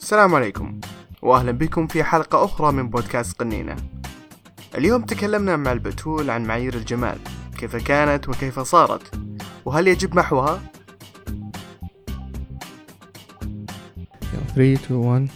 السلام 0.00 0.34
عليكم 0.34 0.80
واهلا 1.22 1.52
بكم 1.52 1.86
في 1.86 2.04
حلقة 2.04 2.44
أخرى 2.44 2.72
من 2.72 2.88
بودكاست 2.90 3.40
قنينة. 3.40 3.76
اليوم 4.74 5.02
تكلمنا 5.02 5.56
مع 5.56 5.72
البتول 5.72 6.30
عن 6.30 6.44
معايير 6.44 6.74
الجمال 6.74 7.18
كيف 7.58 7.76
كانت 7.76 8.28
وكيف 8.28 8.60
صارت 8.60 9.14
وهل 9.64 9.88
يجب 9.88 10.16
محوها؟ 10.16 10.62
3 14.54 14.72
2 14.74 15.00
1 15.00 15.28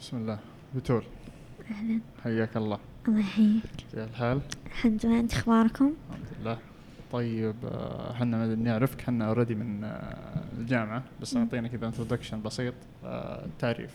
بسم 0.00 0.16
الله. 0.16 0.38
بتول. 0.76 1.02
أهلا. 1.70 2.00
حياك 2.24 2.56
الله. 2.56 2.78
الله 3.08 3.20
يحييك. 3.20 3.62
زي 3.94 4.04
الحال؟ 4.04 4.40
الحمد 4.66 5.06
لله. 5.06 5.20
أنت 5.20 5.32
أخباركم؟ 5.32 5.92
الحمد 6.10 6.26
لله. 6.40 6.58
طيب 7.12 7.54
آه، 7.64 8.10
إحنا 8.12 8.46
نعرفك 8.54 9.00
إحنا 9.00 9.28
already 9.28 9.54
من 9.54 9.84
آه، 9.84 10.42
الجامعة 10.58 11.02
بس. 11.20 11.36
اعطينا 11.36 11.68
كذا 11.68 11.86
introduction 11.86 12.42
بسيط 12.42 12.74
آه، 13.04 13.46
تعريف 13.58 13.90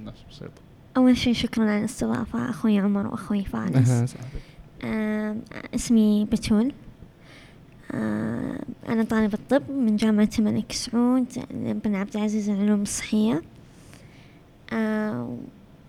الناس 0.00 0.14
بسيط. 0.30 0.50
أول 0.96 1.16
شيء 1.16 1.32
شكرا 1.34 1.64
على 1.64 1.78
الاستضافة 1.78 2.50
أخوي 2.50 2.78
عمر 2.78 3.06
وأخوي 3.06 3.44
فارس. 3.44 4.14
آم، 4.84 5.42
اسمي 5.74 6.24
بتول. 6.32 6.72
آم، 7.94 8.58
أنا 8.88 9.02
طالبة 9.04 9.38
طب 9.50 9.62
من 9.70 9.96
جامعة 9.96 10.28
الملك 10.38 10.72
سعود 10.72 11.26
بن 11.84 11.94
عبد 11.94 12.16
العزيز 12.16 12.50
للعلوم 12.50 12.82
الصحية. 12.82 13.42
آم، 14.72 15.38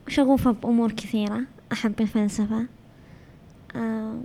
وشغوفة 0.08 0.52
بأمور 0.52 0.91
كثيرة 0.91 1.41
أحب 1.72 1.94
الفلسفة. 2.02 2.66
آم، 3.76 4.24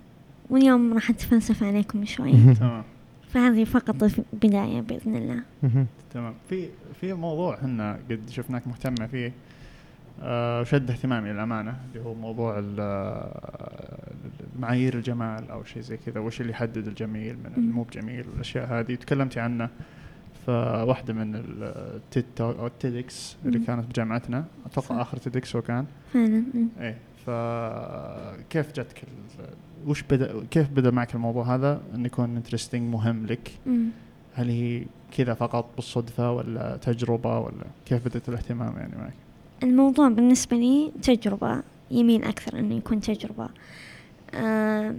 واليوم 0.51 0.95
راح 0.95 1.11
أتفلسف 1.11 1.63
عليكم 1.63 2.05
شوي. 2.05 2.33
تمام. 2.55 2.83
فهذه 3.29 3.65
فقط 3.65 4.03
البداية 4.33 4.81
بإذن 4.81 5.17
الله. 5.17 5.43
تمام. 6.15 6.35
في 6.51 6.69
في 7.01 7.13
موضوع 7.13 7.55
إحنا 7.55 7.99
قد 8.11 8.21
شفناك 8.31 8.67
مهتمة 8.67 9.07
فيه. 9.07 9.33
آه، 10.23 10.61
وشد 10.61 10.91
اهتمامي 10.91 11.33
للأمانة 11.33 11.77
اللي 11.95 12.05
هو 12.07 12.15
موضوع 12.15 12.63
آه، 12.79 14.13
معايير 14.61 14.95
الجمال 14.95 15.51
أو 15.51 15.65
شيء 15.65 15.83
زي 15.83 15.97
كذا 15.97 16.21
وش 16.21 16.41
اللي 16.41 16.53
يحدد 16.53 16.87
الجميل 16.87 17.37
من 17.37 17.53
المو 17.57 17.83
بجميل 17.83 18.25
والأشياء 18.29 18.67
هذه. 18.67 18.95
تكلمتي 18.95 19.41
عنه. 19.41 19.69
في 20.47 20.51
واحدة 20.89 21.15
من 21.15 21.35
التيد 21.35 22.25
أو 22.41 22.67
التيدكس 22.67 23.37
اللي. 23.45 23.59
كانت 23.59 23.87
بجامعتنا 23.87 24.45
أتوقع. 24.67 25.03
آخر 25.03 25.17
TEDx 25.17 25.57
هو 25.57 25.63
كان. 25.63 25.87
فعلا 26.13 26.45
مم. 26.55 26.69
إيه 26.81 26.97
فكيف 27.27 28.73
جاتك 28.73 29.03
ال- 29.03 29.45
وش 29.87 30.03
بدا 30.03 30.45
كيف 30.51 30.71
بدأ 30.71 30.91
معك 30.91 31.15
الموضوع 31.15 31.55
هذا؟ 31.55 31.83
انه 31.95 32.07
يكون 32.07 32.37
انترستنج 32.37 32.93
مهم 32.93 33.27
لك. 33.27 33.51
مم. 33.67 33.89
هل 34.35 34.49
هي 34.49 34.85
كذا 35.17 35.35
فقط 35.35 35.71
بالصدفة 35.77 36.33
ولا 36.33 36.77
تجربة 36.77 37.39
ولا 37.39 37.65
كيف 37.87 38.09
بدأت 38.09 38.29
الاهتمام 38.29 38.77
يعني 38.77 38.97
معك؟ 38.97 39.15
الموضوع 39.63 40.09
بالنسبة 40.09 40.57
لي 40.57 40.93
تجربة 41.03 41.63
يميل 41.91 42.25
أكثر 42.25 42.59
إنه 42.59 42.75
يكون 42.75 43.01
آه، 44.35 44.95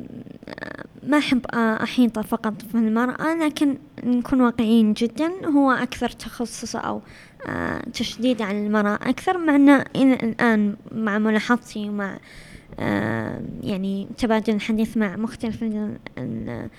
ما 1.03 1.17
أحب 1.17 1.45
أحيطه 1.55 2.21
فقط 2.21 2.61
في 2.61 2.75
المرأة 2.75 3.35
لكن 3.35 3.77
نكون 4.03 4.41
واقعيين 4.41 4.93
جدا 4.93 5.31
هو 5.45 5.71
أكثر 5.71 6.09
تخصص 6.09 6.75
أو 6.75 7.01
آه، 7.47 7.81
تشديد 7.93 8.41
على 8.41 8.67
المرأة 8.67 8.95
أكثر 8.95 9.37
مع 9.37 9.55
إلى 9.95 10.13
الآن 10.13 10.75
مع 10.91 11.17
ملاحظتي 11.17 11.89
ومع 11.89 12.17
يعني 13.63 14.07
تبادل 14.17 14.53
الحديث 14.55 14.97
مع 14.97 15.15
مختلف 15.15 15.63
ال- 15.63 15.97
ال- 16.17 16.69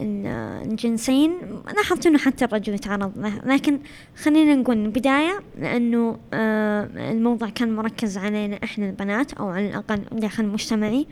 ال- 0.00 0.26
الجنسين 0.70 1.32
لاحظت 1.76 2.06
إنه 2.06 2.18
حتى 2.18 2.44
الرجل 2.44 2.74
يتعرض 2.74 3.18
له. 3.18 3.40
لكن 3.46 3.78
خلينا 4.22 4.54
نقول 4.54 4.76
البداية 4.76 5.40
لأنه 5.58 6.18
آه 6.34 6.88
الموضوع 7.12 7.48
كان 7.48 7.76
مركز 7.76 8.18
علينا 8.18 8.58
إحنا 8.64 8.86
البنات 8.86 9.32
أو 9.32 9.48
على 9.48 9.68
الأقل 9.68 10.00
داخل 10.12 10.46
مجتمعي. 10.46 11.06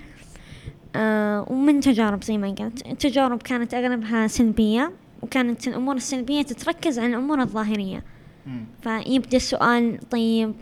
آه 0.97 1.47
ومن 1.51 1.81
تجارب 1.81 2.25
زي 2.25 2.39
ما 2.39 2.49
قلت. 2.51 2.87
التجارب 2.87 3.43
كانت 3.43 3.75
أغلبها 3.75 4.27
سلبية 4.27 4.93
وكانت 5.23 5.69
الأمور 5.69 5.97
السلبية 5.97 6.43
تتركز 6.43 6.99
على 6.99 7.09
الأمور 7.09 7.41
الظاهرية. 7.41 8.03
فيبدأ 8.83 9.37
السؤال 9.37 9.99
طيب 10.11 10.55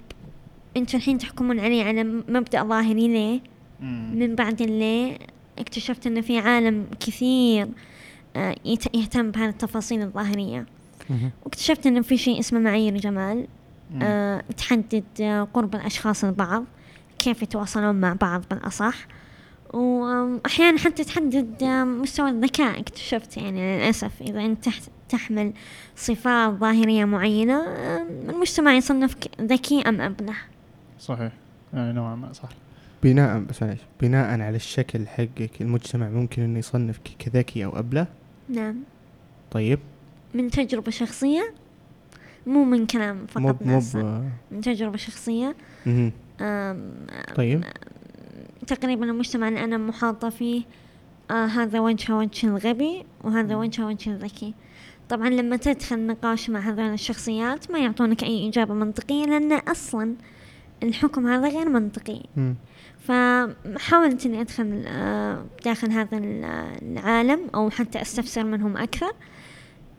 أنتوا 0.76 0.98
الحين 0.98 1.18
تحكمون 1.18 1.60
عليه 1.60 1.84
على 1.84 2.04
مبدأ 2.04 2.64
ظاهري 2.64 3.08
ليه؟ 3.08 3.40
من 4.14 4.34
بعد 4.34 4.62
اللي 4.62 5.18
اكتشفت 5.58 6.06
إنه 6.06 6.20
في 6.20 6.38
عالم 6.38 6.86
كثير 7.00 7.68
آه، 8.36 8.56
يهتم 8.94 9.30
بهذه 9.30 9.48
التفاصيل 9.48 10.02
الظاهرية. 10.02 10.66
واكتشفت 11.44 11.86
إنه 11.86 12.02
في 12.02 12.16
شيء 12.18 12.40
اسمه 12.40 12.58
معايير 12.58 12.96
جمال 12.96 13.46
آه، 14.02 14.42
تحدد 14.56 15.04
آه، 15.20 15.48
قرب 15.54 15.74
الأشخاص 15.74 16.24
البعض 16.24 16.64
كيف 17.18 17.42
يتواصلون 17.42 17.94
مع 18.00 18.12
بعض 18.20 18.42
بالأصح. 18.50 18.94
وأحيانا 19.74 20.78
حتى 20.78 21.04
تحدد 21.04 21.62
آه، 21.62 21.84
مستوى 21.84 22.30
الذكاء 22.30 22.80
اكتشفت. 22.80 23.36
يعني 23.36 23.76
للأسف 23.78 24.22
إذا 24.22 24.40
أنت 24.40 24.64
تح- 24.64 24.80
تحمل 25.08 25.52
صفات 25.96 26.50
ظاهرية 26.54 27.04
معينة 27.04 27.60
آه، 27.68 28.06
المجتمع 28.28 28.72
يصنفك 28.74 29.30
ذكي 29.40 29.82
أم 29.82 30.00
ابله 30.00 30.34
صحيح. 31.00 31.32
يعني 31.74 31.92
نوعا 31.92 32.14
ما 32.16 32.32
صح. 32.32 32.48
بناء 33.02 33.38
بس 33.40 33.62
معليش 33.62 33.80
بناء 34.00 34.40
على 34.40 34.56
الشكل 34.56 35.06
حقك 35.06 35.50
المجتمع 35.60 36.08
ممكن 36.08 36.42
إنه 36.42 36.58
يصنفك 36.58 37.02
كذكي 37.18 37.64
أو 37.64 37.78
أبله. 37.78 38.06
نعم. 38.48 38.76
طيب. 39.50 39.78
من 40.34 40.50
تجربة 40.50 40.90
شخصية؟ 40.90 41.54
مو 42.46 42.64
من 42.64 42.86
كلام 42.86 43.26
فقط 43.26 43.62
مو 43.62 43.72
ناس. 43.72 43.96
ب- 43.96 44.28
من 44.50 44.60
تجربة 44.60 44.96
شخصية. 44.96 45.56
آم، 46.40 46.92
طيب. 47.34 47.64
تقريبا 48.66 49.04
المجتمع 49.04 49.48
اللي 49.48 49.64
أنا 49.64 49.78
محاطة 49.78 50.28
فيه 50.28 50.62
آه 51.30 51.46
هذا 51.46 51.80
وجه 51.80 52.12
وجه 52.16 52.46
الغبي 52.46 53.04
وهذا 53.24 53.56
وجه 53.56 53.86
وجه 53.86 54.10
الذكي. 54.10 54.54
طبعا 55.08 55.28
لما 55.28 55.56
تدخل 55.56 56.06
نقاش 56.06 56.50
مع 56.50 56.60
هذول 56.60 56.92
الشخصيات 56.92 57.70
ما 57.70 57.78
يعطونك 57.78 58.22
أي 58.24 58.48
إجابة 58.48 58.74
منطقية 58.74 59.24
لأن 59.24 59.52
أصلا 59.52 60.14
الحكم 60.82 61.26
هذا 61.26 61.48
غير 61.48 61.68
منطقي. 61.68 62.22
فحاولت 63.10 64.26
إني 64.26 64.40
أدخل 64.40 64.84
آه، 64.86 65.44
داخل 65.64 65.90
هذا 65.90 66.18
ال- 66.18 66.44
العالم 66.82 67.40
أو 67.54 67.70
حتى 67.70 68.02
أستفسر 68.02 68.44
منهم 68.44 68.76
أكثر. 68.76 69.12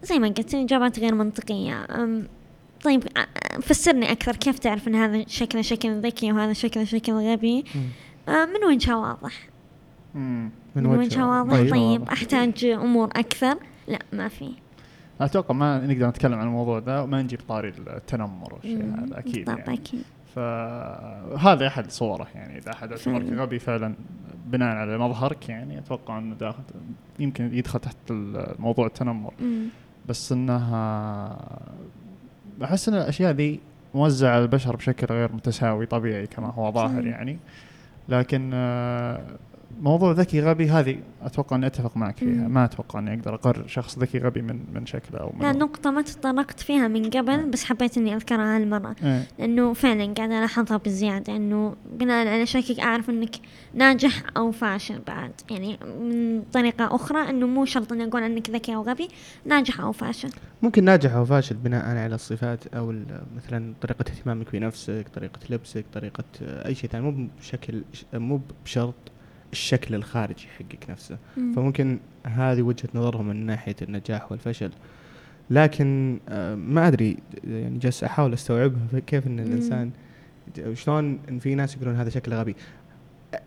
زي 0.03 0.19
ما 0.19 0.27
قلت 0.27 0.55
إجابات 0.55 0.99
غير 0.99 1.15
منطقية. 1.15 1.85
أم، 1.89 2.27
طيب 2.83 3.03
آه، 3.17 3.59
فسرني 3.59 4.11
أكثر 4.11 4.35
كيف 4.35 4.59
تعرف 4.59 4.87
إن 4.87 4.95
هذا 4.95 5.23
شكله 5.27 5.61
شكل 5.61 6.01
ذكي 6.01 6.31
وهذا 6.31 6.53
شكله 6.53 6.83
شكل 6.83 7.13
غبي. 7.13 7.65
آه، 8.29 8.45
من 8.45 8.63
وجهه 8.73 8.97
واضح. 8.97 9.49
مم. 10.15 10.49
من 10.75 10.85
وجهه 10.85 11.29
واضح. 11.29 11.51
طيب. 11.51 11.71
طيب 11.71 12.03
أحتاج 12.09 12.65
أمور 12.65 13.07
أكثر؟ 13.15 13.57
لا 13.87 13.99
ما 14.13 14.27
في. 14.27 14.51
أتوقع 15.21 15.53
ما 15.55 15.87
نقدر 15.87 16.07
نتكلم 16.07 16.33
عن 16.39 16.47
الموضوع 16.47 16.79
ده 16.79 17.03
وما 17.03 17.21
نجيب 17.21 17.39
طاري 17.49 17.69
التنمر 17.69 18.53
والشيء 18.53 18.83
هذا 18.83 19.19
أكيد 19.19 19.33
بالضبط 19.45 19.59
يعني. 19.59 19.73
أكيد. 19.73 20.03
فهذا 20.35 21.67
أحد 21.67 21.91
صوره 21.91 22.27
يعني 22.35 22.57
إذا 22.57 22.71
أحد 22.71 22.91
اعتبرك. 22.91 23.33
غبي 23.33 23.59
فعلا 23.59 23.93
بناء 24.45 24.75
على 24.75 24.97
مظهرك 24.97 25.49
يعني 25.49 25.79
أتوقع 25.79 26.17
إنه 26.17 26.35
داخل 26.35 26.63
يمكن 27.19 27.53
يدخل 27.53 27.79
تحت 27.79 27.97
الموضوع 28.09 28.85
التنمر 28.87 29.33
مم. 29.39 29.65
بس 30.09 30.31
إنها 30.31 31.37
أحس 32.63 32.89
إن 32.89 32.95
الأشياء 32.95 33.31
ذي 33.31 33.59
موزعة 33.95 34.31
على 34.31 34.41
البشر 34.43 34.75
بشكل 34.75 35.07
غير 35.13 35.31
متساوي 35.33 35.85
طبيعي 35.85 36.27
كما 36.27 36.47
هو 36.47 36.71
ظاهر. 36.71 37.07
يعني 37.07 37.39
لكن 38.09 38.51
آه، 38.53 39.21
موضوع 39.81 40.11
ذكي 40.11 40.41
غبي 40.41 40.69
هذه 40.69 40.97
أتوقع 41.21 41.55
إني 41.55 41.67
أتفق 41.67 41.97
معك 41.97 42.17
فيها. 42.17 42.27
مم. 42.47 42.53
ما 42.53 42.65
أتوقع 42.65 42.99
إني 42.99 43.13
أقدر 43.13 43.33
أقرر 43.35 43.67
شخص 43.67 43.99
ذكي 43.99 44.17
غبي 44.19 44.41
من 44.41 44.59
من 44.73 44.85
شكله 44.85 45.19
أو 45.19 45.33
من 45.35 45.41
لا 45.41 45.51
نقطة 45.51 45.91
ما 45.91 46.01
تطرقت 46.01 46.59
فيها 46.59 46.87
من 46.87 47.09
قبل 47.09 47.49
بس 47.49 47.63
حبيت 47.63 47.97
إني 47.97 48.15
أذكرها 48.15 48.55
هالمرة. 48.57 48.95
إيه. 49.03 49.27
لأنه 49.39 49.73
فعلا 49.73 50.13
قاعدة 50.13 50.39
الاحظها 50.39 50.77
بزيادة 50.77 51.35
إنه 51.35 51.75
بناء 51.93 52.27
على 52.27 52.45
شكلك 52.45 52.79
أعرف 52.79 53.09
إنك 53.09 53.35
ناجح 53.73 54.23
أو 54.37 54.51
فاشل 54.51 54.99
بعد. 55.07 55.31
يعني 55.51 55.77
من 56.01 56.41
طريقة 56.53 56.95
أخرى 56.95 57.29
إنه 57.29 57.47
مو 57.47 57.65
شرط 57.65 57.91
إني 57.91 58.03
أقول 58.03 58.23
إنك 58.23 58.49
ذكي 58.49 58.75
أو 58.75 58.81
غبي 58.81 59.07
ناجح 59.45 59.79
أو 59.81 59.91
فاشل. 59.91 60.29
ممكن 60.61 60.83
ناجح 60.83 61.13
أو 61.13 61.25
فاشل 61.25 61.55
بناء 61.55 61.85
على 61.97 62.15
الصفات 62.15 62.67
أو 62.67 62.91
ال- 62.91 63.21
مثلا 63.35 63.73
طريقة 63.81 64.01
اهتمامك 64.09 64.51
بنفسك 64.53 65.05
طريقة 65.15 65.39
لبسك 65.49 65.85
طريقة 65.93 66.23
أي 66.41 66.75
شيء 66.75 66.89
ثاني. 66.89 67.03
مو 67.11 67.27
بشكل 67.39 67.83
مو 68.13 68.41
بشرط 68.65 68.93
الشكل 69.51 69.95
الخارجي 69.95 70.47
حقك 70.57 70.89
نفسه 70.89 71.17
مم. 71.37 71.53
فممكن 71.53 71.99
هذه 72.23 72.61
وجهة 72.61 72.89
نظرهم 72.95 73.27
من 73.27 73.45
ناحية 73.45 73.75
النجاح 73.81 74.31
والفشل 74.31 74.71
لكن 75.49 76.19
آه، 76.29 76.55
ما 76.55 76.87
أدري 76.87 77.17
يعني 77.43 77.77
جالس 77.77 78.03
أحاول 78.03 78.33
أستوعبها 78.33 78.99
كيف 79.07 79.27
إن 79.27 79.31
مم. 79.31 79.39
الإنسان 79.39 79.91
شلون 80.73 81.19
إن 81.29 81.39
في 81.39 81.55
ناس 81.55 81.75
يقولون 81.75 81.95
هذا 81.95 82.09
شكله 82.09 82.39
غبي 82.39 82.55
آه، 83.33 83.41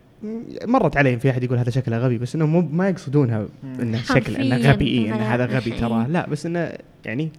مرت 0.67 0.97
علي 0.97 1.19
في 1.19 1.31
أحد 1.31 1.43
يقول 1.43 1.59
هذا 1.59 1.71
شكله 1.71 1.99
غبي 1.99 2.19
بس 2.19 2.35
انه 2.35 2.47
مو 2.47 2.61
ما 2.61 2.89
يقصدونها. 2.89 3.47
إنه 3.65 4.03
شكل 4.03 4.37
إنه 4.37 4.56
غبي 4.56 4.87
إيه 4.87 5.15
إنه 5.15 5.23
هذا 5.35 5.47
غبي. 5.47 5.71
تراه 5.71 6.06
لا 6.06 6.29
بس 6.29 6.47
إنه 6.47 6.73
يعني 7.05 7.31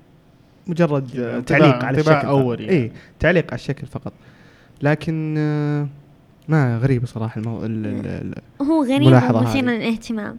مجرد 0.68 1.16
يعني 1.16 1.42
تعليق 1.42 1.86
على 1.86 1.98
الشكل 2.00 2.28
أول 2.28 2.62
يعني. 2.62 2.74
اي 2.74 2.92
تعليق 3.20 3.46
على 3.48 3.56
الشكل 3.56 3.88
فقط 3.88 4.14
لكن 4.82 5.36
آه، 5.38 5.88
ما 6.48 6.78
غريب 6.78 7.06
صراحة 7.06 7.42
المو... 7.42 7.66
ال... 7.66 7.86
ال... 7.86 8.06
ال... 8.62 8.66
هو 8.68 8.84
غريب 8.84 9.08
ملاحظة 9.08 9.40
ومثير. 9.40 9.64
للاهتمام 9.64 10.38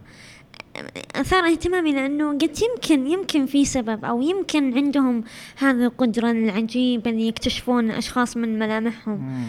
أثار 1.15 1.45
اهتمامي 1.45 1.93
لأنه 1.93 2.29
قد 2.31 2.57
يمكن 2.61 3.07
يمكن 3.07 3.45
في 3.45 3.65
سبب 3.65 4.05
أو 4.05 4.21
يمكن 4.21 4.77
عندهم 4.77 5.23
هذه 5.57 5.85
القدرة 5.85 6.31
العجيبة 6.31 7.11
اللي 7.11 7.27
يكتشفون 7.27 7.91
أشخاص 7.91 8.37
من 8.37 8.59
ملامحهم 8.59 9.19
مم. 9.19 9.43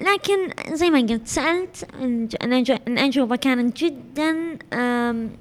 لكن 0.00 0.74
زي 0.74 0.90
ما 0.90 0.98
قلت 0.98 1.28
سألت 1.28 1.88
الأجوبة 2.88 3.36
كانت 3.36 3.76
جدا 3.76 4.58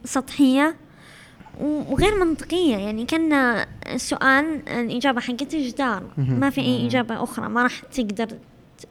سطحية 0.04 0.76
وغير 1.62 2.26
منطقية 2.26 2.76
يعني 2.76 3.06
كان 3.06 3.34
السؤال 3.94 4.70
الإجابة 4.70 5.22
حقته 5.22 5.68
جدار. 5.70 6.04
ما 6.18 6.50
في 6.50 6.62
أي. 6.62 6.88
إجابة 6.88 7.24
أخرى 7.24 7.50
ما 7.50 7.64
راح 7.64 7.80
تقدر 7.80 8.28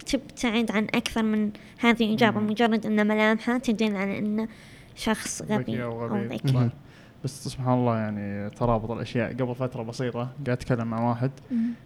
تبتعد 0.07 0.71
عن 0.71 0.85
أكثر 0.85 1.23
من 1.23 1.51
هذه 1.79 2.05
الإجابة. 2.05 2.41
مجرد 2.41 2.87
أن 2.87 3.07
ملامحه 3.07 3.59
تدل 3.59 3.97
على 3.97 4.19
أنه 4.19 4.49
شخص 4.97 5.43
غبي 5.43 5.83
أو 5.83 6.07
غبي. 6.07 6.27
ذكي 6.27 6.53
مهم. 6.53 6.71
بس 7.25 7.45
سبحان 7.49 7.75
الله 7.75 7.97
يعني 7.99 8.51
ترابط 8.51 8.91
الأشياء 8.91 9.33
قبل 9.33 9.55
فترة 9.55 9.83
بسيطة 9.83 10.19
قاعد 10.19 10.49
أتكلم 10.49 10.87
مع 10.87 11.09
واحد. 11.09 11.31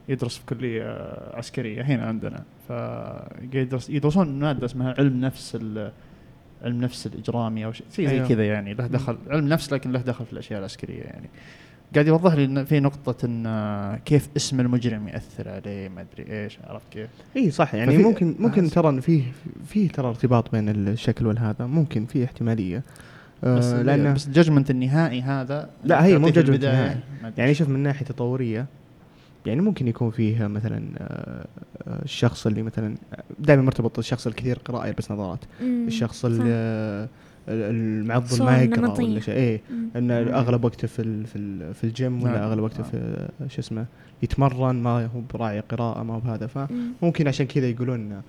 يدرس 0.08 0.38
في 0.38 0.46
كلية 0.46 1.08
عسكرية 1.34 1.82
هنا 1.82 2.06
عندنا 2.06 2.42
فقاعد 2.68 3.54
يدرس 3.54 3.90
يدرسون 3.90 4.38
مادة 4.38 4.66
اسمها 4.66 4.94
علم 4.98 5.20
نفس 5.20 5.56
ال- 5.60 5.92
علم 6.62 6.80
نفس 6.80 7.06
الإجرامي 7.06 7.64
أو 7.64 7.72
شيء 7.72 7.86
شيء 7.92 8.06
زي 8.08 8.14
أيوه. 8.14 8.28
كذا 8.28 8.46
يعني 8.46 8.74
له 8.74 8.86
دخل 8.86 9.18
علم 9.28 9.48
نفس 9.48 9.72
لكن 9.72 9.92
له 9.92 10.00
دخل 10.00 10.26
في 10.26 10.32
الأشياء 10.32 10.58
العسكرية 10.58 11.02
يعني 11.02 11.28
قاعد 11.94 12.06
يوضح 12.06 12.34
لي 12.34 12.44
إن 12.44 12.64
في 12.64 12.80
نقطة 12.80 13.26
إن 13.26 13.46
آه، 13.46 13.96
كيف 13.96 14.28
اسم 14.36 14.60
المجرم 14.60 15.08
يأثر 15.08 15.48
عليه 15.48 15.88
ما 15.88 16.00
أدري 16.00 16.32
إيش 16.44 16.58
عرفت 16.64 16.86
كيف 16.90 17.08
إي 17.36 17.50
صح 17.50 17.74
يعني 17.74 17.98
ممكن 17.98 18.34
ممكن 18.38 18.68
أحس- 18.68 18.72
ترى 18.74 19.00
فيه 19.00 19.22
فيه 19.66 19.88
ترى 19.88 20.08
ارتباط 20.08 20.52
بين 20.52 20.68
الشكل 20.68 21.26
والهذا 21.26 21.66
ممكن 21.66 22.06
فيه 22.06 22.24
احتمالية 22.24 22.82
بس 23.42 23.64
آه 23.64 23.82
لأن 23.82 24.14
بس 24.14 24.26
الججمنت 24.26 24.70
النهائي 24.70 25.22
هذا 25.22 25.70
لا، 25.84 26.04
هي 26.04 26.18
مو 26.18 26.28
تعطيه 26.28 26.40
في 26.40 26.46
judgment 26.46 26.50
البداية، 26.50 26.72
نهائي. 26.72 27.00
ما 27.22 27.28
أدري 27.28 27.40
يعني. 27.42 27.54
شوف 27.54 27.68
من 27.68 27.80
ناحية 27.82 28.06
تطورية 28.06 28.66
يعني 29.46 29.60
ممكن 29.60 29.88
يكون 29.88 30.10
فيه 30.10 30.46
مثلا 30.46 30.82
آه، 30.98 31.46
آه، 31.88 32.02
الشخص 32.04 32.46
اللي 32.46 32.62
مثلا 32.62 32.94
دائما 33.38 33.62
مرتبط 33.62 33.98
الشخص 33.98 34.26
الكثير 34.26 34.58
قراءة 34.58 34.86
يلبس 34.86 35.10
نظارات. 35.10 35.38
الشخص 35.62 36.20
صح. 36.20 36.24
اللي 36.28 37.08
المعضل 37.48 38.44
ما 38.44 38.62
يقرأ. 38.62 39.00
ولا 39.02 39.20
شيء 39.20 39.34
إيه 39.34 39.60
مم. 39.70 39.88
إن 39.96 40.24
مم. 40.24 40.34
أغلب 40.34 40.64
وقته 40.64 40.88
في 40.88 41.02
ال- 41.02 41.26
في 41.26 41.36
ال- 41.36 41.74
في 41.74 41.84
الجيم 41.84 42.22
ولا 42.22 42.32
نعم. 42.32 42.42
أغلب 42.42 42.62
وقته 42.62 42.80
نعم. 42.82 42.90
في 42.90 43.28
شو 43.48 43.60
اسمه 43.60 43.86
يتمرن 44.22 44.74
ما 44.76 45.06
هو 45.06 45.20
براعي 45.34 45.60
قراءة 45.60 46.02
ما 46.02 46.14
هو 46.14 46.20
بهذا 46.20 46.48
مم. 46.70 46.92
فممكن 47.00 47.28
عشان 47.28 47.46
كذا 47.46 47.66
يقولون 47.68 48.22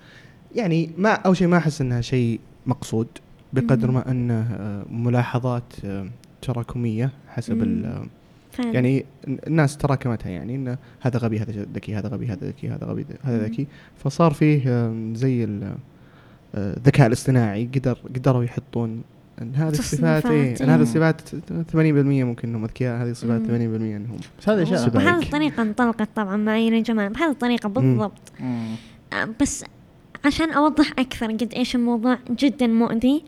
يعني 0.56 0.90
ما 0.98 1.12
أول 1.12 1.36
شيء 1.36 1.48
ما 1.48 1.56
أحس 1.56 1.80
إنها 1.80 2.00
شيء 2.00 2.40
مقصود 2.66 3.06
بقدر. 3.52 3.90
ما 3.90 4.10
إنه 4.10 4.40
آه، 4.40 4.84
ملاحظات 4.90 5.62
آه، 5.84 6.06
تراكمية 6.42 7.10
حسب. 7.28 7.62
ال- 7.62 7.84
آه، 7.84 8.06
فعلا. 8.52 8.70
يعني 8.72 9.04
الناس 9.46 9.76
تراكمتها 9.76 10.30
يعني 10.30 10.54
إنه 10.54 10.78
هذا 11.00 11.18
غبي 11.18 11.38
هذا 11.38 11.66
ذكي 11.74 11.94
هذا 11.94 12.08
غبي 12.08 12.26
هذا 12.26 12.46
ذكي 12.46 12.68
هذا 12.68 12.86
غبي 12.86 13.06
هذا. 13.22 13.44
ذكي 13.44 13.66
فصار 13.96 14.32
فيه 14.32 14.92
زي 15.14 15.44
ال- 15.44 15.74
الذكاء 16.54 17.06
الاصطناعي 17.06 17.68
قدر 17.74 17.98
قدروا 18.14 18.44
يحطون 18.44 19.02
إن 19.42 19.54
هذه 19.54 19.68
الصفات 19.68 20.26
إيه 20.26 20.54
إن 20.60 20.68
هذه 20.68 20.76
إيه. 20.76 20.82
الصفات 20.82 21.20
80% 21.72 21.74
ممكن 21.74 22.48
إنهم 22.48 22.64
أذكياء 22.64 23.02
هذه 23.02 23.10
الصفات 23.10 23.40
مم. 23.40 23.46
80% 23.46 23.50
إنهم 23.50 24.16
بس 24.40 24.48
هذه 24.48 24.62
اشياء. 24.62 24.88
بهذه 24.88 25.22
الطريقة 25.22 25.62
انطلقت 25.62 26.08
طبعا 26.16 26.36
معايير 26.36 26.76
الجمال 26.76 27.08
بهذه 27.08 27.30
الطريقة 27.30 27.68
بالضبط 27.68 28.32
مم. 28.40 28.74
آه، 29.12 29.28
بس 29.40 29.64
عشان 30.24 30.52
أوضح 30.52 30.90
أكثر 30.98 31.26
قد 31.26 31.52
إيش 31.56 31.74
الموضوع 31.76 32.18
جدا 32.30 32.66
مؤذي 32.66 33.24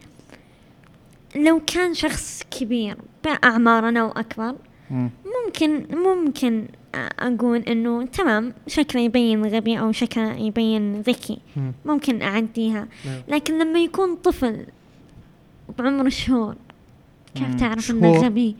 لو 1.37 1.61
كان 1.67 1.95
شخص 1.95 2.43
كبير 2.51 2.97
بأعمارنا 3.25 4.05
وأكبر 4.05 4.55
مم. 4.91 5.11
ممكن 5.47 5.97
ممكن 5.97 6.65
أقول 6.94 7.59
إنه 7.59 8.06
تمام 8.06 8.53
شكله 8.67 9.03
يبين 9.03 9.47
غبي 9.47 9.79
أو 9.79 9.93
شكله 9.93 10.37
يبين 10.37 11.00
ذكي 11.00 11.39
مم. 11.56 11.73
ممكن 11.85 12.23
أعديها 12.23 12.89
نعم. 13.06 13.21
لكن 13.29 13.59
لما 13.59 13.79
يكون 13.79 14.17
طفل 14.17 14.67
بعمر 15.79 16.09
شهور 16.11 16.55
كيف. 17.35 17.55
تعرف 17.55 17.91
إنه. 17.91 18.12
غبي 18.12 18.56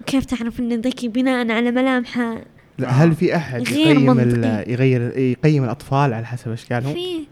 وكيف 0.00 0.24
تعرف 0.24 0.60
إنه 0.60 0.74
ذكي 0.74 1.08
بناء 1.08 1.50
على 1.50 1.70
ملامحه 1.70 2.36
لا 2.78 2.88
هل 2.88 3.14
في 3.14 3.36
أحد 3.36 3.62
غير 3.68 3.96
يقيم. 3.96 4.44
يغير 4.66 5.18
يقيم 5.18 5.64
الأطفال 5.64 6.14
على 6.14 6.26
حسب 6.26 6.50
اشكالهم 6.50 6.94
في 6.94 7.00
في 7.00 7.26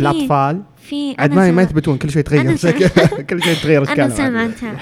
الأطفال. 0.00 0.62
في 0.82 1.14
عاد 1.18 1.32
ما 1.34 1.50
ما 1.50 1.62
يثبتون 1.62 1.98
كل 1.98 2.10
شوي 2.10 2.22
أنا 2.32 2.56
تغير 2.56 2.56
سمعت- 2.56 3.20
كل 3.20 3.42
شوي 3.42 3.54
تغير 3.54 3.82
أنا 3.82 3.90
اشكالهم 4.06 4.36
عاد. 4.36 4.54
سمعتها 4.56 4.72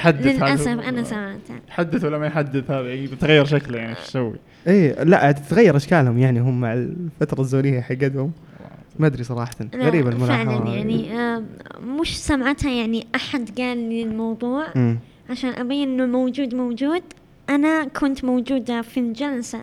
هو- 0.77 0.81
أنا 0.89 1.03
سمعتها 1.05 1.61
يحدث 1.69 2.05
ولا 2.05 2.19
ما 2.19 2.27
يحدث 2.27 2.71
هذا؟ 2.71 2.93
يتغير 2.95 3.45
شكله 3.45 3.79
يعني 3.79 3.91
إيش 3.97 4.09
يسوي؟ 4.09 4.35
إيه 4.67 5.03
لا 5.03 5.33
تتغير 5.33 5.77
أشكالهم 5.77 6.19
يعني 6.19 6.41
هم 6.41 6.61
مع 6.61 6.73
الفترة 6.73 7.41
الزمنيه 7.41 7.81
حقتهم 7.81 8.33
ما 8.99 9.07
أدري 9.07 9.25
صراحة. 9.25 9.51
غريبة 9.75 10.09
الملاحظة 10.11 10.59
فعلا. 10.59 10.75
يعني 10.75 11.19
آه، 11.19 11.43
مش 12.01 12.19
سمعتها 12.25 12.71
يعني 12.71 13.07
أحد 13.15 13.51
قال 13.59 13.79
لي 13.89 14.03
الموضوع. 14.03 14.67
عشان 15.31 15.51
أبين 15.51 15.89
إنه 16.01 16.07
موجود 16.07 16.55
موجود. 16.55 17.03
أنا 17.51 17.85
كنت 17.85 18.25
موجودة 18.25 18.83
في 18.83 19.01
الجلسة. 19.01 19.59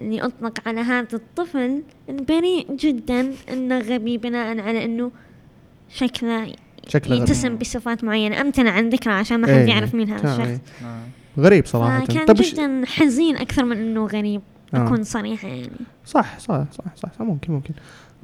اللي 0.00 0.22
أطلق 0.22 0.68
على 0.68 0.80
هذا 0.80 1.08
الطفل 1.16 1.82
البريء 2.08 2.76
جدا 2.76 3.32
إنه 3.52 3.78
غبي 3.78 4.18
بناء 4.18 4.60
على 4.60 4.84
إنه 4.84 5.10
شكله 5.88 6.54
شكله 6.88 7.16
غريب. 7.16 7.22
يتسم 7.22 7.56
بصفات 7.56 8.04
معينة 8.04 8.40
أمتنع 8.40 8.70
عن 8.70 8.88
ذكره 8.88 9.12
عشان 9.12 9.40
ما 9.40 9.46
حد 9.46 9.52
إيه، 9.52 9.68
يعرف 9.68 9.94
مين 9.94 10.10
هذا 10.10 10.32
الشخص. 10.32 10.60
نعم. 10.82 11.02
غريب 11.38 11.66
صراحة 11.66 12.04
فكان 12.04 12.26
طب 12.26 12.34
جدا 12.34 12.82
حزين 12.86 13.36
أكثر 13.36 13.64
من 13.64 13.76
إنه 13.76 14.06
غريب 14.06 14.40
آه. 14.74 14.86
أكون 14.86 15.04
صريحة 15.04 15.48
يعني 15.48 15.70
صح 16.04 16.38
صح 16.38 16.64
صح 16.72 16.96
صح, 16.96 17.12
صح 17.12 17.20
ممكن 17.20 17.52
ممكن 17.52 17.74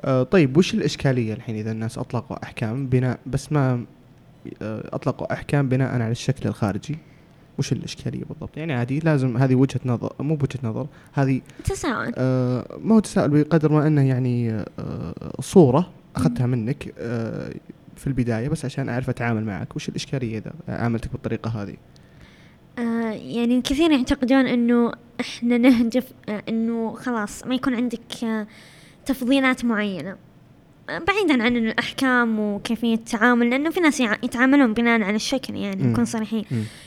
آه 0.05 0.23
طيب 0.23 0.57
وش 0.57 0.75
الإشكالية 0.75 1.35
الحين 1.35 1.57
إذا 1.57 1.73
الناس 1.73 1.99
أطلقوا 1.99 2.45
أحكام 2.45 2.87
بناء 2.87 3.19
بس 3.27 3.53
ما 3.53 3.85
آه 4.63 4.89
أطلقوا 4.93 5.33
أحكام 5.33 5.69
بناء 5.69 5.95
على 5.95 6.11
الشكل 6.11 6.49
الخارجي 6.49 6.99
وش 7.59 7.73
الإشكالية 7.73 8.25
بالضبط؟ 8.25 8.57
يعني 8.57 8.73
عادي 8.73 8.99
لازم 8.99 9.37
هذه 9.37 9.55
وجهة 9.55 9.81
نظر 9.85 10.13
مو 10.21 10.37
بوجهة 10.37 10.61
نظر 10.63 10.87
هذه 11.13 11.41
تساؤل. 11.65 12.13
آه 12.17 12.79
ما 12.83 12.95
هو 12.95 13.01
تساؤل 13.01 13.29
بقدر 13.29 13.73
ما 13.73 13.87
أنه 13.87 14.09
يعني 14.09 14.53
آه 14.79 15.15
صورة 15.41 15.91
أخذتها 16.17 16.47
منك 16.47 16.95
آه 16.99 17.55
في 17.97 18.07
البداية 18.07 18.49
بس 18.49 18.65
عشان 18.65 18.89
أعرف 18.89 19.09
أتعامل 19.09 19.45
معك. 19.45 19.77
وش 19.77 19.89
الإشكالية 19.89 20.39
إذا 20.39 20.53
عاملتك 20.69 21.13
بالطريقة 21.13 21.63
هذه؟ 21.63 21.77
آه 22.79 23.11
يعني 23.13 23.59
الكثير 23.59 23.91
يعتقدون 23.91 24.47
إنه 24.47 24.93
إحنا 25.21 25.59
نهدف 25.59 26.13
آه 26.29 26.43
إنه 26.49 26.95
خلاص 26.95 27.47
ما 27.47 27.55
يكون 27.55 27.75
عندك 27.75 28.25
آه 28.25 28.47
تفضيلات 29.07 29.65
معينة. 29.65 30.11
آه 30.11 30.17
بعيدا 30.89 31.43
عن 31.43 31.57
الأحكام 31.57 32.41
وكيفية 32.41 32.95
التعامل 32.95 33.51
لأنه 33.51 33.71
في 33.71 33.81
ناس 33.81 34.01
يتعاملون 34.01 34.73
بناء 34.73 35.03
على 35.03 35.17
الشكل 35.17 35.55
يعني. 35.57 35.83
نكون 35.83 36.05
صريحين. 36.05 36.45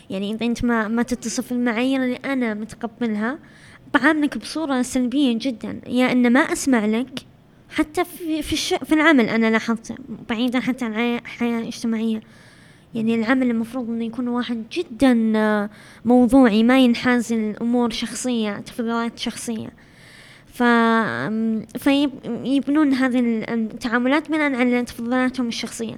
يعني 0.10 0.34
إذا 0.34 0.46
أنت 0.46 0.66
ما 0.66 0.88
ما 0.88 1.04
تتصف 1.04 1.52
المعايير 1.52 2.04
اللي 2.04 2.16
أنا 2.16 2.54
متقبلها 2.54 3.40
بعاملك 3.94 4.38
بصورة 4.38 4.82
سلبية 4.82 5.38
جدا 5.42 5.82
يا 5.88 6.12
إن 6.12 6.34
ما 6.34 6.40
أسمع 6.40 6.86
لك 6.86 7.20
حتى 7.70 8.06
في 8.06 8.42
في, 8.42 8.54
الش... 8.54 8.74
في 8.74 8.96
العمل 8.96 9.30
أنا 9.30 9.52
لاحظت 9.52 9.94
بعيدا 10.30 10.60
حتى 10.60 10.86
عن 10.86 10.94
الحياة 10.94 11.60
الاجتماعية 11.60 12.22
يعني 12.96 13.16
العمل 13.16 13.52
المفروض 13.52 13.90
إنه 13.90 14.06
يكون 14.06 14.28
واحد 14.28 14.64
جدا 14.72 15.34
آه، 15.36 15.70
موضوعي 16.06 16.64
ما 16.64 16.80
ينحاز 16.80 17.34
الأمور 17.34 17.90
شخصية 17.90 18.58
تفضيلات 18.58 19.20
شخصية 19.20 19.70
ف 20.60 20.64
فيبنون 21.78 22.94
هذه 22.94 23.20
التعاملات 23.50 24.30
بناء 24.32 24.56
على 24.56 24.84
تفضيلاتهم 24.84 25.48
الشخصية. 25.48 25.98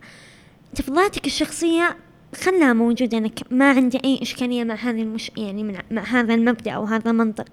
تفضيلاتك 0.75 1.25
الشخصية 1.25 1.97
خلها 2.35 2.73
موجودة 2.73 3.19
لك 3.19 3.39
ما 3.51 3.71
عندي 3.71 3.99
أي 4.05 4.19
إشكالية 4.21 4.63
مع 4.63 4.75
هذه 4.75 5.01
المش... 5.01 5.31
يعني 5.37 5.63
من... 5.63 5.77
مع 5.91 6.01
هذا 6.01 6.33
المبدأ 6.33 6.71
أو 6.71 6.83
هذا 6.83 7.11
المنطق. 7.11 7.45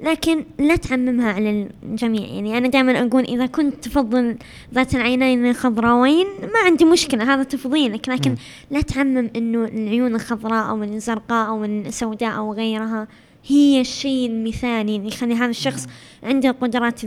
لكن 0.00 0.44
لا 0.58 0.76
تعممها 0.76 1.32
على 1.32 1.68
الجميع. 1.82 2.26
يعني 2.26 2.58
أنا 2.58 2.68
دائما 2.68 3.06
أقول 3.06 3.24
إذا 3.24 3.46
كنت 3.46 3.84
تفضل 3.84 4.36
ذات 4.74 4.94
العينين 4.94 5.46
الخضراوين 5.46 6.26
ما 6.26 6.58
عندي 6.64 6.84
مشكلة 6.84 7.34
هذا 7.34 7.42
تفضيلك. 7.42 8.08
لكن 8.08 8.30
مم. 8.30 8.36
لا 8.70 8.80
تعمم 8.80 9.30
إنه 9.36 9.64
العيون 9.64 10.14
الخضراء 10.14 10.70
أو 10.70 10.82
الزرقاء 10.82 11.48
أو 11.48 11.64
السوداء 11.64 12.36
أو 12.36 12.52
غيرها. 12.52 13.08
هي 13.46 13.80
الشيء 13.80 14.30
المثالي 14.30 14.96
اللي 14.96 15.08
يخلي 15.08 15.34
هذا 15.34 15.50
الشخص 15.50 15.88
عنده 16.22 16.50
قدرات 16.50 17.00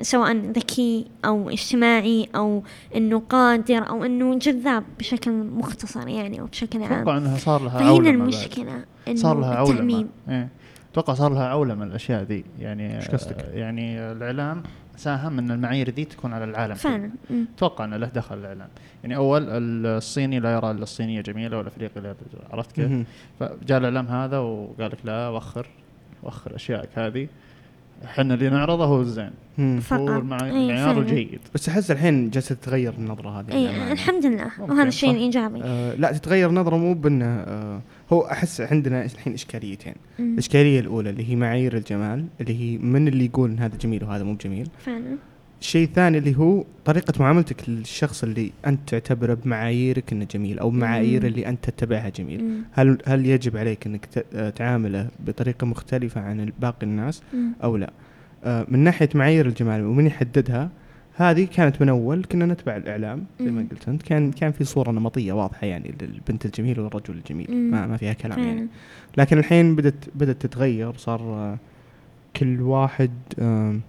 سواء 0.00 0.36
ذكي 0.36 1.06
أو 1.24 1.50
اجتماعي 1.50 2.28
أو 2.36 2.62
إنه 2.96 3.22
قادر 3.30 3.88
أو 3.88 4.04
إنه 4.04 4.38
جذاب 4.38 4.84
بشكل 4.98 5.32
مختصر 5.32 6.08
يعني 6.08 6.40
أو 6.40 6.46
بشكل 6.46 6.82
عام 6.82 6.92
أتوقع 6.92 7.16
إنها 7.16 7.36
صار 7.36 7.62
لها 7.62 7.78
فهنا. 7.78 8.10
المشكلة 8.10 8.84
إنه 9.08 9.16
صار 9.16 9.40
لها 9.40 9.54
عولمة 9.54 9.72
التعميم 9.72 10.08
إيه. 10.28 10.48
أتوقع 10.92 11.14
صار 11.14 11.32
لها 11.32 11.46
عولمة 11.46 11.84
الأشياء 11.84 12.22
ذي 12.22 12.44
يعني 12.60 12.96
إيش 12.96 13.08
قصدك؟ 13.08 13.50
يعني 13.54 13.98
الإعلام 13.98 14.62
ساهم 14.96 15.38
إن 15.38 15.50
المعايير 15.50 15.90
ذي 15.90 16.04
تكون 16.04 16.32
على 16.32 16.44
العالم. 16.44 16.74
فعلا. 16.74 17.10
أتوقع 17.56 17.84
إنه 17.84 17.96
له 17.96 18.06
دخل 18.06 18.38
الإعلام 18.38 18.68
يعني 19.02 19.16
أول 19.16 19.42
الصيني 19.86 20.40
لا 20.40 20.52
يرى 20.52 20.70
إلا 20.70 20.82
الصينية 20.82 21.20
جميلة 21.20 21.58
والافريقي 21.58 22.00
لا 22.00 22.14
عرفت 22.50 22.72
كيف؟ 22.72 23.06
فجاء 23.40 23.78
الإعلام 23.78 24.06
هذا 24.06 24.38
وقال 24.38 24.90
لك 24.90 24.98
لا 25.04 25.28
وخر 25.28 25.66
وخر 26.26 26.56
اشيائك 26.56 26.88
هذه 26.94 27.26
إحنا 28.04 28.34
اللي 28.34 28.48
نعرضه 28.50 28.84
هو 28.84 29.00
الزين 29.00 29.30
فقط. 29.80 30.00
المع- 30.00 30.44
إيه، 30.44 30.50
المعيار 30.50 30.94
فعلاً. 30.94 30.98
الجيد 30.98 31.38
بس 31.54 31.68
أحس 31.68 31.90
الحين 31.90 32.30
جالسة 32.30 32.54
تتغير 32.54 32.94
النظرة 32.98 33.40
هذه 33.40 33.52
اي 33.52 33.62
للأمانة. 33.64 33.92
الحمد 33.92 34.26
لله 34.26 34.50
وهذا 34.60 34.88
الشيء. 34.88 35.10
الإيجابي 35.10 35.60
آه 35.64 35.94
لا 35.94 36.12
تتغير 36.12 36.50
نظره 36.50 36.76
مو 36.76 36.94
بأنه 36.94 37.24
آه 37.26 37.80
هو 38.12 38.20
أحس 38.20 38.60
عندنا 38.60 39.04
الحين 39.04 39.32
إشكاليتين 39.34 39.94
مم. 40.18 40.32
الإشكالية 40.32 40.80
الأولى 40.80 41.10
اللي 41.10 41.30
هي 41.30 41.36
معايير 41.36 41.76
الجمال 41.76 42.24
اللي 42.40 42.60
هي 42.60 42.78
من 42.78 43.08
اللي 43.08 43.24
يقول 43.24 43.50
إن 43.50 43.58
هذا 43.58 43.76
جميل 43.76 44.04
وهذا 44.04 44.24
مو 44.24 44.34
بجميل 44.34 44.68
فعلا 44.78 45.16
الشيء 45.66 45.84
الثاني 45.86 46.18
اللي 46.18 46.36
هو 46.38 46.64
طريقة 46.84 47.12
معاملتك 47.20 47.68
للشخص 47.68 48.22
اللي 48.24 48.52
أنت 48.66 48.88
تعتبره 48.88 49.34
بمعاييرك 49.34 50.12
إنه 50.12 50.26
جميل 50.30 50.58
أو 50.58 50.70
بمعايير. 50.70 51.26
اللي 51.26 51.48
أنت 51.48 51.70
تتبعها 51.70 52.08
جميل 52.08 52.44
مم. 52.44 52.62
هل 52.72 52.98
هل 53.06 53.26
يجب 53.26 53.56
عليك 53.56 53.88
آه، 54.34 54.50
تعامله 54.50 55.08
بطريقة 55.26 55.64
مختلفة 55.66 56.20
عن 56.20 56.52
باقي 56.60 56.86
الناس 56.86 57.22
مم. 57.34 57.52
أو 57.64 57.76
لا 57.76 57.90
آه، 58.44 58.66
من 58.68 58.78
ناحية 58.78 59.08
معايير 59.14 59.46
الجمال 59.46 59.84
ومن 59.86 60.06
يحددها 60.06 60.70
هذه 61.14 61.48
كانت 61.54 61.82
من 61.82 61.88
أول 61.88 62.24
كنا 62.24 62.46
نتبع 62.46 62.76
الإعلام 62.76 63.24
زي 63.40 63.50
ما. 63.50 63.66
قلت 63.70 63.88
أنت 63.88 64.02
كان 64.02 64.30
كان 64.32 64.52
في 64.52 64.64
صورة 64.64 64.90
نمطية 64.90 65.32
واضحة 65.32 65.66
يعني 65.66 65.94
للبنت 66.02 66.46
الجميل 66.46 66.80
والرجل 66.80 67.14
الجميل. 67.14 67.50
ما, 67.70 67.86
ما 67.86 67.96
فيها 67.96 68.12
كلام 68.12 68.38
يعني 68.38 68.66
لكن 69.16 69.38
الحين 69.38 69.76
بدت 69.76 70.08
بدت 70.14 70.46
تتغير 70.46 70.96
صار 70.96 71.20
آه، 71.20 71.58
كل 72.36 72.60
واحد 72.62 73.10
آم، 73.38 73.80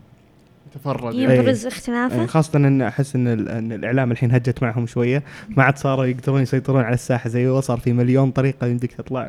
تفرد 0.74 1.13
يبرز 1.15 1.57
يعني 1.65 1.67
اختلافه 1.75 2.25
خاصة 2.25 2.57
إن 2.57 2.81
أحس 2.81 3.15
إن, 3.15 3.27
إن 3.27 3.71
الإعلام 3.71 4.12
الحين 4.12 4.31
هجت 4.31 4.63
معهم 4.63 4.86
شوية 4.86 5.24
ما 5.50 5.63
عاد 5.63 5.77
صاروا 5.77 6.05
يقدرون 6.05 6.41
يسيطرون 6.41 6.81
على 6.83 6.93
الساحة 6.93 7.29
زي 7.29 7.47
أول، 7.47 7.63
صار 7.63 7.79
في 7.79 7.93
مليون 7.93 8.31
طريقة 8.31 8.67
يمديك 8.67 8.93
تطلع. 8.93 9.24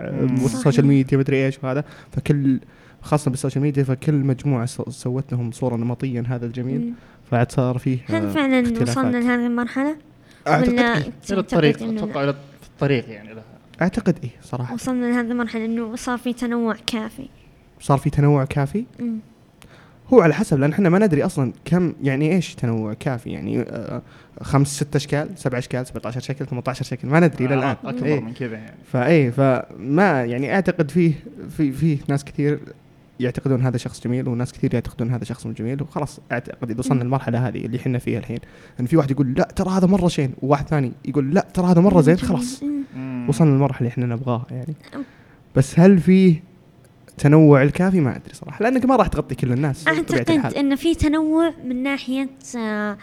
ال 0.44 0.50
social 0.50 0.86
media 0.86 1.18
مدري 1.18 1.46
إيش 1.46 1.58
وهذا 1.62 1.84
فكل 2.12 2.60
خاصة 3.02 3.30
بال 3.30 3.38
social 3.38 3.62
media 3.62 3.84
فكل 3.84 4.14
مجموعة 4.14 4.66
سو- 4.66 4.90
سوت 4.90 5.32
لهم 5.32 5.50
صورة 5.52 5.76
نمطية 5.76 6.24
هذا 6.28 6.46
الجميل. 6.46 6.92
فعاد 7.30 7.52
صار 7.52 7.78
فيه 7.78 7.98
هل 8.08 8.26
آه، 8.26 8.32
فعلا 8.32 8.60
اختلافات. 8.60 8.88
وصلنا 8.88 9.16
لهذه 9.16 9.46
المرحلة 9.46 9.96
أعتقد 10.48 10.78
إيه. 10.78 10.94
إلى 11.30 11.40
الطريق 11.40 11.82
أتوقع 11.82 12.24
إلى 12.24 12.34
الطريق 12.74 13.08
يعني 13.10 13.34
لها 13.34 13.42
أعتقد 13.82 14.18
إيه 14.24 14.30
صراحة 14.42 14.74
وصلنا 14.74 15.06
لهذه 15.06 15.30
المرحلة 15.30 15.64
إنه 15.64 15.96
صار 15.96 16.18
في 16.18 16.32
تنوع 16.32 16.76
كافي 16.86 17.28
صار 17.80 17.98
في 17.98 18.10
تنوع 18.10 18.44
كافي 18.44 18.84
مم. 19.00 19.18
هو 20.12 20.20
على 20.20 20.34
حسب 20.34 20.58
لأن 20.58 20.72
إحنا 20.72 20.88
ما 20.88 20.98
ندري 20.98 21.24
أصلا 21.24 21.52
كم 21.64 21.92
يعني 22.02 22.32
إيش 22.32 22.54
تنوع 22.54 22.94
كافي 22.94 23.30
يعني 23.30 23.60
آه، 23.60 24.02
خمس 24.42 24.76
ست 24.76 24.96
أشكال 24.96 25.28
سبع 25.36 25.58
أشكال 25.58 25.86
17 25.86 26.20
شكل 26.20 26.46
18 26.46 26.84
شكل 26.84 27.08
ما 27.08 27.20
ندري 27.20 27.44
إلى 27.46 27.54
الان 27.54 27.76
أكبر 27.84 28.06
إيه. 28.06 28.20
من 28.20 28.32
كذا 28.32 28.56
يعني 28.56 28.76
فاي 28.92 29.32
فما 29.32 30.24
يعني 30.24 30.54
أعتقد 30.54 30.90
فيه 30.90 31.12
في 31.56 31.72
في 31.72 31.98
ناس 32.08 32.24
كثير 32.24 32.60
يعتقدون 33.20 33.62
هذا 33.62 33.76
شخص 33.76 34.04
جميل 34.04 34.28
وناس 34.28 34.52
كثير 34.52 34.74
يعتقدون 34.74 35.10
هذا 35.10 35.24
شخص 35.24 35.46
مو 35.46 35.52
جميل 35.52 35.82
وخلاص 35.82 36.20
أعتقد 36.32 36.70
إذا 36.70 36.78
وصلنا. 36.78 37.02
المرحله 37.02 37.48
هذه 37.48 37.66
اللي 37.66 37.76
إحنا 37.76 37.98
فيها 37.98 38.18
الحين 38.18 38.38
إن 38.80 38.86
في 38.86 38.96
واحد 38.96 39.10
يقول 39.10 39.34
لا 39.34 39.48
ترى 39.56 39.70
هذا 39.70 39.86
مرة 39.86 40.08
شين 40.08 40.32
وواحد 40.42 40.68
ثاني 40.68 40.92
يقول 41.04 41.34
لا 41.34 41.46
ترى 41.54 41.66
هذا 41.66 41.80
مرة 41.80 42.00
زين. 42.00 42.16
خلاص. 42.16 42.62
وصلنا 43.28 43.50
للمرحلة 43.50 43.78
اللي 43.78 43.88
إحنا 43.88 44.06
نبغاها 44.06 44.46
يعني. 44.50 44.74
بس 45.56 45.80
هل 45.80 45.98
فيه 45.98 46.42
تنوع 47.18 47.62
الكافي 47.62 48.00
ما 48.00 48.16
أدري 48.16 48.34
صراحة 48.34 48.62
لأنك 48.62 48.84
ما 48.84 48.96
راح 48.96 49.06
تغطي 49.06 49.34
كل 49.34 49.52
الناس 49.52 49.88
أعتقد 49.88 50.30
الحال. 50.30 50.56
ان 50.56 50.76
في 50.76 50.94
تنوع 50.94 51.52
من 51.64 51.82
ناحية 51.82 52.28
آه، 52.56 52.98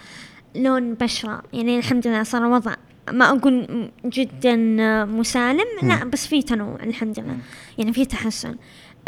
لون 0.56 0.94
بشرة 0.94 1.44
يعني 1.54 1.78
الحمد 1.78 2.08
لله 2.08 2.24
صار 2.24 2.46
وضع 2.46 2.74
ما 3.12 3.30
أقول 3.30 3.90
جدا 4.06 4.78
آه، 4.80 5.06
مسالم 5.06 5.66
لا. 5.84 6.04
بس 6.06 6.28
في 6.28 6.42
تنوع 6.42 6.84
الحمد 6.84 7.20
لله. 7.20 7.38
يعني 7.78 7.94
في 7.94 8.06
تحسن 8.06 8.56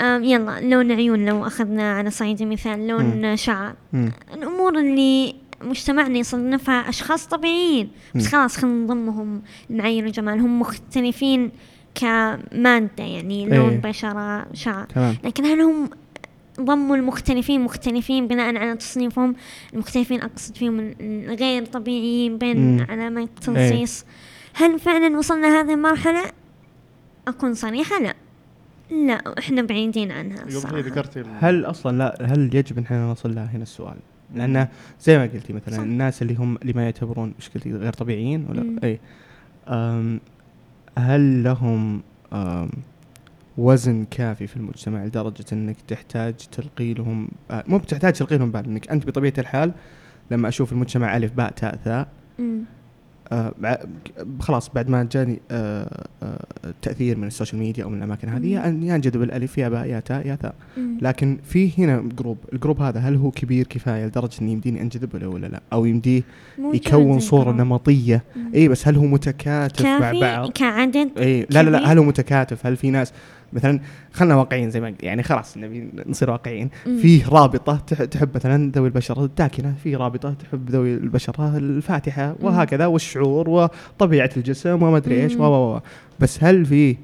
يلا 0.01 0.61
لون 0.61 0.91
عيون 0.91 1.25
لو 1.25 1.47
أخذنا 1.47 1.93
على 1.93 2.09
صعيد 2.09 2.41
المثال 2.41 2.87
لون 2.87 3.35
شعر. 3.35 3.75
الأمور 4.33 4.79
اللي 4.79 5.35
مجتمعنا 5.61 6.17
يصنفها 6.17 6.89
أشخاص 6.89 7.27
طبيعيين 7.27 7.89
بس. 8.15 8.27
خلاص 8.27 8.57
خلينا 8.57 8.83
نضمهم 8.83 9.41
المعايير 9.69 10.05
الجمال 10.05 10.39
هم 10.39 10.59
مختلفين 10.59 11.51
كمادة 11.99 13.03
يعني 13.03 13.45
لون 13.45 13.69
إيه. 13.69 13.77
بشرة 13.81 14.47
شعر. 14.53 14.85
تمام. 14.85 15.15
لكن 15.23 15.45
هل 15.45 15.61
هم 15.61 15.89
ضموا 16.61 16.95
المختلفين؟ 16.95 17.61
مختلفين 17.61 18.27
بناء 18.27 18.55
على 18.57 18.75
تصنيفهم. 18.75 19.35
المختلفين 19.73 20.21
أقصد 20.21 20.55
فيهم 20.57 20.93
الغير 21.01 21.65
طبيعيين 21.65 22.37
بين 22.37 22.57
مم. 22.77 22.85
علامات 22.89 23.29
تنصيص 23.41 24.05
هل 24.53 24.79
فعلا 24.79 25.17
وصلنا 25.17 25.59
هذه 25.61 25.73
المرحلة؟ 25.73 26.23
أكون 27.27 27.53
صريحة؟ 27.53 27.99
لا. 28.01 28.15
لا 28.91 29.39
إحنا 29.39 29.61
بعيدين 29.61 30.11
عنها 30.11 30.43
الصراحة 30.43 30.79
ذكرت 30.79 31.17
ال- 31.17 31.25
هل 31.39 31.65
أصلا 31.65 31.97
لا 31.97 32.17
هل 32.33 32.55
يجب 32.55 32.77
إن 32.77 32.83
إحنا 32.83 33.07
نوصل 33.07 33.35
لها 33.35 33.49
هنا 33.53 33.63
السؤال؟ 33.63 33.95
لأنه 34.35 34.67
زي 35.01 35.17
ما 35.17 35.23
قلتي 35.23 35.53
مثلا 35.53 35.73
صح. 35.75 35.79
الناس 35.81 36.21
اللي 36.21 36.35
هم 36.35 36.57
اللي 36.61 36.73
ما 36.73 36.83
يعتبرون 36.83 37.33
إيش 37.39 37.49
قلتي 37.49 37.73
غير 37.73 37.93
طبيعيين 37.93 38.45
ولا 38.49 38.63
مم. 38.63 38.79
اي 38.83 38.99
هل 40.97 41.43
لهم 41.43 42.01
وزن 43.57 44.05
كافي 44.11 44.47
في 44.47 44.57
المجتمع 44.57 45.05
لدرجة 45.05 45.45
إنك 45.53 45.75
تحتاج 45.87 46.33
تلقي 46.33 46.93
لهم 46.93 47.29
آه، 47.51 47.63
مو 47.67 47.77
بتحتاج 47.77 48.13
تلقي 48.13 48.37
لهم 48.37 48.51
بال 48.51 48.65
إنك 48.65 48.89
أنت 48.89 49.05
بطبيعة 49.07 49.33
الحال 49.37 49.71
لما 50.31 50.47
أشوف 50.47 50.71
المجتمع 50.71 51.17
ألف 51.17 51.33
باء 51.33 51.51
تاء 51.51 51.75
ثاء. 51.85 52.07
آه 53.31 53.53
بع- 53.63 53.85
خلاص 54.39 54.69
بعد 54.75 54.89
ما 54.89 55.07
جاني 55.11 55.39
آه 55.51 56.05
آه 56.23 56.39
تأثير 56.81 57.17
من 57.17 57.27
ال 57.27 57.32
social 57.32 57.59
media 57.59 57.83
أو 57.83 57.89
من 57.89 57.97
الأماكن 57.97 58.29
هذه 58.29 58.45
يا 58.47 58.79
يا 58.83 58.95
أنجذب 58.95 59.21
الألف 59.23 59.57
يا 59.57 59.69
باء 59.69 59.85
يا 59.85 59.99
تاء 59.99 60.27
يا 60.27 60.35
ثاء. 60.35 60.55
لكن 61.01 61.37
في 61.43 61.71
هنا 61.77 62.03
group 62.19 62.37
ال 62.53 62.58
group 62.58 62.81
هذا 62.81 62.99
هل 62.99 63.15
هو 63.15 63.31
كبير 63.31 63.67
كفاية 63.67 64.05
لدرجة 64.05 64.41
اني 64.41 64.51
يمديني 64.51 64.81
أنجذب 64.81 65.15
له 65.15 65.27
ولا 65.27 65.47
لا 65.47 65.61
أو 65.73 65.85
يمديه 65.85 66.21
يكون 66.73 67.19
صورة. 67.19 67.51
نمطية 67.51 68.23
مم. 68.35 68.51
اي 68.55 68.67
بس 68.67 68.87
هل 68.87 68.95
هو 68.95 69.05
متكاتف 69.05 69.85
مع 69.85 69.99
كافي 69.99 70.19
بعض 70.21 70.51
كعدد 70.51 71.09
اي 71.17 71.41
لا 71.49 71.63
لا 71.63 71.69
لا 71.69 71.77
كبير؟ 71.77 71.91
هل 71.91 71.97
هو 71.97 72.03
متكاتف 72.03 72.65
هل 72.65 72.77
في 72.77 72.89
ناس 72.91 73.13
مثلا 73.53 73.79
خلنا 74.13 74.35
واقعيين 74.35 74.69
زي 74.69 74.79
ما 74.81 74.93
يعني 75.03 75.23
خلاص 75.23 75.57
نبي 75.57 75.89
نصير 76.07 76.29
واقعيين. 76.29 76.69
فيه 76.83 77.27
رابطة 77.29 77.75
تح- 77.87 78.03
تحب 78.03 78.29
مثلا 78.35 78.71
ذوي 78.75 78.87
البشرة 78.87 79.25
الداكنة 79.25 79.73
في 79.83 79.95
رابطة 79.95 80.33
تحب 80.33 80.69
ذوي 80.69 80.93
البشرة 80.93 81.57
الفاتحة 81.57 82.35
وهكذا 82.41 82.85
والشعور 82.85 83.49
وطبيعة 83.49 84.29
الجسم 84.37 84.83
وما 84.83 84.97
ادري 84.97 85.23
إيش 85.23 85.35
و. 85.35 85.79
بس 86.19 86.43
هل 86.43 86.65
في 86.65 86.95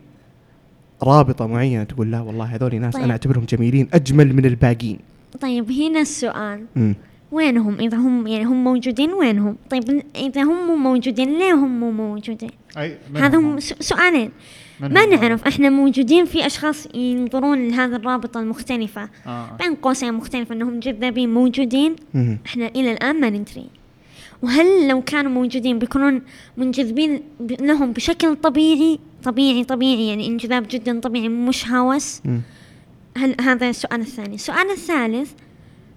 رابطة 1.04 1.48
معينة 1.48 1.84
تقول 1.84 2.12
لا 2.12 2.20
والله 2.22 2.46
هذول 2.46 2.76
ناس 2.76 2.94
طيب. 2.94 3.04
أنا 3.04 3.12
أعتبرهم 3.12 3.46
جميلين 3.50 3.88
أجمل 3.94 4.34
من 4.36 4.46
الباقيين 4.46 5.00
طيب 5.42 5.72
هنا 5.72 6.02
السؤال 6.02 6.66
مم. 6.76 6.96
وينهم؟ 7.34 7.80
إذا 7.80 7.98
هم 7.98 8.28
يعني 8.28 8.44
هم 8.46 8.64
موجودين 8.64 9.14
وينهم؟ 9.14 9.56
طيب 9.70 10.04
إذا 10.16 10.42
هم 10.42 10.68
مو 10.68 10.76
موجودين 10.76 11.40
ليه 11.40 11.54
هم 11.54 11.80
مو 11.80 11.92
موجودين؟ 11.92 12.50
أي 12.78 12.98
هذا 13.16 13.38
هم 13.38 13.60
سؤالين. 13.60 14.32
ما 14.80 15.06
نعرف 15.06 15.48
إحنا 15.48 15.70
موجودين 15.70 16.26
في 16.26 16.46
أشخاص 16.46 16.88
ينظرون 16.96 17.68
لهذه 17.68 17.96
الرابطة 17.96 18.40
المختلفة. 18.40 19.10
آه. 19.28 19.58
بين 19.60 19.76
قوسين 19.76 20.14
مختلفة 20.14 20.56
إنهم 20.56 20.80
جذابين 20.80 21.34
موجودين. 21.34 21.96
مم. 22.14 22.38
إحنا 22.46 22.68
إلى 22.68 22.92
الآن 22.92 23.20
ما 23.20 23.30
ندري. 23.30 23.66
وهل 24.42 24.88
لو 24.88 25.02
كانوا 25.02 25.32
موجودين 25.32 25.80
بيكونون 25.80 26.22
منجذبين 26.58 27.22
لهم 27.40 27.92
بشكل 27.92 28.36
طبيعي؟ 28.36 29.00
طبيعي 29.24 29.64
طبيعي 29.64 30.08
يعني 30.08 30.28
انجذاب 30.28 30.66
جدا 30.70 31.00
طبيعي 31.00 31.30
مش 31.30 31.70
هوس 31.70 32.22
مم. 32.26 32.42
هل 33.18 33.36
هذا 33.42 33.70
السؤال 33.70 34.02
الثاني. 34.02 34.36
السؤال 34.36 34.72
الثالث 34.72 35.32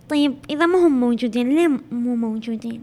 طيب 0.08 0.34
إذا 0.50 0.66
ما 0.66 0.86
هم 0.86 1.00
موجودين 1.00 1.48
ليه 1.48 1.68
مو 1.92 2.16
موجودين 2.16 2.82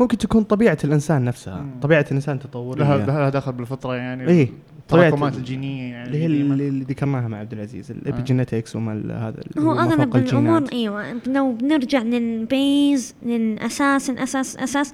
ممكن 0.00 0.18
تكون 0.18 0.42
طبيعة 0.42 0.78
الإنسان 0.84 1.24
نفسها 1.24 1.60
مم. 1.60 1.80
طبيعة 1.82 2.04
الإنسان 2.10 2.38
تطوريه 2.38 2.80
لها 2.84 3.06
لها 3.06 3.28
دخل 3.30 3.52
بالفطرة 3.52 3.94
يعني 3.94 4.28
إيه. 4.28 4.48
طبيعة 4.88 5.04
التراكمات 5.06 5.32
ال- 5.34 5.38
الجينية 5.38 5.92
يعني 5.92 6.06
اللي 6.06 6.18
هي. 6.18 6.26
اللي, 6.26 6.68
اللي 6.68 6.84
ذكرناها 6.84 7.28
مع 7.28 7.38
عبد 7.38 7.52
العزيز 7.52 7.90
الإبيجينيتكس 7.90 8.76
وما 8.76 8.92
ال- 8.92 9.12
هذا 9.12 9.40
هو 9.58 9.72
أغلب. 9.72 10.16
الأمور 10.16 10.64
أيوه 10.72 11.12
لو 11.26 11.52
بنرجع 11.52 12.02
للبيز 12.02 13.14
للأساس 13.22 14.10
الأساس 14.10 14.56
الأساس 14.56 14.92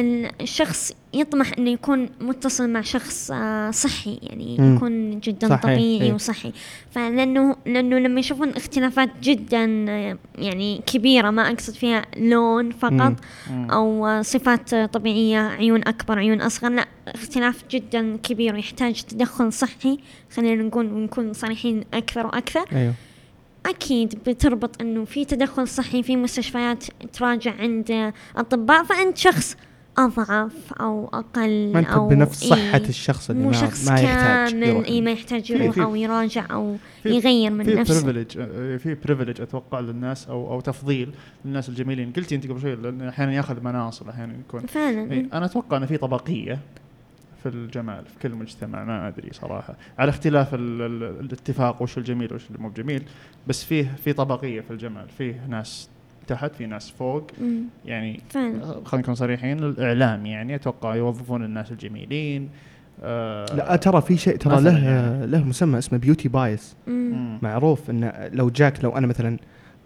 الشخص 0.00 0.92
يطمح 1.14 1.52
أنه 1.58 1.70
يكون 1.70 2.08
متصل 2.20 2.70
مع 2.70 2.80
شخص 2.80 3.30
آه، 3.34 3.70
صحي 3.70 4.18
يعني 4.22 4.56
مم. 4.58 4.76
يكون 4.76 5.20
جدا 5.20 5.48
صحيح، 5.48 5.62
طبيعي 5.62 6.02
إيه. 6.02 6.12
وصحي 6.12 6.52
فلأنه 6.90 7.56
لأنه 7.66 7.98
لما 7.98 8.20
يشوفون 8.20 8.48
اختلافات 8.48 9.10
جدا 9.22 9.84
آه، 9.88 10.18
يعني 10.38 10.80
كبيرة 10.86 11.30
ما 11.30 11.50
أقصد 11.50 11.74
فيها 11.74 12.04
لون 12.16 12.70
فقط 12.70 12.92
مم. 12.92 13.16
مم. 13.50 13.70
أو 13.70 14.06
آه، 14.06 14.22
صفات 14.22 14.74
طبيعية 14.74 15.38
عيون 15.38 15.80
أكبر 15.88 16.18
عيون 16.18 16.40
أصغر 16.40 16.70
لا 16.70 16.86
اختلاف 17.08 17.64
جدا 17.70 18.16
كبير 18.16 18.56
يحتاج 18.56 19.02
تدخل 19.02 19.52
صحي 19.52 19.98
خلينا 20.36 20.62
نقول 20.62 20.92
ونكون 20.92 21.32
صريحين 21.32 21.84
أكثر 21.94 22.26
وأكثر 22.26 22.64
أيوه 22.72 22.94
أكيد 23.66 24.18
بتربط 24.26 24.80
إنه 24.80 25.04
في 25.04 25.24
تدخل 25.24 25.68
صحي 25.68 26.02
في 26.02 26.16
مستشفيات 26.16 26.84
تراجع 27.12 27.52
عند 27.58 28.12
أطباء 28.36 28.84
فأنت 28.84 29.18
شخص 29.18 29.56
أضعف 29.98 30.72
أو 30.80 31.08
أقل 31.12 31.72
ما 31.72 31.78
انت 31.78 31.88
أو 31.88 32.08
بنفس 32.08 32.44
صحة 32.44 32.58
إيه 32.78 32.88
الشخص 32.88 33.30
اللي 33.30 33.42
مو 33.42 33.48
ما, 33.48 33.54
شخص 33.56 33.88
ما 33.88 34.00
يحتاج 34.00 34.50
كامل 34.50 34.62
يروح. 34.62 34.84
إيه 34.86 35.02
ما 35.02 35.10
يحتاج 35.10 35.44
في- 35.44 35.52
يروح 35.54 35.74
في- 35.74 35.82
أو 35.82 35.94
يراجع 35.96 36.46
أو 36.50 36.76
في- 37.02 37.08
يغير 37.08 37.50
من 37.50 37.64
في 37.64 37.74
نفسه. 37.74 38.02
بريفليج 38.12 38.32
في 38.78 38.96
بريفليج 39.04 39.40
أتوقع 39.40 39.80
للناس 39.80 40.28
أو 40.28 40.52
أو 40.52 40.60
تفضيل 40.60 41.14
للناس 41.44 41.68
الجميلين. 41.68 42.12
قلتي 42.12 42.34
أنت 42.34 42.46
قبل 42.46 42.60
شوي 42.60 42.74
لأنه 42.76 43.08
أحيانا 43.08 43.32
ياخذ 43.32 43.60
مناصب 43.64 44.08
أحيانا 44.08 44.34
يكون 44.48 44.66
فعلا. 44.66 45.12
إيه، 45.12 45.26
أنا 45.32 45.44
أتوقع 45.44 45.76
أن 45.76 45.86
في 45.86 45.96
طبقية 45.96 46.58
في 47.42 47.48
الجمال 47.48 48.04
في 48.06 48.18
كل 48.28 48.34
مجتمع 48.34 48.84
ما 48.84 49.08
أدري 49.08 49.28
صراحة. 49.32 49.76
على 49.98 50.10
اختلاف 50.10 50.54
ال 50.54 50.82
ال 50.82 51.02
الاتفاق 51.20 51.82
وش 51.82 51.98
الجميل 51.98 52.34
وش 52.34 52.46
اللي 52.50 52.58
مو 52.58 52.68
بجميل 52.68 53.02
بس 53.46 53.64
فيه 53.64 53.94
في 54.04 54.12
طبقية 54.12 54.60
في 54.60 54.70
الجمال 54.70 55.08
فيه 55.18 55.46
ناس 55.48 55.88
تحت 56.32 56.54
في 56.54 56.66
ناس 56.66 56.90
فوق. 56.90 57.26
مم، 57.40 57.62
يعني 57.84 58.20
خلينا 58.84 59.02
نكون 59.02 59.14
صريحين 59.14 59.58
الإعلام 59.58 60.26
يعني 60.26 60.54
أتوقع 60.54 60.94
يوظفون 60.94 61.44
الناس 61.44 61.72
الجميلين. 61.72 62.48
آه 63.02 63.46
لا 63.54 63.76
ترى 63.76 64.00
في 64.00 64.16
شيء 64.16 64.36
ترى 64.36 64.60
له 64.60 64.84
يعني. 64.84 65.26
له 65.26 65.44
مسمى 65.44 65.78
اسمه 65.78 65.98
beauty 65.98 66.28
bias. 66.28 66.76
معروف 67.42 67.90
إنه 67.90 68.12
لو 68.32 68.50
جاك 68.50 68.84
لو 68.84 68.90
أنا 68.90 69.06
مثلا 69.06 69.36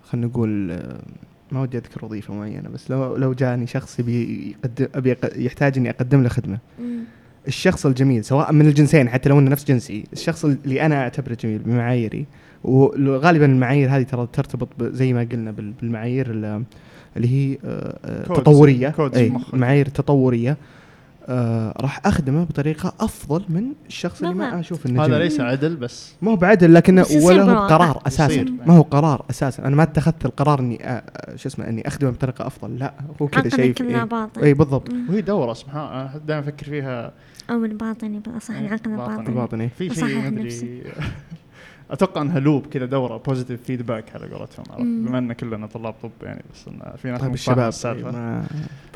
خلينا 0.02 0.26
نقول 0.26 0.70
آه، 0.70 1.02
ما 1.50 1.60
ودي 1.60 1.78
أذكر 1.78 2.04
وظيفة 2.04 2.34
معينة 2.34 2.68
بس 2.68 2.90
لو 2.90 3.16
لو 3.16 3.32
جاني 3.32 3.66
شخص 3.66 4.00
يبي 4.00 4.50
يقدم 4.50 4.86
ابي 4.94 5.16
يحتاج 5.36 5.78
إني 5.78 5.90
أقدم 5.90 6.22
له 6.22 6.28
خدمة. 6.28 6.58
مم، 6.78 6.85
الشخص 7.48 7.86
الجميل 7.86 8.24
سواء 8.24 8.52
من 8.52 8.66
الجنسين 8.66 9.08
حتى 9.08 9.28
لو 9.28 9.38
إنه 9.38 9.50
نفس 9.50 9.64
جنسي 9.64 10.04
الشخص 10.12 10.44
اللي 10.44 10.86
أنا 10.86 11.02
أعتبره 11.02 11.34
جميل 11.40 11.58
بمعاييري. 11.58 12.26
وغالبا 12.64 13.44
المعايير 13.46 13.90
هذه 13.96 14.02
ترى 14.02 14.28
ترتبط 14.32 14.68
زي 14.82 15.12
ما 15.12 15.28
قلنا 15.32 15.50
بال- 15.50 15.72
بالمعايير 15.72 16.30
ال- 16.30 16.62
اللي 17.16 17.28
هي 17.28 17.58
آه، 17.64 18.22
تطورية. 18.22 18.94
مخك. 18.98 19.54
معايير 19.54 19.86
تطورية. 19.88 20.56
آه 21.28 21.74
راح 21.80 22.00
أخدمه 22.06 22.44
بطريقة 22.44 22.92
أفضل 23.00 23.44
من 23.48 23.64
الشخص 23.86 24.22
اللي 24.22 24.34
ما 24.34 24.44
بالضبط. 24.44 24.58
أشوف 24.58 24.86
إنه 24.86 25.04
هذا. 25.04 25.18
ليس 25.18 25.40
عدل 25.40 25.76
بس 25.76 26.12
ما 26.22 26.30
هو 26.30 26.36
بعدل 26.36 26.74
لكنه 26.74 27.06
ولا 27.22 27.42
هو. 27.42 27.66
قرار 27.66 28.02
أساسا. 28.06 28.44
ما 28.66 28.76
هو 28.76 28.82
قرار 28.82 29.24
أساسا. 29.30 29.64
أنا 29.64 29.76
ما 29.76 29.82
اتخذت 29.82 30.24
القرار 30.26 30.60
إني 30.60 30.84
آه، 30.88 31.02
آه، 31.16 31.36
شو 31.36 31.48
اسمه 31.48 31.68
إني 31.68 31.88
أخدمه 31.88 32.10
بطريقة 32.10 32.46
أفضل. 32.46 32.78
لا 32.78 32.94
هو 33.22 33.26
كذا 33.28 33.48
شيء 33.48 33.74
إي. 33.82 34.06
إيه 34.42 34.54
بالضبط. 34.54 34.88
وهي 35.08 35.20
دورة 35.20 35.52
سبحان 35.52 35.80
أنا 35.92 36.20
دائما 36.26 36.42
أفكر 36.42 36.66
فيها. 36.66 37.12
أو 37.50 37.64
الباطني 37.64 38.20
صح 38.40 38.54
إيه، 38.54 38.60
العقل 38.66 38.96
باطني. 38.96 39.14
الباطني 39.16 39.34
باطن 39.34 39.60
إيه. 39.60 39.68
في 39.68 39.94
شيء. 39.94 40.30
مدري 40.30 40.82
أتوقع 41.90 42.22
إنها 42.22 42.40
loop 42.40 42.66
كذا 42.66 42.84
دورة 42.86 43.16
positive 43.16 43.62
feedback 43.62 44.04
على 44.16 44.26
قولتهم. 44.34 45.04
بما 45.06 45.18
إن 45.18 45.32
كلنا 45.32 45.66
طلاب 45.66 45.94
طب 46.02 46.10
يعني 46.22 46.42
بس 46.54 46.68
انه 46.68 46.96
في 46.96 47.10
ناس 47.10 47.20
طيب 47.20 47.34
الشباب 47.34 47.68
السالفة 47.68 48.42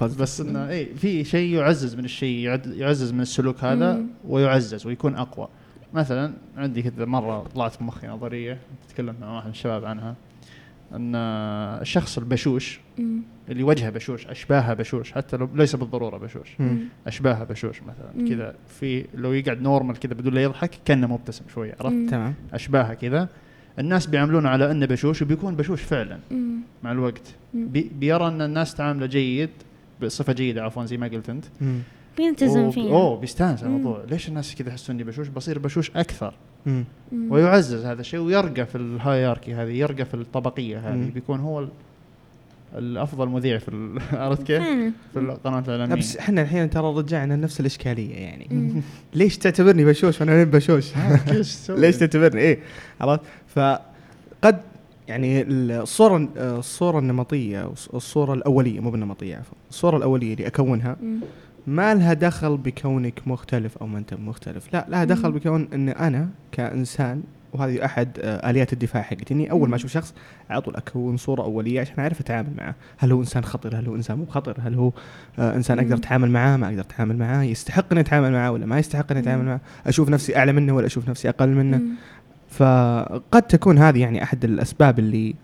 بس 0.01 0.41
انه 0.41 0.69
اي 0.69 0.87
في 0.87 1.25
شيء 1.25 1.55
يعزز 1.55 1.95
من 1.95 2.05
الشيء 2.05 2.39
يعد- 2.39 2.67
يعزز 2.67 3.13
من 3.13 3.21
السلوك 3.21 3.65
هذا 3.65 3.93
مم. 3.97 4.07
ويعزز 4.29 4.87
ويكون 4.87 5.15
أقوى 5.15 5.49
مثلا 5.95 6.33
عندي 6.57 6.83
كذا 6.83 7.05
مرة 7.05 7.45
طلعت 7.55 7.73
في 7.73 7.85
مخي 7.85 8.07
نظرية 8.07 8.59
تكلمت 8.89 9.21
مع 9.21 9.35
واحد 9.35 9.45
من 9.47 9.51
الشباب 9.53 9.85
عنها 9.85 10.15
أن 10.93 11.15
الشخص 11.81 12.19
البشوش 12.19 12.81
مم، 12.99 13.23
اللي 13.49 13.63
وجهه 13.63 13.91
بشوش 13.91 14.27
أشباهه 14.27 14.75
بشوش 14.75 15.13
حتى 15.13 15.37
لو 15.37 15.49
ليس 15.55 15.77
بالضرورة 15.77 16.17
بشوش 16.19 16.49
مم. 16.59 16.79
أشباهه 17.07 17.45
بشوش 17.45 17.83
مثلا. 17.83 18.29
كذا 18.29 18.55
في 18.69 19.05
لو 19.15 19.33
يقعد 19.33 19.63
normal 19.63 19.99
كذا 19.99 20.15
بدون 20.15 20.35
لا 20.35 20.43
يضحك 20.43 20.71
كأنه 20.85 21.07
مبتسم 21.07 21.45
شوية 21.55 21.75
عرفت؟ 21.81 22.11
تمام. 22.11 22.35
أشباهه 22.53 22.95
كذا. 22.95 23.29
الناس 23.79 24.07
بيعاملونه 24.07 24.49
على 24.49 24.71
أنه 24.71 24.87
بشوش 24.87 25.23
وبيكون 25.23 25.57
بشوش 25.57 25.83
فعلا 25.83 26.19
مم، 26.31 26.61
مع 26.83 26.93
الوقت. 26.93 27.35
بي 27.55 27.91
بيرى 28.01 28.29
أن 28.29 28.43
الناس 28.43 28.75
تعامله 28.75 29.07
جيد 29.07 29.51
بصفة 30.03 30.33
جيدة 30.33 30.63
عفوا 30.65 30.85
زي 30.85 30.97
ما 30.97 31.07
قلت 31.09 31.31
أنت. 31.31 31.45
مم. 31.61 31.79
و- 32.67 32.71
فيها. 32.71 32.93
أوه 32.93 33.21
بيستانس 33.21 33.63
على. 33.63 33.67
الموضوع 33.77 34.05
ليش 34.11 34.29
الناس 34.29 34.55
كذا 34.55 34.69
يحسون 34.69 34.95
إني 34.97 35.05
بشوش؟ 35.05 35.29
بصير 35.29 35.59
بشوش 35.59 35.91
أكثر. 35.91 36.35
مم. 36.67 36.85
مم. 37.13 37.33
ويعزز 37.33 37.85
هذا 37.85 38.01
الشيء 38.01 38.21
ويرقى 38.21 38.67
في 38.67 38.75
ال 38.75 38.83
hierarchy 38.83 39.55
هذه 39.55 39.71
يرقى 39.71 40.05
في 40.05 40.15
الطبقية 40.15 40.79
هذه 40.79 40.97
مم. 40.97 41.11
بيكون 41.15 41.41
هو 41.41 41.61
ال- 41.61 41.69
الأفضل 42.79 43.29
مذيع 43.29 43.59
في 43.59 43.69
ال- 43.69 43.99
عرفت 44.23 44.43
كيف؟ 44.43 44.63
في 45.13 45.19
القناه 45.19 45.61
لا 45.61 45.67
الاعلاميه 45.67 45.95
بس 45.95 46.17
إحنا 46.17 46.43
الحين 46.43 46.71
ترى 46.71 46.95
رجعنا 46.95 47.37
نفس 47.37 47.61
الإشكالية 47.61 48.15
يعني 48.15 48.47
مم. 48.51 48.83
ليش 49.15 49.39
تعتبرني 49.39 49.85
بشوش 49.85 50.21
وأنا 50.21 50.45
بشوش 50.45 50.89
تسوي؟ 51.29 51.81
ليش 51.81 51.97
تعتبرني 51.97 52.41
إيه 52.41 52.59
عرفت 53.01 53.21
فقد 53.55 54.61
يعني 55.09 55.43
الصورة 55.43 56.29
الصورة 56.37 56.99
النمطية 56.99 57.73
الصورة 57.95 58.35
الأولية 58.35 58.81
مو 58.81 58.91
بالنمطية 58.91 59.37
عفوا 59.37 59.55
الصورة 59.71 59.97
الأولية 59.97 60.33
اللي 60.35 60.47
أكونها 60.47 60.97
مم. 61.03 61.21
ما 61.67 61.95
لها 61.95 62.13
دخل 62.15 62.57
بكونك 62.57 63.23
مختلف 63.27 63.79
أو 63.79 63.87
ما 63.87 63.99
أنت 63.99 64.15
مختلف 64.15 64.69
لا 64.73 64.87
لها 64.89 65.05
دخل. 65.05 65.33
بكون 65.33 65.69
إن 65.75 65.89
أنا 65.89 66.29
كإنسان 66.53 67.23
وهذه 67.53 67.85
أحد 67.85 68.09
آه، 68.21 68.51
آليات 68.51 68.73
الدفاع 68.73 69.03
حقتي 69.03 69.35
اني 69.35 69.51
أول 69.51 69.69
ما. 69.69 69.77
أشوف 69.77 69.91
شخص 69.91 70.15
على 70.51 70.61
طول 70.61 70.77
أكون 70.77 71.17
صورة 71.17 71.43
أولية 71.43 71.81
عشان 71.81 71.95
أعرف 71.99 72.21
أتعامل 72.21 72.49
معه 72.59 72.75
هل 72.99 73.13
هو 73.13 73.21
إنسان 73.21 73.45
خطر 73.45 73.79
هل 73.79 73.87
هو 73.87 73.97
إنسان 73.97 74.19
مو 74.19 74.27
خطر 74.27 74.57
هل 74.63 74.75
هو 74.75 74.93
آه 75.39 75.57
إنسان 75.57 75.79
أقدر. 75.79 75.95
أتعامل 75.97 76.31
معاه 76.31 76.57
ما 76.57 76.69
أقدر 76.69 76.81
أتعامل 76.81 77.17
معاه 77.19 77.43
يستحق 77.43 77.85
إني 77.93 78.01
أتعامل 78.01 78.33
معاه 78.33 78.51
ولا 78.51 78.67
ما 78.67 78.79
يستحق 78.79 79.11
إني 79.11 79.21
أتعامل. 79.21 79.45
معاه 79.45 79.61
أشوف 79.87 80.09
نفسي 80.09 80.37
أعلى 80.37 80.53
منه 80.53 80.73
ولا 80.75 80.87
أشوف 80.87 81.09
نفسي 81.09 81.29
أقل 81.29 81.49
منه. 81.49 81.81
فقد 82.49 83.43
تكون 83.43 83.79
هذه 83.79 84.01
يعني 84.01 84.23
أحد 84.23 84.45
الأسباب 84.45 84.99
اللي 84.99 85.35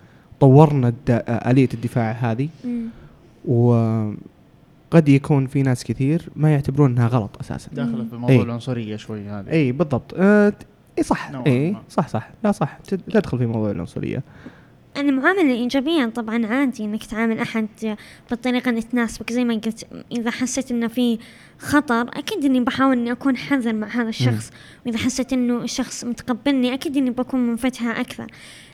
طورنا 0.40 0.88
الد- 0.88 1.10
آه، 1.10 1.50
آلية 1.50 1.68
الدفاع 1.74 2.10
هذه 2.12 2.48
مم. 2.64 2.88
وقد 4.96 5.08
يكون 5.08 5.46
في 5.46 5.62
ناس 5.62 5.84
كثير 5.84 6.28
ما 6.36 6.52
يعتبرون 6.52 6.90
إنها 6.90 7.08
غلط 7.08 7.36
أساسا. 7.40 7.70
داخلة 7.72 8.04
في 8.10 8.16
موضوع 8.16 8.36
إيه. 8.36 8.42
العنصرية 8.42 8.96
شوي 8.96 9.20
هذه. 9.20 9.50
اي 9.50 9.72
بالضبط. 9.72 10.14
آه 10.16 10.52
اي 10.98 11.02
صح. 11.02 11.30
اي. 11.46 11.76
صح 11.88 12.08
صح. 12.08 12.30
لا 12.44 12.52
صح. 12.52 12.78
تد- 12.88 13.00
تدخل 13.10 13.38
في 13.38 13.46
موضوع 13.46 13.70
العنصرية. 13.70 14.22
المعاملة 14.96 15.42
الإيجابية 15.42 16.06
طبعا 16.06 16.46
عادي 16.46 16.84
إنك 16.84 17.04
تعامل 17.04 17.38
أحد 17.38 17.66
بالطريقة 18.30 18.68
اللي 18.70 18.82
تناسبك. 18.82 19.32
زي 19.32 19.44
ما 19.44 19.54
قلت 19.54 19.86
إذا 20.12 20.30
حسيت 20.30 20.70
إنه 20.70 20.88
في 20.88 21.18
خطر 21.58 22.08
أكيد 22.18 22.44
إني 22.44 22.60
بحاول 22.60 22.98
إني 22.98 23.12
أكون 23.12 23.36
حذر 23.36 23.72
مع 23.72 23.86
هذا 23.88 24.08
الشخص. 24.08 24.50
وإذا 24.86 24.98
حسيت 24.98 25.32
إنه 25.32 25.62
الشخص 25.62 26.04
متقبلني 26.04 26.74
أكيد 26.74 26.96
إني 26.96 27.10
بكون 27.10 27.40
منفتحة 27.46 28.00
أكثر. 28.00 28.26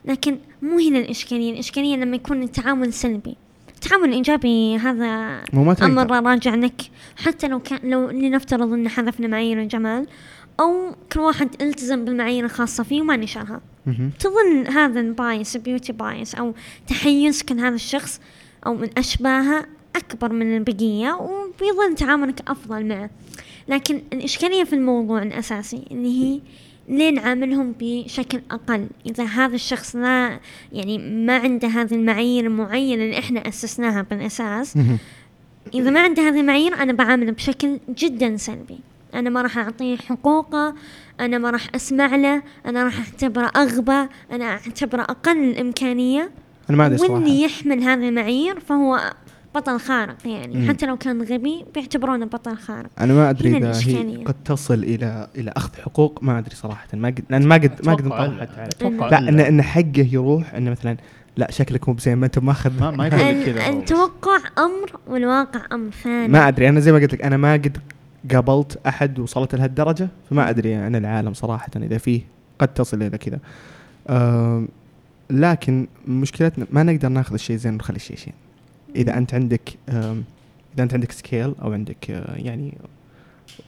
لكن 0.04 0.38
مو 0.62 0.78
هنا 0.78 0.98
الإشكالية. 0.98 1.52
الإشكالية 1.52 1.96
لما 1.96 2.16
يكون 2.16 2.42
التعامل 2.42 2.92
سلبي. 2.92 3.36
التعامل 3.84 4.08
الإيجابي 4.08 4.76
هذا 4.76 5.42
مو 5.52 5.64
ما 5.64 5.76
أمر 5.82 6.26
راجع 6.26 6.54
لك. 6.54 6.82
حتى 7.16 7.48
لو 7.48 7.58
كان 7.58 7.90
لو 7.90 8.10
لنفترض 8.10 8.72
إن 8.72 8.88
حذفنا 8.88 9.28
معايير 9.28 9.62
الجمال 9.62 10.06
أو 10.60 10.94
كل 11.12 11.20
واحد 11.20 11.62
التزم 11.62 12.04
بالمعايير 12.04 12.44
الخاصة 12.44 12.84
فيه 12.84 13.00
وما 13.00 13.16
نشرها. 13.16 13.60
تظل 14.18 14.68
هذا 14.68 15.00
ال 15.00 15.11
bias 15.11 15.56
beauty 15.56 15.92
bias 15.92 16.34
أو 16.34 16.54
تحيزك 16.86 17.52
لهذا 17.52 17.74
الشخص 17.74 18.20
أو 18.66 18.74
من 18.74 18.90
أشباهه 18.98 19.66
أكبر 19.96 20.32
من 20.32 20.56
البقية 20.56 21.12
وبيظل 21.12 21.94
تعاملك 21.96 22.50
أفضل 22.50 22.86
معه. 22.86 23.10
لكن 23.68 24.02
الإشكالية 24.12 24.64
في 24.64 24.72
الموضوع 24.72 25.22
الأساسي 25.22 25.84
اللي 25.90 26.22
هي 26.22 26.40
ليه 26.88 27.10
نعاملهم 27.10 27.74
بشكل 27.80 28.40
أقل. 28.50 28.86
إذا 29.06 29.24
هذا 29.24 29.54
الشخص 29.54 29.96
لا 29.96 30.40
يعني 30.72 30.98
ما 30.98 31.38
عنده 31.38 31.68
هذه 31.68 31.94
المعايير 31.94 32.46
المعينة 32.46 33.04
اللي 33.04 33.18
إحنا 33.18 33.48
أسسناها 33.48 34.02
بالأساس 34.02 34.76
مهم. 34.76 34.98
إذا 35.74 35.90
ما 35.90 36.00
عنده 36.00 36.22
هذه 36.22 36.40
المعايير 36.40 36.74
أنا 36.74 36.92
بعامله 36.92 37.32
بشكل 37.32 37.78
جدا 37.88 38.36
سلبي. 38.36 38.78
أنا 39.14 39.30
ما 39.30 39.42
راح 39.42 39.58
أعطيه 39.58 39.96
حقوقه 39.96 40.74
أنا 41.20 41.38
ما 41.38 41.50
راح 41.50 41.66
أسمع 41.74 42.16
له 42.16 42.42
أنا 42.66 42.84
راح 42.84 42.98
أعتبره 42.98 43.46
أغبى 43.56 44.08
أنا 44.32 44.44
أعتبره 44.44 45.02
أقل 45.02 45.38
الإمكانية. 45.38 46.30
أنا 46.70 46.76
ما 46.76 46.96
صراحة 46.96 47.12
واللي 47.12 47.42
يحمل 47.42 47.82
هذه 47.82 48.08
المعايير 48.08 48.60
فهو 48.60 49.12
بطل 49.54 49.80
خارق 49.80 50.16
يعني 50.24 50.56
مم. 50.56 50.68
حتى 50.68 50.86
لو 50.86 50.96
كان 50.96 51.22
غبي 51.22 51.64
بيعتبرونه 51.74 52.26
بطل 52.26 52.56
خارق 52.56 52.90
أنا 53.00 53.14
ما 53.14 53.30
أدري 53.30 53.56
إذا 53.56 53.72
هي. 53.86 54.24
قد 54.24 54.34
تصل 54.44 54.74
إلى 54.74 55.28
إلى 55.36 55.52
أخذ 55.56 55.70
حقوق 55.80 56.18
ما 56.22 56.38
أدري 56.38 56.54
صراحة 56.54 56.88
ما 56.94 57.08
قد 57.08 57.24
لأن 57.30 57.46
ما 57.46 57.54
قد 57.54 57.86
ما 57.86 57.94
قد 57.94 58.04
انطرحت 58.04 58.82
لا. 59.12 59.18
ان 59.18 59.40
إن 59.40 59.62
حقه 59.62 60.08
يروح 60.12 60.54
انه 60.54 60.70
مثلا 60.70 60.96
لا 61.36 61.50
شكلك 61.50 61.88
مو 61.88 61.94
بزين 61.94 62.14
ما 62.16 62.26
أنت 62.26 62.38
ماخذ 62.38 62.80
ما 62.80 62.90
ما 62.90 63.06
يقول 63.06 63.20
لك 63.20 63.48
ال- 63.48 63.54
كذا. 63.54 63.68
التوقع 63.68 64.38
أمر 64.58 65.00
والواقع 65.06 65.60
أمر 65.72 65.90
ثاني 65.90 66.28
ما 66.28 66.48
أدري 66.48 66.68
أنا 66.68 66.80
زي 66.80 66.92
ما 66.92 66.98
قلت 66.98 67.12
لك 67.14 67.22
أنا 67.22 67.36
ما 67.36 67.52
قد 67.52 67.78
قابلت 68.32 68.78
أحد 68.86 69.18
وصلت 69.18 69.54
لهالدرجة 69.54 70.08
فما 70.30 70.50
أدري 70.50 70.74
عن 70.74 70.96
العالم 70.96 71.34
صراحة 71.34 71.70
إذا 71.76 71.98
فيه 71.98 72.20
قد 72.58 72.68
تصل 72.68 73.02
إلى 73.02 73.18
كذا 73.18 73.38
لكن 75.30 75.86
مشكلتنا 76.08 76.66
ما 76.70 76.82
نقدر 76.82 77.08
ناخذ 77.08 77.34
الشيء 77.34 77.56
زين 77.56 77.74
ونخلي 77.74 77.96
الشيء 77.96 78.16
شين 78.16 78.32
إذا 78.96 79.18
أنت 79.18 79.34
عندك 79.34 79.78
إذا 80.74 80.82
أنت 80.82 80.94
عندك 80.94 81.12
scale 81.12 81.54
أو 81.62 81.72
عندك 81.72 82.10
آه، 82.10 82.36
يعني 82.36 82.78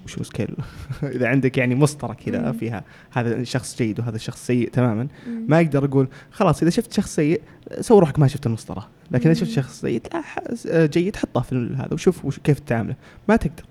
وشو 0.05 0.23
scale 0.23 0.57
إذا 1.03 1.29
عندك 1.29 1.59
يعني 1.59 1.75
مسطرة 1.75 2.13
كذا. 2.13 2.53
فيها 2.53 2.85
هذا 3.11 3.45
شخص 3.45 3.77
جيد 3.79 4.01
وهذا 4.01 4.19
شخص 4.19 4.47
سيء 4.47 4.71
تماما. 4.71 5.09
ما 5.27 5.57
أقدر 5.57 5.85
أقول 5.85 6.09
خلاص 6.31 6.63
إذا 6.63 6.71
شفت 6.71 6.93
شخص 6.93 7.15
سيء 7.15 7.41
سوي 7.81 8.01
روحك 8.01 8.19
ما 8.19 8.29
شفت 8.29 8.47
المسطرة 8.47 8.89
لكن 9.11 9.31
إذا. 9.31 9.41
شفت 9.41 9.51
شخص 9.51 9.81
سيء 9.81 10.03
لا 10.15 10.87
جيد 10.87 11.17
حطه 11.17 11.41
في 11.41 11.75
هذا 11.77 11.95
وشوف 11.95 12.25
وش 12.25 12.39
كيف 12.39 12.59
تعامله 12.59 12.97
ما 13.29 13.37
تقدر 13.37 13.65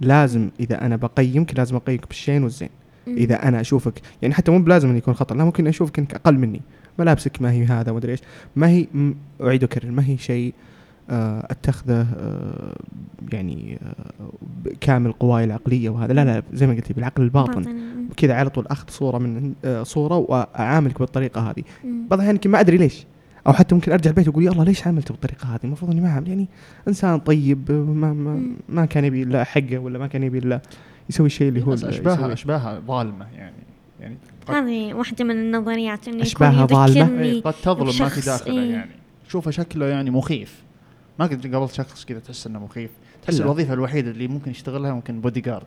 لازم 0.00 0.50
إذا 0.60 0.86
أنا 0.86 0.96
بقيمك 0.96 1.58
لازم 1.58 1.76
أقيمك 1.76 2.08
بالشين 2.08 2.42
والزين. 2.42 2.70
إذا 3.08 3.48
أنا 3.48 3.60
أشوفك 3.60 4.00
يعني 4.22 4.34
حتى 4.34 4.50
مو 4.50 4.58
بلازم 4.58 4.88
إنه 4.88 4.98
يكون 4.98 5.14
خطأ 5.14 5.34
لا 5.34 5.44
ممكن 5.44 5.66
أشوفك 5.66 5.98
إنك 5.98 6.14
أقل 6.14 6.38
مني 6.38 6.60
ملابسك 6.98 7.42
ما 7.42 7.52
هي 7.52 7.64
هذا 7.64 7.92
ومدري 7.92 8.12
إيش 8.12 8.20
ما 8.56 8.68
هي 8.68 8.86
اعيد 9.40 9.62
واكرر 9.62 9.90
ما 9.90 10.06
هي 10.06 10.18
شيء 10.18 10.48
آه، 10.48 10.73
أتخذه 11.10 12.06
آه، 12.18 12.74
يعني 13.32 13.78
آه، 13.82 14.74
كامل 14.80 15.12
قواي 15.12 15.44
العقلية 15.44 15.90
وهذا 15.90 16.12
لا 16.12 16.24
لا 16.24 16.42
زي 16.52 16.66
ما 16.66 16.74
قلت 16.74 16.92
بالعقل 16.92 17.22
الباطن. 17.22 17.84
كذا 18.16 18.34
على 18.34 18.50
طول 18.50 18.66
أخذ 18.66 18.90
صورة 18.90 19.18
من 19.18 19.54
آه، 19.64 19.82
صورة 19.82 20.16
وأعاملك 20.16 20.98
بالطريقة 20.98 21.40
هذه. 21.50 21.62
بعض 21.84 22.12
الأحيان 22.12 22.34
يمكن 22.34 22.50
ما 22.50 22.60
أدري 22.60 22.76
ليش 22.76 23.06
أو 23.46 23.52
حتى 23.52 23.74
ممكن 23.74 23.92
أرجع 23.92 24.10
البيت 24.10 24.28
وأقول 24.28 24.44
يلا 24.44 24.62
ليش 24.62 24.86
عملته 24.86 25.12
بالطريقة 25.12 25.46
هذه 25.54 25.60
المفروض 25.64 25.90
إني 25.90 26.00
ما 26.00 26.08
اعمل 26.08 26.28
يعني 26.28 26.48
إنسان 26.88 27.18
طيب 27.18 27.70
آه، 27.70 27.74
ما 27.74 28.12
ما. 28.12 28.42
ما 28.68 28.86
كان 28.86 29.04
يبي 29.04 29.22
الا 29.22 29.44
حقه 29.44 29.78
ولا 29.78 29.98
ما 29.98 30.06
كان 30.06 30.22
يبي 30.22 30.38
الا 30.38 30.60
يسوي 31.10 31.26
الشيء 31.26 31.48
اللي 31.48 31.66
هو 31.66 31.74
أشباهها. 31.74 32.32
أشباهها 32.32 32.80
ظالمة 32.86 33.26
يعني 33.36 33.56
يعني 34.00 34.16
هذه 34.48 34.94
واحدة 34.94 35.24
من 35.24 35.30
النظريات 35.30 36.08
إنه 36.08 36.24
ظالمة؟ 36.66 36.98
يذكرني 36.98 37.22
إيه، 37.22 37.42
قد 37.42 37.54
تظلم 37.62 38.02
ما 38.04 38.08
في 38.08 38.20
داخله 38.20 38.62
إيه. 38.62 38.70
يعني 38.70 38.90
شوفه 39.28 39.50
شكله 39.50 39.86
يعني 39.86 40.10
مخيف 40.10 40.63
ما 41.18 41.26
قد 41.26 41.54
قابلت 41.54 41.72
شخص 41.72 42.04
كذا 42.04 42.18
تحس 42.18 42.46
إنه 42.46 42.58
مخيف 42.58 42.90
تحس. 43.22 43.40
الوظيفة 43.40 43.74
الوحيدة 43.74 44.10
اللي 44.10 44.28
ممكن 44.28 44.50
يشتغلها 44.50 44.92
ممكن 44.92 45.20
بودي 45.20 45.40
جارد 45.40 45.66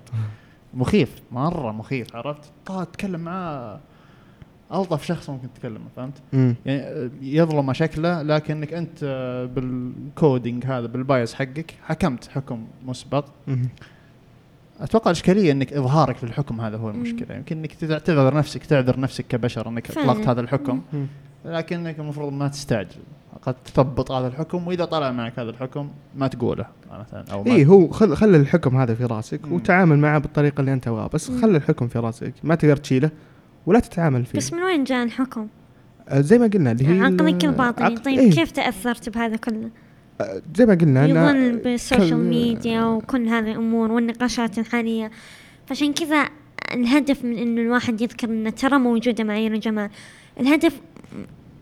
مخيف 0.74 1.22
مرة 1.32 1.72
مخيف 1.72 2.16
عرفت 2.16 2.52
تتكلم 2.66 3.20
معاه 3.20 3.80
ألطف 4.74 5.06
شخص 5.06 5.30
ممكن 5.30 5.54
تتكلم 5.54 5.82
فهمت 5.96 6.22
مم. 6.34 6.56
يعني 6.66 6.82
آه، 6.82 7.10
يظلم 7.22 7.74
شكله 7.74 8.22
لكنك 8.22 8.74
أنت 8.74 9.00
آه، 9.04 9.46
بال 9.46 9.76
coding 9.76 10.66
هذا 10.66 10.88
بال 10.88 11.03
bias 11.03 11.34
حقك 11.34 11.74
حكمت 11.84 12.28
حكم 12.28 12.68
مسبق 12.86 13.26
مم. 13.48 13.70
أتوقع 14.80 15.12
الاشكاليه 15.12 15.52
إنك 15.52 15.74
إظهارك 15.74 16.24
للحكم 16.24 16.62
هذا 16.62 16.78
هو 16.78 16.92
مم. 16.92 16.96
المشكلة 16.96 17.36
يمكن 17.36 17.58
إنك 17.58 17.74
تعتذر 17.74 18.34
نفسك 18.34 18.66
تعذر 18.66 19.00
نفسك 19.00 19.28
كبشر 19.28 19.68
إنك. 19.70 19.92
أطلقت 19.92 20.28
هذا 20.28 20.42
الحكم 20.42 20.82
مم. 20.94 21.08
لكنك 21.46 22.00
المفروض 22.00 22.34
ما 22.34 22.48
تستعجل 22.48 23.00
قد 23.42 23.56
تضبط 23.74 24.12
هذا 24.12 24.28
الحكم 24.28 24.68
وإذا 24.68 24.86
طلع 24.86 25.12
معك 25.12 25.40
هذا 25.40 25.50
الحكم 25.50 25.90
ما 26.18 26.28
تقوله 26.28 26.66
مثلا 27.00 27.26
أو 27.32 27.44
ما 27.44 27.52
اي 27.56 27.66
هو 27.66 27.88
خل 27.88 28.16
خل 28.16 28.36
الحكم 28.36 28.78
هذا 28.78 28.96
في 28.96 29.06
راسك 29.06 29.46
مم. 29.46 29.54
وتعامل 29.54 29.98
معه 30.00 30.20
بالطريقة 30.20 30.62
اللي 30.62 30.74
أنت 30.74 30.86
تبغاها 30.86 31.08
بس 31.08 31.30
مم. 31.30 31.42
خل 31.42 31.56
الحكم 31.56 31.88
في 31.88 32.00
راسك 32.00 32.34
ما 32.44 32.56
تقدر 32.56 32.76
تشيله 32.78 33.10
ولا 33.66 33.80
تتعامل 33.80 34.26
فيه 34.26 34.38
بس 34.38 34.54
من 34.54 34.64
وين 34.64 34.84
جاء 34.84 35.04
الحكم؟ 35.04 35.48
آه، 36.10 36.22
زي 36.22 36.38
ما 36.40 36.48
قلنا 36.48 36.72
اللي 36.72 36.88
هي 36.88 37.00
عقلك 37.02 37.44
ال- 37.44 37.50
الباطني 37.50 37.86
عقل- 37.86 37.98
طيب 37.98 38.20
إيه، 38.20 38.32
كيف 38.32 38.52
تأثرت 38.52 39.10
بهذا 39.10 39.36
كله؟ 39.36 39.70
آه، 40.22 40.42
زي 40.56 40.66
ما 40.66 40.74
قلنا 40.74 41.06
يظن 41.08 41.58
بال 41.58 41.71
social 41.71 42.10
كل- 42.10 42.16
ميديا 42.16 42.84
وكل 42.84 43.28
هذه 43.28 43.52
الأمور 43.52 43.92
والنقاشات 43.92 44.60
الحالية 44.60 45.12
فعشان 45.68 45.94
كذا 45.94 46.30
الهدف 46.74 47.26
من 47.26 47.38
إنه 47.38 47.62
الواحد 47.62 48.02
يذكر 48.02 48.28
إنه 48.30 48.50
ترى 48.50 48.78
موجودة 48.78 49.24
معايير 49.24 49.54
الجمال 49.54 49.90
الهدف 50.40 50.82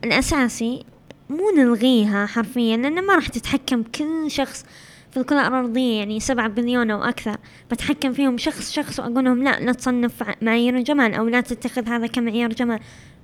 الأساسي 0.03 0.83
مو 1.29 1.51
نلغيها 1.57 2.25
حرفيا 2.25 2.77
لأنه 2.77 3.01
ما 3.01 3.15
راح 3.15 3.27
تتحكم 3.27 3.83
كل 3.83 4.31
شخص 4.31 4.65
في 5.11 5.17
الكرة 5.21 5.47
الأرضية 5.47 5.99
يعني 5.99 6.19
سبعة 6.19 6.47
بليون 6.47 6.91
أو 6.91 7.03
أكثر. 7.03 7.37
بتحكم 7.71 8.13
فيهم 8.13 8.37
شخص 8.37 8.71
شخص 8.71 8.99
وأقول 8.99 9.25
لهم 9.25 9.43
لا 9.43 9.59
لا 9.59 9.71
تصنف 9.71 10.23
معايير 10.41 10.77
الجمال 10.77 11.13
أو 11.13 11.27
لا 11.27 11.41
تتخذ 11.41 11.87
هذا 11.87 12.07
كمعيار 12.07 12.49
جمال. 12.49 12.79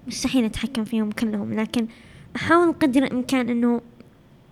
مستحيل 0.07 0.45
أتحكم 0.45 0.83
فيهم 0.83 1.11
كلهم 1.11 1.53
لكن 1.53 1.87
أحاول 2.35 2.73
قدر 2.73 3.03
الإمكان 3.03 3.49
إنه 3.49 3.81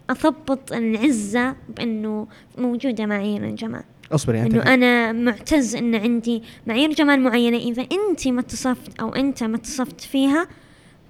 أضبط 0.10 0.74
العزة 0.74 1.56
بأنه 1.78 2.28
موجودة 2.58 3.06
معايير 3.06 3.44
الجمال 3.44 3.84
اصبر 4.12 4.36
يعني 4.36 4.50
إنه 4.54 4.74
أنا 4.74 5.12
معتز 5.12 5.76
إن 5.76 5.96
عندي 5.96 6.44
معايير 6.68 6.94
جمال 6.94 7.22
معينة. 7.22 7.58
إذا 7.58 7.82
انت 7.82 8.28
ما 8.28 8.40
اتصفت 8.40 9.00
أو 9.00 9.10
أنت 9.10 9.44
ما 9.44 9.56
اتصفت 9.56 10.02
فيها 10.02 10.48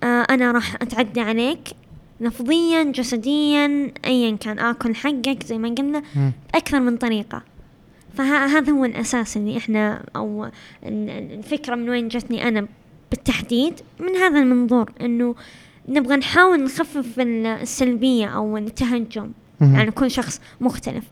آه 0.04 0.26
أنا 0.30 0.52
راح 0.52 0.76
أتعدى 0.76 1.22
عليك. 1.22 1.60
لفظيا 2.22 2.84
جسديا 2.84 3.92
ايا 4.06 4.36
كان 4.36 4.60
آكل 4.60 4.96
حقك 4.96 5.44
زي 5.46 5.58
ما 5.58 5.70
قلنا 5.70 6.04
مم. 6.16 6.32
أكثر 6.56 6.80
من 6.80 6.98
طريقة 6.98 7.44
فهذا 8.18 8.72
هو 8.72 8.86
الأساس 8.86 9.38
اللي 9.38 9.58
إحنا 9.58 10.04
أو 10.16 10.46
ال- 10.46 10.52
ال- 11.10 11.32
الفكرة 11.40 11.76
من 11.76 11.90
وين 11.90 12.08
جتني 12.08 12.48
أنا 12.48 12.68
بالتحديد 13.12 13.74
من 14.00 14.16
هذا 14.16 14.40
المنظور 14.40 14.92
إنه 15.02 15.36
نبغى 15.90 16.16
نحاول 16.16 16.64
نخفف 16.64 17.20
ال- 17.20 17.46
السلبية 17.46 18.26
أو 18.26 18.58
التهجم 18.58 19.32
مم. 19.62 19.76
يعني 19.76 19.92
كل 19.92 20.12
شخص 20.12 20.42
مختلف 20.62 21.04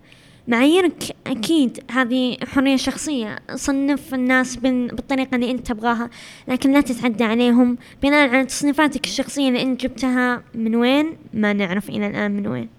معاييرك 0.48 1.04
أكيد 1.28 1.80
هذه 1.92 2.38
حرية 2.48 2.76
شخصية. 2.76 3.40
صنف 3.56 4.14
الناس 4.14 4.56
بال- 4.56 4.88
بالطريقة 4.88 5.36
اللي 5.36 5.52
أنت 5.52 5.68
تبغاها 5.68 6.10
لكن 6.48 6.72
لا 6.74 6.82
تتعدى 6.82 7.24
عليهم. 7.24 7.78
بناء 8.04 8.30
على 8.30 8.46
تصنيفاتك 8.46 9.06
الشخصية 9.06 9.48
اللي 9.48 9.62
أنت 9.62 9.82
جبتها 9.82 10.42
من 10.56 10.76
وين؟ 10.76 11.06
ما 11.34 11.54
نعرف 11.54 11.90
إلى 11.90 12.08
الآن 12.08 12.32
من 12.32 12.48
وين. 12.48 12.70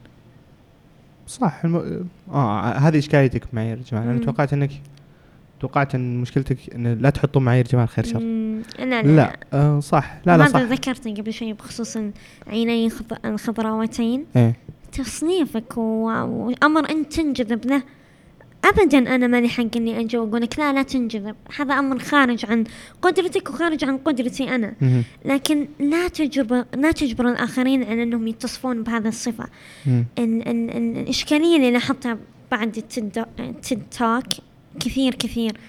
صح 1.26 1.60
الم... 1.64 2.06
آه 2.30 2.60
هذه 2.72 2.98
إشكاليتك 2.98 3.42
بمعايير 3.52 3.76
الجمال 3.78 4.06
مم. 4.16 4.18
توقعت 4.20 4.52
إنك 4.52 4.70
توقعت 5.60 5.94
إن 5.94 6.20
مشكلتك 6.20 6.56
إن 6.74 6.98
لا 7.00 7.10
تحطوا 7.10 7.40
معايير 7.40 7.64
جمال 7.72 7.88
خير 7.88 8.04
شر. 8.04 8.18
لا 8.18 8.84
لا, 8.84 9.02
لا 9.02 9.36
آه 9.52 9.80
صح. 9.80 10.14
لا 10.26 10.36
لا 10.36 10.44
هذا 10.44 10.52
صح. 10.52 10.60
ذكرته 10.60 11.14
قبل 11.14 11.32
شوي 11.32 11.52
بخصوص 11.52 11.96
العينين 12.46 12.90
الخض- 12.90 13.26
الخضراوتين. 13.26 14.24
إيه. 14.36 14.56
تصنيفك 14.92 15.76
و... 15.76 15.82
وأمر 16.12 16.90
أنت 16.90 17.12
تنجذب 17.12 17.66
له. 17.66 17.82
أبدا 18.64 18.98
أنا 19.14 19.26
مالي 19.26 19.48
حق 19.48 19.76
إني 19.76 20.00
أجي 20.00 20.18
وأقول 20.18 20.42
لك 20.42 20.58
لا 20.58 20.72
لا 20.72 20.82
تنجذب. 20.82 21.36
هذا 21.56 21.74
أمر 21.74 21.98
خارج 21.98 22.46
عن 22.46 22.64
قدرتك 23.02 23.50
وخارج 23.50 23.84
عن 23.84 23.98
قدرتي 23.98 24.46
مم. 24.80 25.02
لكن 25.24 25.68
لا 25.80 26.08
تجبر 26.08 26.64
لا 26.74 26.92
تجبر 26.92 27.28
الآخرين 27.28 27.82
على 27.84 28.02
أنهم 28.02 28.26
يتصفون 28.26 28.82
بهذه 28.82 29.08
الصفة. 29.08 29.46
مم. 29.86 30.04
ال 30.18 30.48
ال 30.48 30.70
ال 30.70 30.96
الإشكالية 30.96 31.56
اللي 31.56 31.70
لاحظتها 31.70 32.18
بعد 32.50 32.76
التيد 32.76 33.82
توك 33.98 34.24
كثير 34.80 35.14
كثير. 35.14 35.60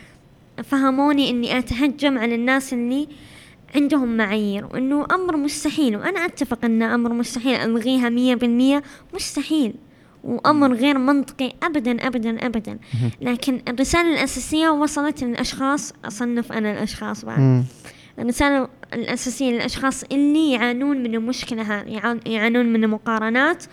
فهموني 0.63 1.29
إني 1.29 1.58
أتهجم 1.58 2.17
على 2.17 2.36
الناس 2.36 2.73
اللي 2.73 3.08
عندهم 3.75 4.17
معايير 4.17 4.65
وإنه 4.65 5.05
أمر 5.12 5.38
مستحيل 5.38 5.95
وأنا 5.97 6.25
أتفق 6.25 6.65
إنه 6.65 6.95
أمر 6.95 7.13
مستحيل 7.13 7.55
ألغيها 7.55 8.10
مية 8.10 8.36
بالمية 8.36 8.84
مستحيل 9.13 9.73
وأمر 10.23 10.73
غير 10.73 10.97
منطقي 10.97 11.53
أبدا 11.63 12.08
أبدا 12.08 12.45
أبدا. 12.45 12.79
لكن 13.21 13.62
الرسالة 13.67 14.13
الأساسية 14.13 14.69
وصلت 14.69 15.23
للأشخاص 15.23 15.93
أصنف 16.05 16.51
أنا 16.51 16.71
الأشخاص 16.71 17.25
بعد. 17.25 17.39
مم. 17.39 17.63
الرسالة 18.19 18.67
الأساسية 18.93 19.51
للأشخاص 19.51 20.03
اللي 20.12 20.51
يعانون 20.51 20.97
من 21.03 21.15
المشكلة 21.15 21.62
هذه 21.62 21.88
يعان- 21.89 22.19
يعانون 22.25 22.65
من 22.73 22.84
المقارنات 22.84 23.63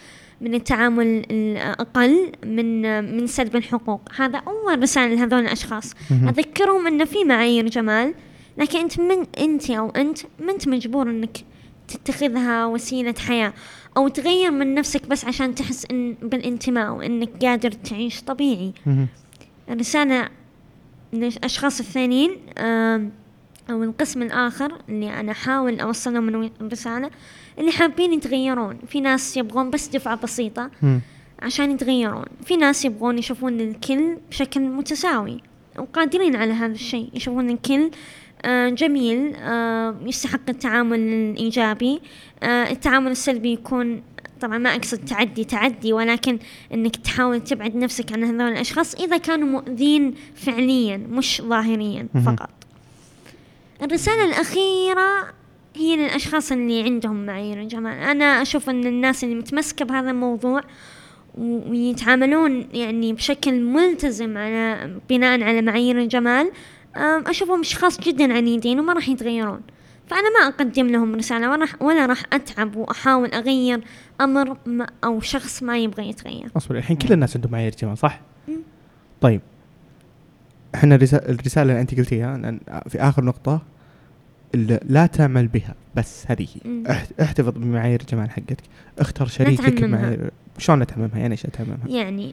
من 0.40 0.54
التعامل 0.54 1.26
الأقل 1.30 2.32
من 2.44 2.82
من 3.16 3.26
سلب 3.26 3.56
الحقوق. 3.56 4.00
هذا 4.16 4.38
أول 4.38 4.82
رسالة 4.82 5.14
لهذول 5.14 5.40
الأشخاص. 5.40 5.92
أذكرهم 6.10 6.86
أنه 6.86 7.04
في 7.04 7.24
معايير 7.24 7.68
جمال 7.68 8.14
لكن 8.58 8.78
أنت 8.78 9.00
من 9.00 9.26
أنت 9.38 9.70
أو 9.70 9.90
أنت 9.90 10.18
ما 10.40 10.52
أنت 10.52 10.68
مجبور 10.68 11.10
أنك 11.10 11.36
تتخذها 11.88 12.66
وسيلة 12.66 13.14
حياة 13.18 13.52
أو 13.96 14.08
تغير 14.08 14.50
من 14.50 14.74
نفسك 14.74 15.06
بس 15.06 15.24
عشان 15.24 15.54
تحس 15.54 15.86
إن 15.90 16.16
بالانتماء 16.22 16.90
وإنك 16.92 17.44
قادر 17.44 17.70
تعيش 17.70 18.22
طبيعي 18.22 18.72
مهم. 18.86 19.08
الرسالة 19.70 20.28
للأشخاص 21.12 21.80
الثانيين 21.80 22.30
أو 23.70 23.82
القسم 23.82 24.22
الآخر 24.22 24.72
اللي 24.88 25.20
أنا 25.20 25.32
أحاول 25.32 25.80
أوصل 25.80 26.14
لهم 26.14 26.24
من 26.24 26.50
الرسالة 26.60 27.10
اللي 27.58 27.72
حابين 27.72 28.12
يتغيرون 28.12 28.78
في 28.88 29.00
ناس 29.00 29.36
يبغون 29.36 29.70
بس 29.70 29.88
دفعة 29.88 30.16
بسيطة. 30.16 30.70
عشان 31.42 31.70
يتغيرون 31.70 32.24
في 32.44 32.56
ناس 32.56 32.84
يبغون 32.84 33.18
يشوفون 33.18 33.60
الكل 33.60 34.16
بشكل 34.30 34.60
متساوي 34.60 35.40
وقادرين 35.78 36.36
على 36.36 36.52
هذا 36.52 36.72
الشيء 36.72 37.10
يشوفون 37.14 37.50
الكل 37.50 37.84
آه، 37.84 37.90
جميل. 38.68 39.34
آه، 39.36 39.96
يستحق 40.06 40.40
التعامل 40.48 40.98
الإيجابي. 40.98 42.00
آه، 42.42 42.70
التعامل 42.70 43.10
السلبي 43.10 43.52
يكون 43.52 44.02
طبعا 44.40 44.58
ما 44.58 44.74
أقصد 44.74 45.04
تعدي 45.04 45.44
تعدي 45.44 45.92
ولكن 45.92 46.38
أنك 46.74 46.96
تحاول 46.96 47.40
تبعد 47.40 47.76
نفسك 47.76 48.12
عن 48.12 48.24
هذول 48.24 48.52
الأشخاص 48.52 48.94
إذا 48.94 49.16
كانوا 49.16 49.48
مؤذين 49.48 50.14
فعليا 50.34 50.96
مش 50.96 51.42
ظاهريا. 51.42 52.08
فقط. 52.26 52.50
الرسالة 53.82 54.24
الأخيرة 54.24 55.34
هي 55.76 55.96
للأشخاص 55.96 56.52
اللي 56.52 56.82
عندهم 56.82 57.26
معايير 57.26 57.60
الجمال. 57.60 57.98
أنا 57.98 58.42
أشوف 58.42 58.70
أن 58.70 58.86
الناس 58.86 59.24
اللي 59.24 59.34
متمسكة 59.34 59.84
بهذا 59.84 60.10
الموضوع 60.10 60.60
ويتعاملون 61.38 62.68
يعني 62.72 63.12
بشكل 63.12 63.60
ملتزم 63.60 64.38
على 64.38 64.90
بناء 65.10 65.42
على 65.42 65.62
معايير 65.62 65.98
الجمال 65.98 66.50
أشوفهم 67.26 67.60
أشخاص 67.60 68.00
جدا 68.00 68.32
عنيدين 68.34 68.80
وما 68.80 68.92
راح 68.92 69.08
يتغيرون 69.08 69.60
فأنا 70.06 70.40
ما 70.40 70.46
أقدم 70.54 70.86
لهم 70.86 71.14
رسالة 71.14 71.50
ولا 71.50 71.60
راح 71.60 71.82
ولا 71.82 72.06
راح 72.06 72.22
أتعب 72.32 72.76
وأحاول 72.76 73.28
أغير 73.32 73.80
أمر 74.20 74.56
ما 74.66 74.86
أو 75.04 75.20
شخص 75.20 75.62
ما 75.62 75.78
يبغى 75.78 76.08
يتغير 76.08 76.48
أصبر 76.56 76.76
الحين 76.78 76.96
كل 76.96 77.12
الناس 77.14 77.36
عندهم 77.36 77.52
معايير 77.52 77.74
جمال 77.82 77.98
صح؟ 77.98 78.20
طيب 79.20 79.40
إحنا 80.74 80.94
الرسالة, 80.94 81.62
اللي 81.62 81.80
أنت 81.80 81.94
قلتيها 81.94 82.58
في 82.88 82.98
آخر 83.00 83.24
نقطة 83.24 83.62
لا 84.88 85.06
تعمل 85.06 85.48
بها 85.48 85.74
بس 85.94 86.24
هذه 86.28 86.42
هي. 86.54 86.70
مم. 86.70 86.84
احت- 86.90 87.20
احتفظ 87.20 87.48
بمعايير 87.58 88.00
الجمال 88.00 88.30
حقتك 88.30 88.56
اختر 88.98 89.26
شريكك. 89.26 89.82
بمعايير 89.82 90.30
شلون 90.58 90.78
لا 90.78 90.84
تعممها 90.84 91.18
يعني 91.18 91.32
إيش 91.32 91.42
تعممها؟ 91.42 91.88
يعني 91.88 92.32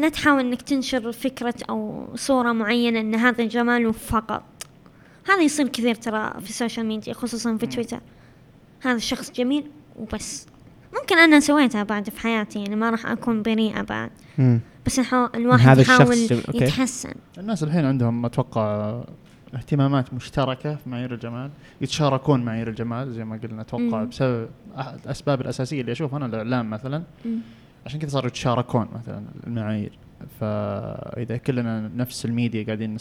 لا 0.00 0.08
تحاول 0.08 0.40
إنك 0.40 0.62
تنشر 0.62 1.12
فكرة 1.12 1.54
أو 1.70 2.08
صورة 2.14 2.52
معينة 2.52 3.00
إن 3.00 3.14
هذا 3.14 3.42
الجمال 3.44 3.94
فقط 3.94 4.42
هذا 5.28 5.42
يصير 5.42 5.68
كثير 5.68 5.94
ترى 5.94 6.32
في 6.40 6.48
السوشيال 6.50 6.86
ميديا 6.86 7.12
خصوصا 7.12 7.56
في 7.56 7.66
تويتر 7.66 8.00
هذا 8.82 8.96
الشخص 8.96 9.32
جميل 9.32 9.70
وبس 9.96 10.46
ممكن 11.00 11.18
أنا 11.18 11.40
سويتها 11.40 11.82
بعد 11.82 12.10
في 12.10 12.20
حياتي 12.20 12.58
يعني 12.58 12.76
ما 12.76 12.90
راح 12.90 13.06
أكون 13.06 13.42
بريئة 13.42 13.82
بعد 13.82 14.10
مم. 14.38 14.60
بس 14.86 15.00
الواحد 15.34 15.68
هذا 15.68 15.80
الشخص 15.80 16.00
يحاول. 16.00 16.42
أوكي. 16.48 16.64
يتحسن 16.64 17.12
الناس 17.38 17.62
الحين 17.62 17.84
عندهم 17.84 18.24
أتوقع 18.24 19.00
اهتمامات 19.54 20.14
مشتركة 20.14 20.74
في 20.74 20.88
معايير 20.88 21.14
الجمال 21.14 21.50
يتشاركون 21.80 22.42
معايير 22.44 22.68
الجمال 22.68 23.12
زي 23.12 23.24
ما 23.24 23.36
قلنا 23.42 23.62
أتوقع. 23.62 24.04
بسبب 24.04 24.48
أحد 24.78 24.98
الأسباب 25.04 25.40
الأساسية 25.40 25.80
اللي 25.80 25.92
أشوفها 25.92 26.16
أنا 26.16 26.26
الإعلام 26.26 26.70
مثلا 26.70 27.02
مم. 27.24 27.38
عشان 27.86 28.00
كذا 28.00 28.08
صاروا 28.10 28.28
يتشاركون 28.28 28.88
مثلا 28.94 29.24
المعايير 29.46 29.92
فإذا 30.40 31.36
كلنا 31.36 31.90
نفس 31.96 32.24
الميديا 32.24 32.64
قاعدين 32.64 32.94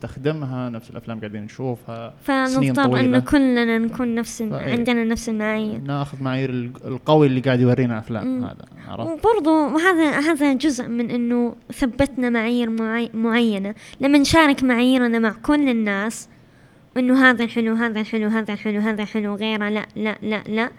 نستخدمها 0.00 0.68
نفس 0.70 0.90
الأفلام 0.90 1.18
قاعدين 1.20 1.42
نشوفها 1.42 2.14
فنضطر. 2.22 3.00
انه 3.00 3.18
كلنا 3.18 3.78
نكون 3.78 4.14
نفس. 4.14 4.42
عندنا 4.42 5.04
نفس 5.04 5.28
المعايير 5.28 5.78
ناخذ 5.80 6.22
معايير 6.22 6.50
ال- 6.50 6.70
القوي 6.84 7.26
اللي 7.26 7.40
قاعد 7.40 7.60
يورينا 7.60 7.98
أفلام 7.98 8.26
مم. 8.26 8.44
هذا 8.44 8.64
عرفت 8.88 9.10
وبرضو 9.26 9.66
هذا 9.78 10.10
هذا 10.20 10.52
جزء 10.52 10.88
من 10.88 11.10
إنه 11.10 11.54
ثبتنا 11.72 12.30
معايير 12.30 12.70
معي 12.70 13.10
معينة 13.14 13.74
لما 14.00 14.18
نشارك 14.18 14.64
معاييرنا 14.64 15.18
مع 15.18 15.30
كل 15.42 15.68
الناس 15.68 16.28
إنه 16.96 17.30
هذا 17.30 17.44
الحلو 17.44 17.74
هذا 17.74 18.00
الحلو 18.00 18.28
هذا 18.28 18.52
الحلو 18.52 18.80
هذا 18.80 19.02
الحلو 19.02 19.34
غيره 19.34 19.68
لا 19.68 19.86
لا 19.96 20.16
لا 20.22 20.42
لا 20.48 20.70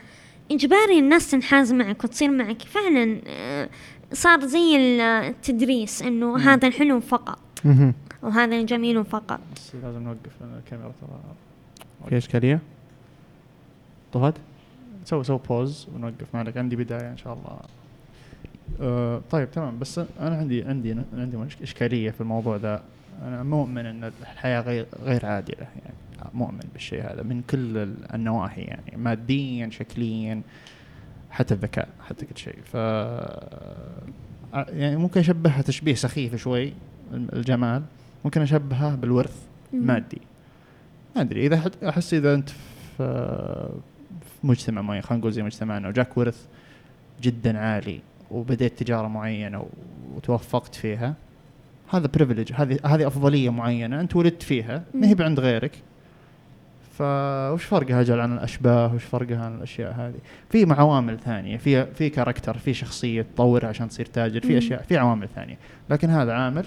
إجباري 0.52 1.00
الناس 1.00 1.32
تنحاز 1.32 1.74
معك 1.74 2.04
وتصير 2.04 2.32
معك 2.32 2.62
فعلا 2.62 3.18
آه، 3.28 3.70
صار 4.14 4.40
زي 4.46 4.76
التدريس 5.02 6.02
إنه. 6.02 6.38
هذا 6.38 6.68
الحلو 6.68 7.00
فقط. 7.00 7.40
وهذا 8.24 8.56
الجميل 8.60 9.06
فقط. 9.06 9.40
بس 9.56 9.76
لازم 9.76 10.04
نوقف 10.04 10.32
لأن 10.42 10.58
الكاميرا 10.66 10.92
ترى 11.02 11.20
في 12.10 12.18
اشكالية؟ 12.18 12.60
طفت؟ 14.14 14.34
سوي 15.06 15.24
سوي 15.24 15.40
بوز 15.50 15.88
ونوقف. 15.96 16.36
معك 16.36 16.58
عندي 16.58 16.76
بداية 16.76 17.12
إن 17.12 17.18
شاء 17.18 17.34
الله. 17.34 17.60
أه 18.82 19.22
طيب 19.32 19.52
تمام. 19.52 19.80
بس 19.80 20.00
أنا 20.20 20.36
عندي 20.38 20.64
عندي 20.64 20.96
عندي 21.14 21.38
مش- 21.38 21.62
إشكالية 21.62 22.12
في 22.12 22.22
الموضوع 22.22 22.56
ذا. 22.56 22.84
أنا 23.24 23.44
مؤمن 23.44 23.86
إن 23.86 24.04
الحياة 24.22 24.62
غير 24.62 24.86
غير 25.04 25.26
عادلة. 25.26 25.58
يعني 25.84 26.30
مؤمن 26.34 26.60
بالشيء 26.74 27.02
هذا 27.14 27.24
من 27.24 27.42
كل 27.50 27.78
ال- 27.78 28.14
النواحي. 28.14 28.62
يعني 28.62 28.98
ماديا 28.98 29.70
شكليا 29.70 30.42
حتى 31.32 31.54
الذكاء 31.54 31.88
حتى 32.08 32.26
كل 32.26 32.38
شيء. 32.38 32.56
ف 32.66 32.74
يعني 34.70 34.98
ممكن 34.98 35.20
أشبهها 35.20 35.62
تشبيه 35.62 35.94
سخيف 35.96 36.36
شوي. 36.36 36.74
الجمال. 37.14 37.84
ممكن 38.28 38.42
اشبهها 38.42 38.96
بالورث. 38.96 39.36
مادي 39.74 40.22
ما 41.16 41.22
أدري 41.22 41.46
إذا 41.46 41.72
احس 41.90 42.14
إذا 42.14 42.34
أنت 42.34 42.50
في 42.98 43.88
مجتمع 44.44 44.82
معين 44.82 45.02
خلينا 45.02 45.20
نقول 45.20 45.34
زي 45.34 45.44
مجتمعنا 45.44 45.88
وجاك 45.88 46.18
ورث 46.18 46.46
جدا 47.22 47.60
عالي 47.60 48.00
وبديت 48.32 48.84
تجارة 48.84 49.08
معينة 49.08 49.66
وتوفقت 50.16 50.76
فيها 50.76 51.14
هذا 51.90 52.08
privilege 52.08 52.54
هذه 52.54 52.80
هذه 52.86 53.08
أفضلية 53.08 53.50
معينة 53.50 54.02
أنت 54.02 54.16
ولدت 54.16 54.44
فيها 54.44 54.84
ما 54.94 55.08
هي. 55.08 55.16
عند 55.20 55.40
غيرك 55.40 55.72
فوش 56.98 57.64
فرقها 57.64 58.02
أجل 58.02 58.20
عن 58.20 58.34
الأشباه 58.34 58.94
وش 58.94 59.04
فرقها 59.04 59.46
عن 59.46 59.56
الأشياء 59.56 59.94
هذه 59.94 60.20
في 60.50 60.74
عوامل 60.74 61.20
ثانية 61.20 61.58
في 61.58 61.86
في 61.86 62.10
character 62.10 62.58
في 62.58 62.74
شخصية 62.74 63.22
تطورها 63.22 63.68
عشان 63.68 63.90
تصير 63.90 64.06
تاجر 64.06 64.42
في. 64.42 64.58
اشياء 64.58 64.82
في 64.82 64.98
عوامل 64.98 65.30
ثانية 65.36 65.58
لكن 65.90 66.10
هذا 66.10 66.34
عامل 66.34 66.66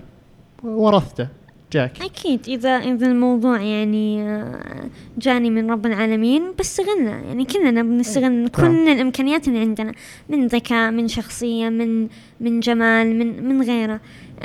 ورثته 0.63 1.29
جاك 1.73 2.03
أكيد 2.03 2.49
إذا 2.49 2.69
إذا 2.69 3.07
الموضوع 3.07 3.61
يعني 3.61 4.23
آه، 4.23 4.91
جاني 5.19 5.51
من 5.51 5.71
رب 5.71 5.87
العالمين 5.87 6.43
بستغله. 6.59 7.11
يعني 7.11 7.45
كلنا 7.45 7.83
بنستغل 7.83 8.49
كل 8.49 8.89
الإمكانيات 8.89 9.49
اللي 9.49 9.59
عندنا 9.59 9.93
من 10.29 10.47
ذكاء 10.47 10.91
من 10.91 11.09
شخصية 11.09 11.69
من 11.69 12.09
من 12.41 12.61
جمال 12.61 13.19
من 13.19 13.49
من 13.49 13.63
غيره. 13.63 14.01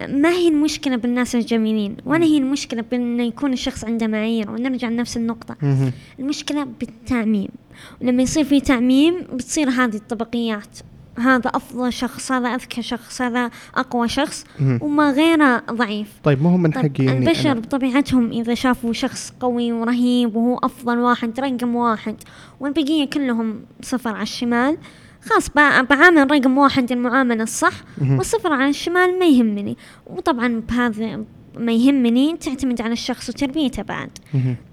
ما 0.07 0.29
هي 0.29 0.47
المشكلة 0.47 0.95
بالناس 0.95 1.35
الجميلين؟ 1.35 1.97
ولا 2.05 2.25
هي 2.25 2.37
المشكلة 2.37 2.83
بأنه 2.91 3.23
يكون 3.23 3.53
الشخص 3.53 3.85
عنده 3.85 4.07
معايير؟ 4.07 4.51
ونرجع 4.51 4.89
لنفس 4.89 5.17
النقطة. 5.17 5.55
المشكلة 6.19 6.67
بالتعميم. 6.79 7.49
ولما 8.01 8.23
يصير 8.23 8.43
في 8.43 8.61
تعميم 8.61 9.15
بتصير 9.33 9.69
هذه 9.69 9.95
الطبقيات. 9.95 10.77
هذا 11.19 11.49
أفضل 11.49 11.93
شخص 11.93 12.31
هذا 12.31 12.47
أذكى 12.49 12.81
شخص 12.81 13.21
هذا 13.21 13.49
أقوى 13.75 14.07
شخص. 14.07 14.45
وما 14.81 15.11
غيره 15.11 15.63
ضعيف 15.71 16.07
طيب 16.23 16.43
مو 16.43 16.49
هو 16.49 16.57
من 16.57 16.71
طيب 16.71 16.83
حقي 16.95 17.09
اني 17.09 17.17
البشر 17.17 17.53
أنا- 17.53 17.57
بطبيعتهم 17.57 18.31
إذا 18.31 18.53
شافوا 18.53 18.93
شخص 18.93 19.33
قوي 19.39 19.71
ورهيب 19.71 20.35
وهو 20.35 20.57
أفضل 20.57 20.97
واحد 20.97 21.39
رقم 21.39 21.75
واحد 21.75 22.15
والبقية 22.59 23.05
كلهم 23.09 23.61
صفر 23.81 24.09
على 24.09 24.23
الشمال 24.23 24.77
خلاص 25.29 25.47
بع- 25.49 25.81
بعامل 25.89 26.31
رقم 26.31 26.57
واحد 26.57 26.91
المعاملة 26.91 27.43
الصح. 27.43 27.73
والصفر 28.17 28.53
على 28.53 28.69
الشمال 28.69 29.19
ما 29.19 29.25
يهمني 29.25 29.77
وطبعا 30.07 30.61
بهذا 30.69 31.23
ما 31.57 31.71
يهمني 31.71 32.37
تعتمد 32.37 32.81
على 32.81 32.93
الشخص 32.93 33.29
وتربيته 33.29 33.83
بعد. 33.83 34.09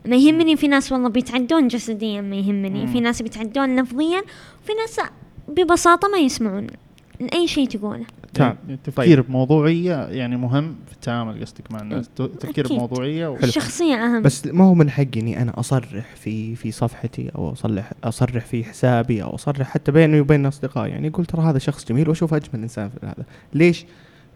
ما 0.06 0.16
يهمني 0.16 0.56
في 0.56 0.68
ناس 0.68 0.92
والله 0.92 1.08
بيتعدون 1.08 1.68
جسديا 1.68 2.20
ما 2.20 2.36
يهمني. 2.36 2.86
في 2.86 3.00
ناس 3.00 3.22
بيتعدون 3.22 3.80
لفظيا 3.80 4.22
وفي 4.62 4.72
ناس 4.80 5.00
ببساطة 5.48 6.08
ما 6.08 6.18
يسمعون 6.18 6.66
أي 7.34 7.46
شيء 7.48 7.68
تقوله 7.68 8.04
تمام 8.34 8.56
يعني 8.62 8.74
التفكير 8.74 9.20
بموضوعيه 9.20 10.06
يعني 10.06 10.36
مهم 10.36 10.74
في 10.86 10.92
التعامل 10.92 11.40
قصدك 11.44 11.72
مع 11.72 11.80
الناس. 11.80 12.08
ت- 12.08 12.22
تفكير 12.22 12.64
أكيد. 12.66 12.76
بموضوعيه 12.76 13.26
و... 13.28 13.36
الشخصية 13.36 13.94
أهم. 13.94 14.22
بس 14.22 14.46
ما 14.46 14.64
هو 14.64 14.74
من 14.74 14.90
حقي 14.90 15.20
إني 15.20 15.42
أنا 15.42 15.60
أصرح 15.60 16.04
في 16.16 16.56
في 16.56 16.70
صفحتي 16.70 17.30
أو 17.34 17.52
أصلح 17.52 17.92
أصرح 18.04 18.44
في 18.46 18.64
حسابي 18.64 19.22
أو 19.22 19.34
أصرح 19.34 19.68
حتى 19.68 19.92
بيني 19.92 20.20
وبين 20.20 20.46
أصدقائي. 20.46 20.90
يعني 20.90 21.08
أقول 21.08 21.26
ترى 21.26 21.42
هذا 21.42 21.58
شخص 21.58 21.84
جميل 21.88 22.08
وأشوف 22.08 22.34
أجمل 22.34 22.62
إنسان 22.62 22.88
في 22.88 23.06
هذا. 23.06 23.24
ليش؟ 23.54 23.84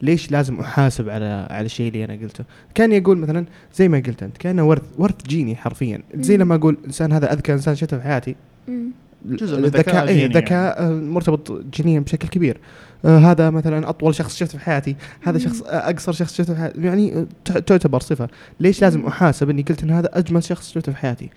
ليش 0.02 0.30
لازم 0.30 0.60
أحاسب 0.60 1.08
على 1.08 1.46
على 1.50 1.66
الشيء 1.66 1.88
اللي 1.88 2.04
أنا 2.04 2.14
قلته؟ 2.14 2.44
كان 2.74 2.92
يقول 2.92 3.18
مثلا 3.18 3.44
زي 3.74 3.88
ما 3.88 3.98
قلت 4.06 4.22
أنت 4.22 4.36
كأنه 4.36 4.68
ورث 4.68 4.82
ورث 4.98 5.26
جيني 5.26 5.56
حرفيا. 5.56 6.02
زي. 6.14 6.36
لما 6.36 6.54
أقول 6.54 6.76
الانسان 6.80 7.12
هذا 7.12 7.32
أذكى 7.32 7.52
إنسان 7.52 7.74
شفته 7.74 7.96
في 7.98 8.02
حياتي. 8.04 8.36
مم. 8.68 8.90
جزء 9.26 9.58
من 9.58 9.64
الذكاء 9.64 9.80
الذكاء 9.80 10.08
إيه 10.08 10.26
الجيني 10.26 10.34
ذكاء 10.34 10.82
آه، 10.82 10.90
مرتبط 10.90 11.64
جينيا 11.74 12.00
بشكل 12.00 12.28
كبير. 12.28 12.60
آه 13.04 13.18
هذا 13.18 13.50
مثلا 13.50 13.88
أطول 13.88 14.14
شخص 14.14 14.36
شفته 14.36 14.58
في 14.58 14.64
حياتي. 14.64 14.96
هذا. 15.22 15.38
شخص 15.38 15.62
أقصر 15.62 16.12
شخص 16.12 16.34
شفته 16.34 16.54
في 16.54 16.60
حياتي. 16.60 16.82
يعني 16.82 17.14
آه، 17.14 17.58
تعتبر 17.58 18.00
صفة. 18.00 18.28
ليش 18.60 18.82
لازم. 18.82 19.06
أحاسب 19.06 19.50
إني 19.50 19.62
قلت 19.62 19.82
إن 19.82 19.90
هذا 19.90 20.18
أجمل 20.18 20.44
شخص 20.44 20.72
شفته 20.72 20.92
في 20.92 20.98
حياتي؟ 20.98 21.30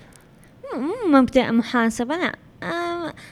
مو 0.78 1.20
مبدأ 1.20 1.52
محاسبة 1.52 2.16
لا. 2.16 2.36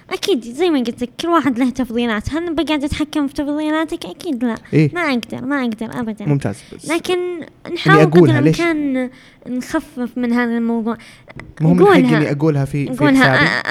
أكيد 0.09 0.41
زي 0.41 0.69
ما 0.69 0.79
قلت 0.79 1.01
لك 1.01 1.09
كل 1.21 1.27
واحد 1.27 1.59
له 1.59 1.69
تفضيلات. 1.69 2.33
هل 2.33 2.53
بقعد 2.53 2.83
أتحكم 2.83 3.27
في 3.27 3.33
تفضيلاتك؟ 3.33 4.05
أكيد 4.05 4.43
لا. 4.43 4.55
إيه. 4.73 4.91
ما 4.93 5.01
أقدر 5.01 5.45
ما 5.45 5.61
أقدر 5.61 5.99
أبدا. 5.99 6.25
ممتاز 6.25 6.63
بس. 6.73 6.91
لكن 6.91 7.17
نحاول 7.73 8.05
قدر؟ 8.05 8.39
الإمكان 8.39 9.09
نخفف 9.47 10.17
من 10.17 10.33
هذا 10.33 10.57
الموضوع. 10.57 10.97
من 11.61 11.79
حقي 11.79 11.85
قولها. 11.85 12.17
إني 12.17 12.31
أقولها 12.31 12.65
في 12.65 12.93
في 12.93 13.05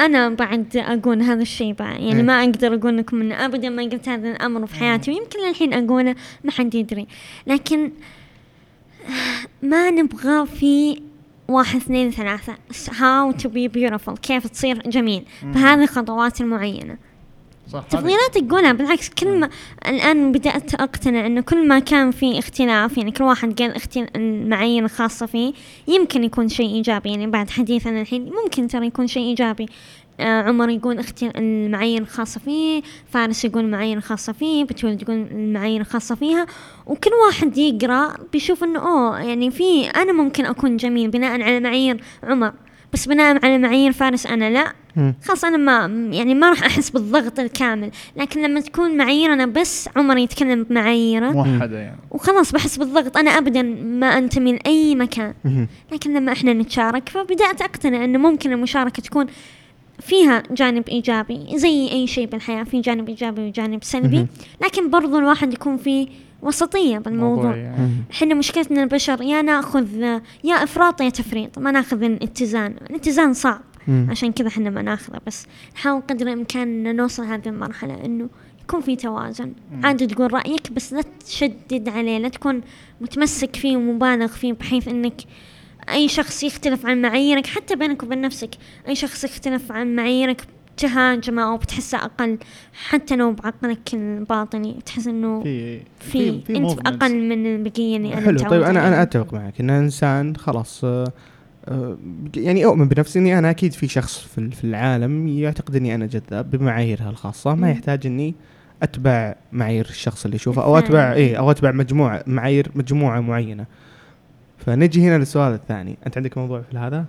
أنا 0.05 0.29
بعد 0.29 0.77
أقول 0.77 1.23
هذا 1.23 1.43
الشيء 1.43 1.73
بعد 1.73 2.01
يعني 2.01 2.17
إيه. 2.17 2.23
ما 2.23 2.45
أقدر 2.45 2.75
أقول 2.75 2.99
لكم 2.99 3.21
إن 3.21 3.33
أبدا 3.33 3.69
ما 3.69 3.83
قلت 3.83 4.09
هذا 4.09 4.31
الأمر 4.31 4.67
في 4.67 4.75
حياتي 4.75 5.11
ويمكن 5.11 5.49
للحين 5.49 5.73
أقوله 5.73 6.15
ما 6.45 6.51
حد 6.51 6.75
يدري. 6.75 7.07
لكن 7.47 7.91
ما 9.63 9.91
نبغى 9.91 10.47
في 10.47 11.01
واحد 11.49 11.77
اثنين 11.77 12.11
ثلاثة. 12.11 12.55
how 12.73 13.33
to 13.37 13.49
be 13.49 13.69
beautiful. 13.79 14.19
كيف 14.23 14.47
تصير؟ 14.47 14.83
جميل. 14.89 15.25
فهذه 15.55 15.83
الخطوات 15.83 16.41
المعينة. 16.41 16.97
صح 17.73 17.79
هذه- 17.79 17.87
تفضيلات 17.91 18.39
تقولها 18.39 18.73
بالعكس 18.73 19.09
كل 19.09 19.39
ما 19.41 19.49
الآن 19.89 20.33
بدأت 20.33 20.75
أقتنع 20.75 21.27
إنه 21.27 21.41
كل 21.41 21.69
ما 21.69 21.79
كان 21.79 22.11
في 22.11 22.39
اختلاف 22.39 22.99
يعني 22.99 23.11
كل 23.11 23.25
واحد 23.25 23.63
قال 23.63 23.77
اختل... 23.77 24.07
المعايير 24.17 24.85
الخاصة 24.85 25.27
فيه 25.27 25.53
يمكن 25.89 26.25
يكون 26.25 26.49
شيء 26.49 26.75
إيجابي. 26.75 27.11
يعني 27.11 27.27
بعد 27.27 27.51
حديثنا 27.51 28.01
الحين 28.01 28.33
ممكن 28.45 28.69
ترى 28.69 28.87
يكون 28.87 29.07
شيء 29.07 29.23
إيجابي. 29.23 29.67
آه 30.21 30.43
عمر 30.43 30.69
يقول 30.71 30.99
اختل... 30.99 31.31
المعايير 31.37 32.03
الخاصة 32.03 32.41
فيه 32.41 32.83
فارس 33.11 33.45
يقول 33.45 33.65
المعايير 33.65 33.97
الخاصة 33.99 34.33
فيه 34.33 34.65
بتول 34.65 34.97
تقول 34.99 35.17
المعايير 35.31 35.81
الخاصة 35.81 36.15
فيها 36.15 36.47
وكل 36.87 37.11
واحد 37.27 37.59
يقرأ 37.59 38.15
بيشوف 38.33 38.65
إنه 38.65 38.79
أوه 38.79 39.21
يعني 39.21 39.51
في 39.51 39.87
أنا 39.87 40.13
ممكن 40.13 40.47
أكون 40.47 40.77
جميل 40.77 41.11
بناء 41.11 41.41
على 41.43 41.61
معايير 41.61 42.01
عمر. 42.23 42.53
بس 42.97 43.09
بناء 43.09 43.45
على 43.45 43.59
معايير 43.59 43.93
فارس 43.93 44.27
أنا 44.27 44.51
لا. 44.51 44.73
خلاص 45.25 45.45
أنا 45.45 45.57
ما 45.57 46.11
يعني 46.17 46.35
ما 46.35 46.51
راح 46.51 46.63
أحس 46.63 46.91
بالضغط 46.91 47.41
الكامل. 47.41 47.91
لكن 48.17 48.43
لما 48.43 48.61
تكون 48.61 48.97
معاييرنا 48.97 49.47
بس 49.47 49.89
عمر 49.97 50.17
يتكلم 50.17 50.63
بمعاييره. 50.63 51.31
موحدة 51.31 51.79
يعني. 51.79 51.99
وخلاص 52.11 52.53
بحس 52.53 52.77
بالضغط. 52.77 53.17
أنا 53.17 53.31
ابدا 53.31 53.63
ما 53.63 54.07
أنتمي 54.07 54.53
لأي 54.53 54.95
مكان. 54.95 55.35
لكن 55.93 56.15
لما 56.15 56.33
إحنا 56.33 56.53
نتشارك 56.53 57.09
فبدأت 57.09 57.63
أقتنع 57.63 58.05
إنه 58.05 58.19
ممكن 58.19 58.53
المشاركة 58.53 59.03
تكون 59.03 59.27
فيها 60.01 60.43
جانب 60.51 60.89
إيجابي 60.89 61.47
زي 61.55 61.91
أي 61.93 62.07
شيء 62.07 62.27
بالحياة 62.27 62.65
في 62.65 62.81
جانب 62.81 63.09
إيجابي 63.09 63.49
وجانب 63.49 63.85
سلبي. 63.85 64.27
لكن 64.65 64.91
برضو 64.91 65.19
الواحد 65.19 65.53
يكون 65.53 65.77
فيه 65.77 66.09
وسطية 66.43 66.99
بالموضوع 66.99 67.57
يعني. 67.57 67.91
إحنا 68.13 68.35
مشكلتنا 68.35 68.83
البشر 68.83 69.23
يا 69.23 69.43
ناخذ 69.43 69.87
يا 70.45 70.55
إفراط 70.55 71.01
يا 71.01 71.11
تفريط 71.11 71.59
ما 71.59 71.71
ناخذ 71.71 72.03
الاتزان 72.03 72.77
الاتزان 72.91 73.33
صعب 73.33 73.61
مم. 73.89 74.07
عشان 74.11 74.33
كذا 74.33 74.49
إحنا 74.49 74.71
ما 74.71 74.83
ناخذه 74.83 75.21
بس 75.27 75.47
نحاول 75.75 76.01
قدر 76.01 76.27
الإمكان 76.27 76.87
إن 76.87 76.97
نوصل 76.97 77.25
هذه 77.25 77.49
المرحلة 77.49 78.05
إنه 78.05 78.29
يكون 78.63 78.81
في 78.81 78.97
توازن 78.97 79.53
مم. 79.73 79.87
عادي 79.87 80.07
تقول 80.07 80.33
رأيك 80.33 80.73
بس 80.73 80.93
لا 80.93 81.03
تشدد 81.27 81.89
عليه 81.89 82.19
لا 82.19 82.29
تكون 82.29 82.61
متمسك 83.01 83.57
فيه 83.57 83.77
ومبالغ 83.77 84.27
فيه 84.27 84.53
بحيث 84.53 84.89
إنك 84.89 85.21
أي 85.89 86.09
شخص 86.09 86.43
يختلف 86.43 86.87
عن 86.87 87.03
معاييرك 87.03 87.47
حتى 87.47 87.77
بينك 87.77 88.03
وبين 88.03 88.21
نفسك 88.21 88.51
أي 88.89 88.95
شخص 88.95 89.25
يختلف 89.25 89.73
عن 89.73 89.97
معاييرك 89.97 90.47
تهاجمه 90.77 91.43
أو 91.53 91.57
بتحسه 91.57 91.99
أقل 91.99 92.39
حتى 92.89 93.17
لو 93.17 93.33
بعقلك 93.33 93.95
الباطني 93.95 94.77
تحس 94.87 95.07
إنه 95.07 95.43
في 95.43 95.81
في, 96.01 96.43
أنت. 96.57 96.87
أقل 96.87 97.29
من 97.29 97.47
البقية 97.47 97.97
اللي 97.97 98.13
أنا 98.15 98.21
حلو 98.27 98.39
طيب 98.39 98.63
أنا 98.63 98.89
أنا. 98.89 99.03
أتفق 99.03 99.35
معك 99.35 99.61
إن 99.61 99.71
إنسان 99.71 100.37
خلاص 100.37 100.85
آه، 100.85 101.05
آه، 101.69 101.97
يعني 102.37 102.65
أؤمن 102.65 102.89
بنفسي 102.89 103.19
إني 103.19 103.39
أنا 103.39 103.51
أكيد 103.51 103.73
في 103.73 103.89
شخص 103.89 104.19
في 104.19 104.39
ال- 104.39 104.53
في 104.53 104.65
العالم 104.65 105.29
يعتقد 105.29 105.77
إني 105.77 105.95
أنا 105.95 106.07
جذاب 106.07 106.51
بمعاييرها 106.51 107.11
الخاصة 107.11 107.55
ما. 107.55 107.71
يحتاج 107.71 108.07
إني 108.07 108.35
أتبع 108.83 109.35
معايير 109.53 109.85
الشخص 109.91 110.25
اللي 110.25 110.37
يشوفه 110.37 110.63
أو 110.65 110.79
اتبع. 110.79 111.13
إيه 111.13 111.37
أو 111.37 111.51
أتبع 111.51 111.73
مجموعه 111.73 112.23
معايير 112.27 112.71
مجموعة 112.75 113.21
معينة 113.21 113.65
فنجي 114.59 115.03
هنا 115.09 115.19
للسؤال 115.19 115.53
الثاني 115.55 115.97
أنت 116.07 116.17
عندك 116.17 116.39
موضوع 116.39 116.61
في 116.71 116.79
هذا 116.79 117.05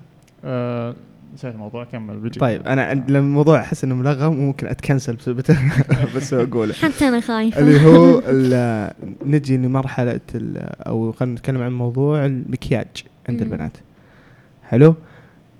آه، 0.45 0.95
نسيت 1.33 1.53
الموضوع 1.53 1.83
كمل 1.83 2.17
بيجي 2.19 2.39
طيب 2.39 2.67
أنا 2.67 2.91
الموضوع 2.91 3.59
أحس 3.59 3.83
إنه 3.83 3.95
ملغم 3.95 4.33
ممكن 4.35 4.67
أتكنسل 4.67 5.15
بسبب 5.15 5.37
بس 6.15 6.33
أقوله. 6.33 6.73
حتى 6.73 7.07
أنا 7.07 7.19
خايفة. 7.19 7.59
اللي 7.59 7.85
هو 7.85 8.21
ال- 8.27 8.93
نجي 9.25 9.57
لمرحلة 9.57 10.19
ال- 10.35 10.57
أو 10.87 11.11
خلينا 11.11 11.35
نتكلم 11.35 11.61
عن 11.61 11.71
موضوع 11.71 12.25
المكياج 12.25 12.87
عند. 13.29 13.41
البنات. 13.41 13.77
حلو؟ 14.63 14.95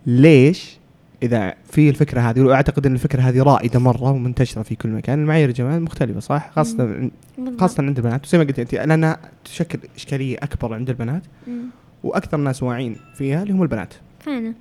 ليش 0.06 0.78
إذا 1.24 1.54
في 1.72 1.90
الفكرة 1.90 2.22
هذه 2.22 2.42
وأعتقد 2.42 2.86
أن 2.86 2.94
الفكرة 2.94 3.22
هذه 3.22 3.44
رائدة 3.44 3.80
مرة 3.80 4.12
ومنتشرة 4.12 4.62
في 4.62 4.76
كل 4.76 4.90
مكان 4.90 5.20
المعايير 5.22 5.50
الجمال 5.50 5.82
مختلفة 5.82 6.20
صح؟ 6.20 6.52
خاصة 6.56 7.10
بالضبط. 7.38 7.62
خاصة 7.62 7.84
عند 7.84 7.98
البنات. 7.98 8.26
وزي 8.26 8.38
ما 8.38 8.44
قلت 8.44 8.60
أنت 8.60 8.74
لأنها 8.76 9.18
تشكل 9.46 9.80
إشكالية 9.96 10.38
أكبر 10.38 10.74
عند 10.74 10.90
البنات 10.90 11.22
مم. 11.48 11.62
وأكثر 12.04 12.38
ناس 12.38 12.64
واعين 12.64 12.96
فيها 13.16 13.42
اللي 13.44 13.54
هم 13.54 13.64
البنات. 13.64 13.94
فعلا. 14.20 14.54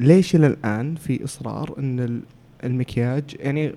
ليش 0.00 0.36
إلى 0.36 0.46
الآن 0.46 0.94
في 0.94 1.24
إصرار 1.24 1.74
إن 1.78 2.00
ال- 2.00 2.20
المكياج 2.64 3.22
يعني 3.40 3.72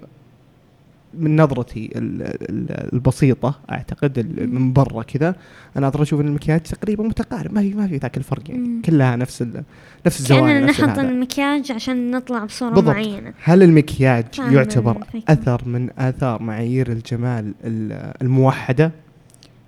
من 1.18 1.42
نظرتي 1.42 1.90
ال- 1.96 2.22
ال- 2.22 2.94
البسيطة 2.94 3.60
أعتقد 3.72 4.18
ال- 4.20 4.56
من 4.56 4.74
برا 4.74 5.04
كذا 5.04 5.36
أنا 5.78 5.88
أقدر 5.88 6.02
أشوف 6.02 6.22
إن 6.22 6.28
المكياج 6.28 6.60
تقريبا 6.62 7.04
متقارب 7.04 7.54
ما 7.54 7.62
في 7.62 7.74
ما 7.74 7.88
في 7.88 7.98
ذاك 7.98 8.18
الفرق 8.18 8.42
يعني 8.50 8.62
مم. 8.68 8.82
كلها 8.82 9.16
نفس 9.16 9.42
ال- 9.42 9.64
نفس 10.06 10.20
الزوايا 10.20 10.42
كأننا 10.54 10.66
نفس 10.66 10.82
نحط. 10.82 11.00
المكياج 11.00 11.72
عشان 11.72 12.12
نطلع 12.12 12.46
بصورة 12.46 12.70
بالضبط. 12.70 12.96
معينة 12.96 13.34
هل 13.44 13.64
المكياج 13.64 14.26
يعتبر 14.40 14.98
الفكرة. 14.98 15.34
أثر 15.34 15.62
من 15.68 15.90
آثار 16.00 16.42
معايير 16.44 16.92
الجمال 16.92 17.54
ال- 17.64 18.14
الموحدة 18.22 18.92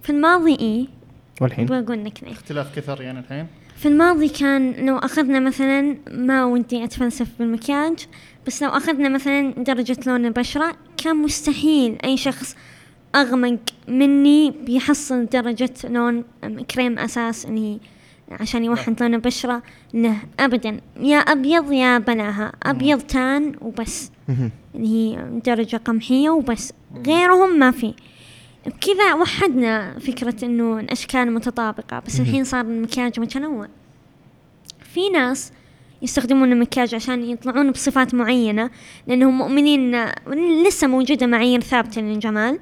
في 0.03 0.09
الماضي 0.09 0.55
إيه 0.55 0.85
والحين 1.41 1.65
بقول 1.65 2.05
لك 2.05 2.23
اختلاف 2.23 2.75
كثر 2.79 3.01
يعني 3.01 3.19
الحين 3.19 3.47
في 3.75 3.87
الماضي 3.87 4.29
كان 4.29 4.85
لو 4.85 4.97
أخذنا 4.97 5.39
مثلا 5.39 5.97
ما 6.11 6.45
ودي 6.45 6.83
أتفلسف 6.83 7.27
بالمكياج 7.39 8.07
بس 8.47 8.63
لو 8.63 8.69
أخذنا 8.69 9.09
مثلا 9.09 9.51
درجة 9.51 9.97
لون 10.07 10.25
البشرة 10.25 10.75
كان 10.97 11.15
مستحيل 11.15 11.97
أي 12.03 12.17
شخص 12.17 12.55
أغمق 13.15 13.59
مني 13.87 14.51
بيحصل 14.51 15.25
درجة 15.25 15.73
لون 15.83 16.23
كريم 16.75 16.99
أساس 16.99 17.45
اللي 17.45 17.73
هي 17.73 17.79
عشان 18.31 18.63
يوحد 18.63 19.03
لون 19.03 19.13
البشرة. 19.13 19.63
له 19.93 20.17
أبدا. 20.39 20.79
يا 20.99 21.17
أبيض 21.17 21.71
يا 21.71 21.97
بلاها 21.97 22.51
أبيض 22.63 23.01
تان 23.01 23.55
وبس. 23.61 24.11
اللي 24.75 24.87
هي 24.87 25.25
درجة 25.45 25.77
قمحية 25.77 26.29
وبس. 26.29 26.73
غيرهم 27.07 27.59
ما 27.59 27.71
في. 27.71 27.93
بكذا 28.65 29.13
وحدنا 29.13 29.99
فكرة 29.99 30.45
إنه 30.45 30.79
الاشكال 30.79 31.33
متطابقة 31.33 31.99
بس. 31.99 32.19
الحين 32.19 32.43
صار 32.43 32.61
المكياج 32.61 33.19
متنوع 33.19 33.67
في 34.93 35.09
ناس 35.09 35.51
يستخدمون 36.01 36.51
المكياج 36.51 36.95
عشان 36.95 37.23
يطلعون 37.23 37.71
بصفات 37.71 38.13
معينة 38.13 38.69
لأنهم 39.07 39.37
مؤمنين 39.37 39.95
إن 39.95 40.63
لسه 40.63 40.87
موجودة 40.87 41.27
معايير 41.27 41.61
ثابتة 41.61 42.01
للجمال 42.01 42.59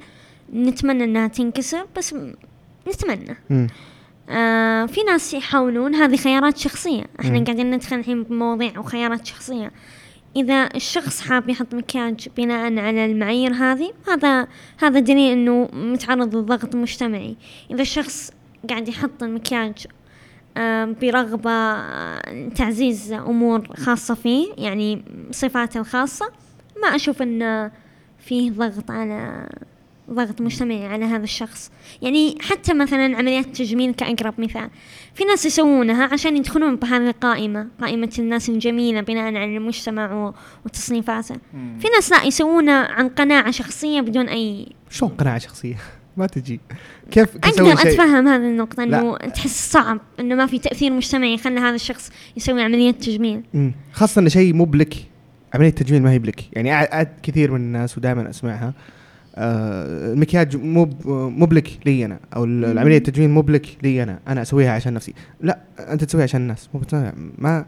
نتمنى 0.53 1.03
إنها 1.03 1.27
تنكسر 1.27 1.85
بس 1.97 2.15
نتمنى. 2.87 3.37
آه 4.29 4.85
في 4.85 5.03
ناس 5.03 5.33
يحاولون 5.33 5.95
هذه 5.95 6.15
خيارات 6.15 6.57
شخصية 6.57 7.03
إحنا. 7.19 7.43
قاعدين 7.43 7.71
ندخل 7.71 7.95
الحين 7.95 8.23
بمواضيع 8.23 8.79
وخيارات 8.79 9.25
شخصية 9.25 9.71
إذا 10.35 10.69
الشخص 10.75 11.21
حاب 11.21 11.49
يحط 11.49 11.73
مكياج 11.75 12.29
بناء 12.37 12.77
على 12.77 13.05
المعايير 13.05 13.53
هذه 13.53 13.93
هذا 14.07 14.47
هذا 14.77 14.99
دليل 14.99 15.31
إنه 15.31 15.69
متعرض 15.73 16.35
للضغط 16.35 16.75
المجتمعي 16.75 17.35
إذا 17.71 17.81
الشخص 17.81 18.31
قاعد 18.69 18.87
يحط 18.87 19.23
المكياج 19.23 19.87
برغبة 21.01 21.77
تعزيز 22.49 23.11
أمور 23.11 23.67
خاصة 23.75 24.13
فيه 24.13 24.47
يعني 24.57 25.03
صفاته 25.31 25.79
الخاصة 25.79 26.31
ما 26.81 26.87
أشوف 26.95 27.21
إن 27.21 27.71
فيه 28.19 28.51
ضغط 28.51 28.91
على 28.91 29.49
ضغط 30.11 30.41
مجتمعي 30.41 30.85
على 30.85 31.05
هذا 31.05 31.23
الشخص. 31.23 31.71
يعني 32.01 32.37
حتى 32.41 32.73
مثلا 32.73 33.17
عمليات 33.17 33.45
التجميل 33.45 33.93
كأقرب 33.93 34.33
مثال. 34.37 34.69
في 35.13 35.23
ناس 35.23 35.45
يسوونها 35.45 36.09
عشان 36.13 36.37
يدخلون 36.37 36.75
بهذه 36.75 37.09
القائمة 37.09 37.67
قائمة 37.81 38.09
الناس 38.19 38.49
الجميلة 38.49 39.01
بناء 39.01 39.23
على 39.23 39.57
المجتمع 39.57 40.33
وتصنيفاته. 40.65 41.35
في 41.53 41.87
ناس 41.95 42.11
لا 42.11 42.23
يسوونها 42.23 42.91
عن 42.91 43.09
قناعة 43.09 43.51
شخصية 43.51 44.01
بدون 44.01 44.29
أي 44.29 44.67
شلون 44.89 45.11
قناعة 45.11 45.37
شخصية؟ 45.37 45.75
ما 46.17 46.27
تجي. 46.27 46.59
كيف 47.11 47.29
شيء؟ 47.55 47.73
أتفهم 47.73 48.27
هذه 48.27 48.41
النقطة 48.41 48.83
لا. 48.83 49.01
إنه 49.01 49.17
تحس 49.17 49.71
صعب 49.71 49.99
إنه 50.19 50.35
ما 50.35 50.45
في 50.45 50.59
تأثير 50.59 50.91
مجتمعي 50.91 51.33
يخلي 51.33 51.59
هذا 51.59 51.75
الشخص 51.75 52.11
يسوي 52.37 52.63
عملية 52.63 52.91
تجميل. 52.91 53.41
خاصة 53.91 54.19
إنه 54.19 54.29
شيء 54.29 54.53
مو 54.53 54.65
بلك 54.65 54.95
عملية 55.53 55.69
تجميل 55.69 56.03
ما 56.03 56.11
هي 56.11 56.19
بلك. 56.19 56.43
يعني 56.53 57.07
كثير 57.23 57.51
من 57.51 57.57
الناس 57.57 57.97
ودائما 57.97 58.29
أسمعها. 58.29 58.73
آه 59.35 60.13
المكياج 60.13 60.55
مو 60.57 60.85
ب- 60.85 61.07
مو 61.07 61.45
بلك 61.45 61.79
لي 61.85 62.05
أنا 62.05 62.19
أو 62.35 62.43
ال- 62.43 62.49
مم. 62.65 62.71
العملية 62.71 62.97
التجميل 62.97 63.29
مو 63.29 63.41
بلك 63.41 63.65
لي 63.83 64.03
أنا 64.03 64.19
أنا 64.27 64.41
أسويها 64.41 64.71
عشان 64.71 64.93
نفسي 64.93 65.13
لا 65.41 65.59
أنت 65.79 66.03
تسويها 66.03 66.23
عشان 66.23 66.41
الناس 66.41 66.69
مو 66.73 66.81
ما 67.37 67.65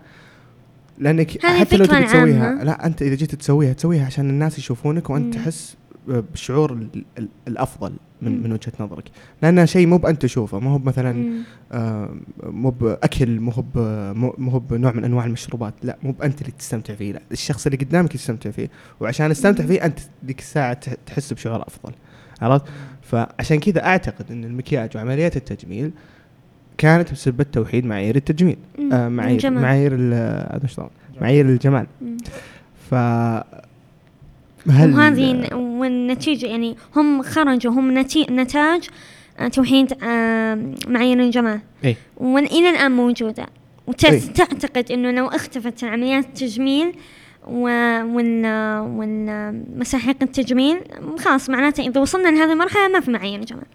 لأنك 0.97 1.45
حتى 1.45 1.78
لو 1.78 1.86
تبي 1.86 2.04
تسويها. 2.06 2.63
لا 2.63 2.86
أنت 2.86 3.01
إذا 3.01 3.15
جيت 3.15 3.36
تسويها 3.36 3.73
تسويها 3.73 4.06
عشان 4.06 4.30
الناس 4.30 4.58
يشوفونك 4.60 5.10
وأنت. 5.10 5.34
تحس 5.34 5.75
بالشعور 6.08 6.71
ال- 7.17 7.28
الأفضل 7.47 7.93
من. 8.26 8.44
من 8.44 8.52
وجهة 8.52 8.74
نظرك 8.80 9.04
لانها 9.42 9.66
شيء 9.66 9.88
مو 9.88 9.98
بأنت 9.98 10.22
تشوفه 10.22 10.60
ما 10.60 10.72
هو 10.72 10.78
مثلا. 10.80 11.30
آه، 11.72 12.10
مو 12.44 12.70
باكل 12.70 13.40
مو 13.40 13.52
هو 13.52 13.64
مو 14.14 14.36
مو 14.38 14.52
هو 14.52 14.60
بنوع 14.60 14.92
من 14.92 15.04
أنواع 15.04 15.26
المشروبات 15.26 15.74
لا 15.84 15.98
مو 16.04 16.12
بأنت 16.12 16.42
اللي 16.42 16.52
تستمتع 16.60 16.93
فيه 16.95 17.12
لا 17.14 17.22
الشخص 17.32 17.66
اللي 17.66 17.78
قدامك 17.78 18.16
يستمتع 18.16 18.52
فيه 18.52 18.70
وعشان 18.99 19.30
تستمتع 19.30 19.66
فيه 19.66 19.86
أنت 19.86 19.99
ذيك 20.26 20.39
الساعة 20.39 20.74
تح- 20.74 20.93
تحس 21.06 21.34
بشعور 21.34 21.62
أفضل 21.62 21.93
عرفت 22.41 22.66
فعشان 23.02 23.60
كذا 23.60 23.86
أعتقد 23.86 24.32
إن 24.32 24.43
المكياج 24.43 24.89
وعمليات 24.97 25.38
التجميل 25.38 25.91
كانت 26.78 27.12
بسبب 27.12 27.41
توحيد 27.52 27.86
معايير 27.86 28.16
التجميل. 28.16 28.58
آه 28.93 29.10
معايير 29.10 29.36
الجمال. 29.36 29.62
معايير 29.62 29.91
شلون 30.68 30.89
معايير 31.22 31.45
الجمال. 31.45 31.88
ف 32.89 32.95
هل 34.70 34.93
وهذه 34.93 35.53
والنتيجة 35.55 36.45
يعني 36.45 36.76
هم 36.95 37.22
خرجوا 37.22 37.72
هم 37.72 37.97
نتي... 37.97 38.28
نتاج 38.30 38.89
آه، 39.39 39.47
توحيد 39.47 39.93
آه، 40.03 40.74
معايير 40.88 41.20
الجمال 41.20 41.59
إيه. 41.84 41.95
وإلى 42.18 42.70
الآن 42.70 42.91
موجودة 42.91 43.43
إيه. 43.43 43.49
وتعتقد 43.88 44.91
إنه 44.91 45.11
لو 45.11 45.28
اختفت 45.28 45.84
عمليات 45.84 46.26
التجميل 46.26 46.93
و... 47.47 47.63
وال... 48.03 48.45
والمساحيق 48.97 50.16
التجميل 50.22 50.78
خلاص 51.20 51.49
معناته 51.49 51.88
إذا 51.88 52.01
وصلنا 52.01 52.30
لهذه 52.30 52.51
المرحلة 52.51 52.88
ما 52.88 52.99
في 52.99 53.11
معايير 53.11 53.45
جمال 53.45 53.66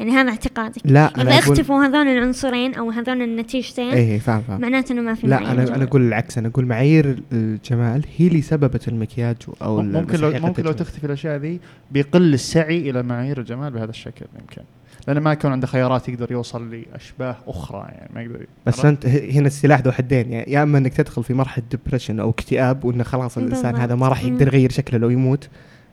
يعني 0.00 0.12
هذا 0.12 0.30
اعتقادي 0.30 0.80
لا 0.84 1.06
إذا 1.06 1.22
أنا 1.22 1.38
أقول 1.38 1.52
اختفوا 1.52 1.84
هذول 1.84 2.08
العنصرين 2.08 2.74
أو 2.74 2.90
هذول 2.90 3.22
النتيجتين 3.22 3.92
إيه 3.92 4.18
فاهم 4.18 4.42
فاهم 4.42 4.60
معناته 4.60 4.92
إنه 4.92 5.02
ما 5.02 5.14
في 5.14 5.26
لا 5.26 5.40
معايير 5.40 5.52
أنا 5.52 5.64
جمال. 5.64 5.74
أنا 5.74 5.84
أقول 5.84 6.02
العكس 6.02 6.38
أنا 6.38 6.48
أقول 6.48 6.66
معايير 6.66 7.22
الجمال 7.32 8.04
هي 8.16 8.26
اللي 8.26 8.42
سببت 8.42 8.88
المكياج 8.88 9.36
أو 9.62 9.82
ممكن 9.82 10.18
لو 10.20 10.30
ممكن 10.30 10.40
لو 10.40 10.48
التجميل. 10.48 10.74
تختفي 10.74 11.04
الأشياء 11.06 11.36
ذي 11.36 11.60
بيقل 11.90 12.34
السعي 12.34 12.90
إلى 12.90 13.02
معايير 13.02 13.38
الجمال 13.38 13.72
بهذا 13.72 13.90
الشكل 13.90 14.26
يمكن 14.40 14.62
لأنه 15.08 15.20
ما 15.20 15.32
يكون 15.32 15.52
عنده 15.52 15.66
خيارات 15.66 16.08
يقدر 16.08 16.32
يوصل 16.32 16.74
لأشباه 16.74 17.36
أخرى 17.46 17.86
يعني 17.88 18.10
ما 18.14 18.22
يقدر 18.22 18.46
بس؟ 18.66 18.84
أنت 18.84 19.06
هنا 19.06 19.46
السلاح 19.46 19.80
ذو 19.80 19.92
حدين 19.92 20.32
يعني 20.32 20.52
يا 20.52 20.62
إما 20.62 20.78
إنك 20.78 20.94
تدخل 20.94 21.24
في 21.24 21.34
مرحلة 21.34 21.64
ديبرشن 21.70 22.20
أو 22.20 22.30
اكتئاب 22.30 22.84
وإنه 22.84 23.04
خلاص 23.04 23.38
الإنسان. 23.38 23.76
هذا 23.76 23.94
ما 23.94 24.08
راح 24.08 24.24
يقدر. 24.24 24.46
يغير 24.46 24.70
شكله 24.70 24.98
لو 24.98 25.10
يموت 25.10 25.48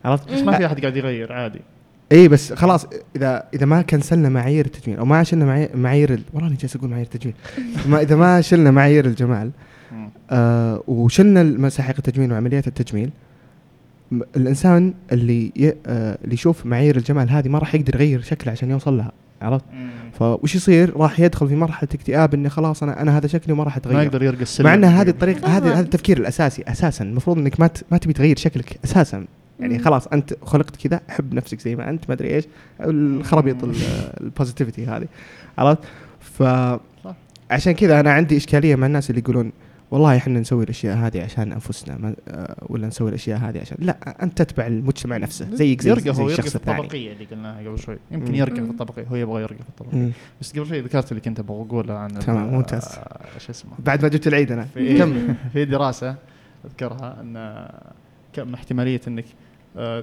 عرفت؟ 0.05 0.33
بس 0.33 0.39
ما 0.39 0.57
في 0.57 0.65
أحد 0.65 0.81
قاعد 0.81 0.97
يغير 0.97 1.33
عادي 1.33 1.59
اي 2.11 2.27
بس 2.27 2.53
خلاص 2.53 2.87
إذا 3.15 3.43
إذا 3.53 3.65
ما 3.65 3.81
كنسلنا 3.81 4.29
معايير 4.29 4.65
التجميل 4.65 4.99
أو 4.99 5.05
ما 5.05 5.23
شلنا 5.23 5.45
معايير, 5.45 5.69
معايير 5.77 6.13
ال- 6.13 6.21
والله 6.33 6.47
اني 6.49 6.57
جالس 6.57 6.75
أقول 6.75 6.89
معايير 6.89 7.05
التجميل 7.13 7.35
ما 7.87 8.01
إذا 8.01 8.15
ما 8.15 8.41
شلنا 8.41 8.71
معايير 8.71 9.05
الجمال. 9.05 9.51
آه 10.31 10.83
وشلنا 10.87 11.43
مساحيق 11.43 11.95
التجميل 11.97 12.31
وعمليات 12.31 12.67
التجميل 12.67 13.09
الإنسان 14.35 14.93
اللي 15.11 15.51
ي... 15.55 15.73
آه 15.87 16.17
اللي 16.23 16.33
يشوف 16.33 16.65
معايير 16.65 16.95
الجمال 16.97 17.29
هذه 17.29 17.49
ما 17.49 17.59
راح 17.59 17.75
يقدر 17.75 17.95
يغير 17.95 18.21
شكله 18.21 18.51
عشان 18.51 18.71
يوصل 18.71 18.97
لها 18.97 19.11
عرفت؟ 19.41 19.65
فوش 20.19 20.55
يصير؟ 20.55 20.97
راح 20.97 21.19
يدخل 21.19 21.47
في 21.47 21.55
مرحلة 21.55 21.89
اكتئاب 21.93 22.33
اني 22.33 22.49
خلاص 22.49 22.83
أنا 22.83 23.01
أنا 23.01 23.17
هذا 23.17 23.27
شكلي 23.27 23.53
وما 23.53 23.63
راح 23.63 23.75
ما 23.75 23.81
اتغير 23.81 24.01
يقدر 24.03 24.23
يرقى 24.23 24.41
السلم 24.41 24.65
مع 24.67 24.73
إن 24.73 24.83
هذه 24.83 25.09
الطريقة 25.09 25.39
بالضبط. 25.39 25.49
هذا 25.51 25.73
هذا 25.73 25.79
التفكير 25.79 26.17
الأساسي 26.17 26.63
أساسا 26.67 27.03
المفروض 27.05 27.37
إنك 27.37 27.59
ما 27.59 27.67
ت- 27.67 27.83
ما 27.91 27.97
تبي 27.97 28.13
تغير 28.13 28.37
شكلك 28.37 28.79
أساسا 28.85 29.25
يعني. 29.59 29.79
خلاص 29.79 30.07
أنت 30.07 30.33
خلقت 30.43 30.87
كذا 30.87 31.01
حب 31.09 31.33
نفسك 31.33 31.59
زي 31.59 31.75
ما 31.75 31.89
أنت 31.89 32.03
ما 32.09 32.13
أدري 32.13 32.35
إيش 32.35 32.45
الخرابيط 32.81 33.63
ال- 33.63 33.75
البوزيتيفيتي 34.21 34.85
هذه 34.85 35.07
عرفت 35.57 35.79
ف. 36.19 36.43
عشان 37.51 37.71
كذا 37.73 37.99
أنا 37.99 38.11
عندي 38.11 38.37
إشكالية 38.37 38.75
مع 38.75 38.87
الناس 38.87 39.09
اللي 39.09 39.21
يقولون 39.21 39.51
والله 39.91 40.17
إحنا 40.17 40.39
نسوي 40.39 40.63
الأشياء 40.63 40.97
هذه 40.97 41.23
عشان 41.23 41.51
أنفسنا 41.51 41.97
ما 41.97 42.15
آه، 42.27 42.55
ولا 42.69 42.87
نسوي 42.87 43.09
الأشياء 43.09 43.39
هذه 43.39 43.59
عشان 43.61 43.77
لا 43.79 44.23
أنت 44.23 44.41
تتبع 44.41 44.67
المجتمع 44.67 45.17
نفسه 45.17 45.47
زيك 45.55 45.81
زي, 45.81 45.89
يرقى 45.89 46.01
زي 46.13 46.23
هو 46.23 46.27
الشخص 46.27 46.49
في 46.49 46.55
الثاني 46.55 46.79
الطبقية 46.79 47.13
اللي 47.13 47.25
قلناها 47.25 47.59
قبل 47.59 47.79
شوي 47.79 47.97
يمكن. 48.11 48.35
يرقى 48.35 48.55
في. 48.55 48.61
الطبقية 48.61 49.03
هو 49.07 49.15
يبغى 49.15 49.41
يرقى 49.41 49.63
في 49.63 49.69
الطبقية 49.69 49.97
مم. 49.97 50.11
بس 50.41 50.51
قبل 50.51 50.67
شوي 50.67 50.81
ذكرت 50.81 51.11
اللي 51.11 51.21
كنت 51.21 51.39
أبغى 51.39 51.61
أقوله 51.61 51.93
عن 51.93 52.07
تمام، 52.19 52.53
ممتاز. 52.53 52.83
آه، 52.83 53.19
شو 53.39 53.51
اسمه 53.51 53.71
بعد 53.79 54.01
ما 54.03 54.07
جبت 54.09 54.27
العيد 54.27 54.51
أنا 54.51 54.63
في 54.65 54.97
كمل 54.97 55.35
في 55.53 55.65
دراسة 55.65 56.15
أذكرها 56.65 57.17
أن 57.21 57.67
كم 58.33 58.53
احتمالية 58.53 59.01
إنك 59.07 59.25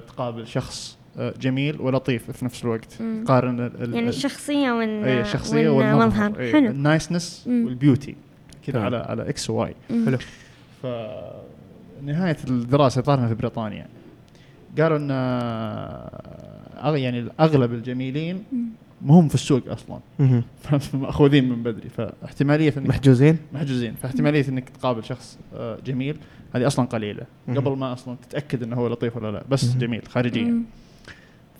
تقابل 0.07 0.47
شخص 0.47 0.97
آه، 1.17 1.33
جميل 1.41 1.81
ولطيف 1.81 2.31
في 2.31 2.45
نفس 2.45 2.63
الوقت 2.63 3.01
مم. 3.01 3.23
قارن 3.27 3.59
ال- 3.59 3.71
يعني 3.93 3.99
ال- 3.99 4.07
الشخصية 4.07 4.71
وال 4.71 5.03
اي 5.03 5.21
الشخصية 5.21 5.69
والمظهر 5.69 5.99
والمظهر 5.99 6.39
إي، 6.39 6.51
حلو 6.51 6.67
ال 6.69 6.76
niceness. 6.76 7.43
وال 7.47 7.64
beauty 7.64 8.15
كذا. 8.67 8.81
على 8.81 8.97
على 8.97 9.29
X 9.29 9.49
و 9.49 9.62
Y 9.62 9.75
مم. 9.89 10.05
حلو. 10.05 10.17
ف 10.81 10.85
نهاية 12.03 12.37
الدراسة 12.49 13.01
طارنا 13.01 13.27
في 13.27 13.33
بريطانيا 13.35 13.87
قالوا 14.79 14.97
إن 14.97 15.09
أغ- 16.81 16.85
يعني 16.97 17.25
أغلب 17.39 17.73
الجميلين 17.73 18.43
مم. 18.51 18.65
مهم 19.01 19.27
في 19.27 19.35
السوق 19.35 19.61
أصلا. 19.67 19.99
مأخوذين 20.93 21.49
من 21.49 21.63
بدري 21.63 21.89
فاحتمالية 21.89 22.73
إنك 22.77 22.87
محجوزين 22.89 23.37
محجوزين 23.53 23.93
فاحتمالية 24.01 24.47
إنك 24.49 24.69
تقابل 24.69 25.03
شخص 25.03 25.37
آه، 25.55 25.77
جميل 25.85 26.17
هذه 26.53 26.67
أصلا 26.67 26.85
قليلة. 26.85 27.23
قبل 27.49 27.71
ما 27.77 27.93
أصلا 27.93 28.15
تتأكد 28.29 28.63
إنه 28.63 28.75
هو 28.75 28.87
لطيف 28.87 29.17
ولا 29.17 29.31
لا 29.31 29.43
بس. 29.49 29.75
جميل 29.77 30.01
خارجيا. 30.07 30.61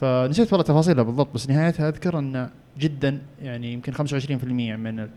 فنسيت 0.02 0.54
والله 0.54 0.66
تفاصيلها 0.66 1.04
بالضبط 1.04 1.34
بس 1.34 1.50
نهايتها 1.50 1.90
أذكر 1.90 2.20
إن 2.20 2.50
جدا 2.80 3.22
يعني 3.42 3.74
يمكن 3.74 3.94
25% 3.94 3.96
من 4.76 5.00
ال- 5.00 5.10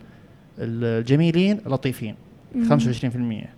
الجميلين 0.58 1.60
لطيفين 1.66 2.14
مم. 2.54 2.68
25% 2.68 3.48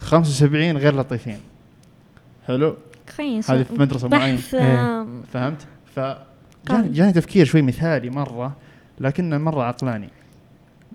75 0.00 0.76
غير 0.76 0.96
لطيفين 0.96 1.38
حلو 2.46 2.76
كويس 3.16 3.50
هذه 3.50 3.62
في 3.62 3.72
مدرسة 3.72 4.08
معينة 4.08 4.38
إيه. 4.54 5.06
فهمت 5.32 5.66
ف. 5.94 6.00
جاني, 6.70 7.12
تفكير 7.12 7.46
شوي 7.46 7.62
مثالي 7.62 8.10
مرة 8.10 8.56
لكنه 9.00 9.38
مرة 9.38 9.62
عقلاني 9.62 10.08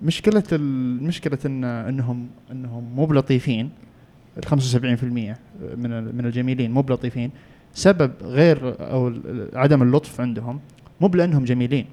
مشكلة 0.02 0.42
ال- 0.52 1.02
مشكلة 1.04 1.38
ان 1.46 1.64
إنهم 1.64 2.28
إنهم 2.52 2.84
مو 2.96 3.06
بلطيفين 3.06 3.70
ال 4.38 4.44
75% 4.44 4.52
من 5.76 6.16
من 6.16 6.26
الجميلين 6.26 6.70
مو 6.70 6.82
بلطيفين. 6.82 7.30
سبب 7.74 8.12
غير 8.22 8.76
أو 8.80 9.12
عدم 9.54 9.82
اللطف 9.82 10.20
عندهم 10.20 10.60
مو 11.00 11.08
بلأنهم 11.08 11.44
جميلين. 11.44 11.86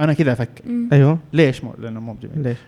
أنا 0.00 0.12
كذا 0.12 0.32
أفكر. 0.32 0.64
أيوه. 0.92 1.18
ليش 1.32 1.64
مو؟ 1.64 1.74
لأنهم 1.78 2.06
مو 2.06 2.12
بجميل 2.12 2.42
ليش؟ 2.42 2.58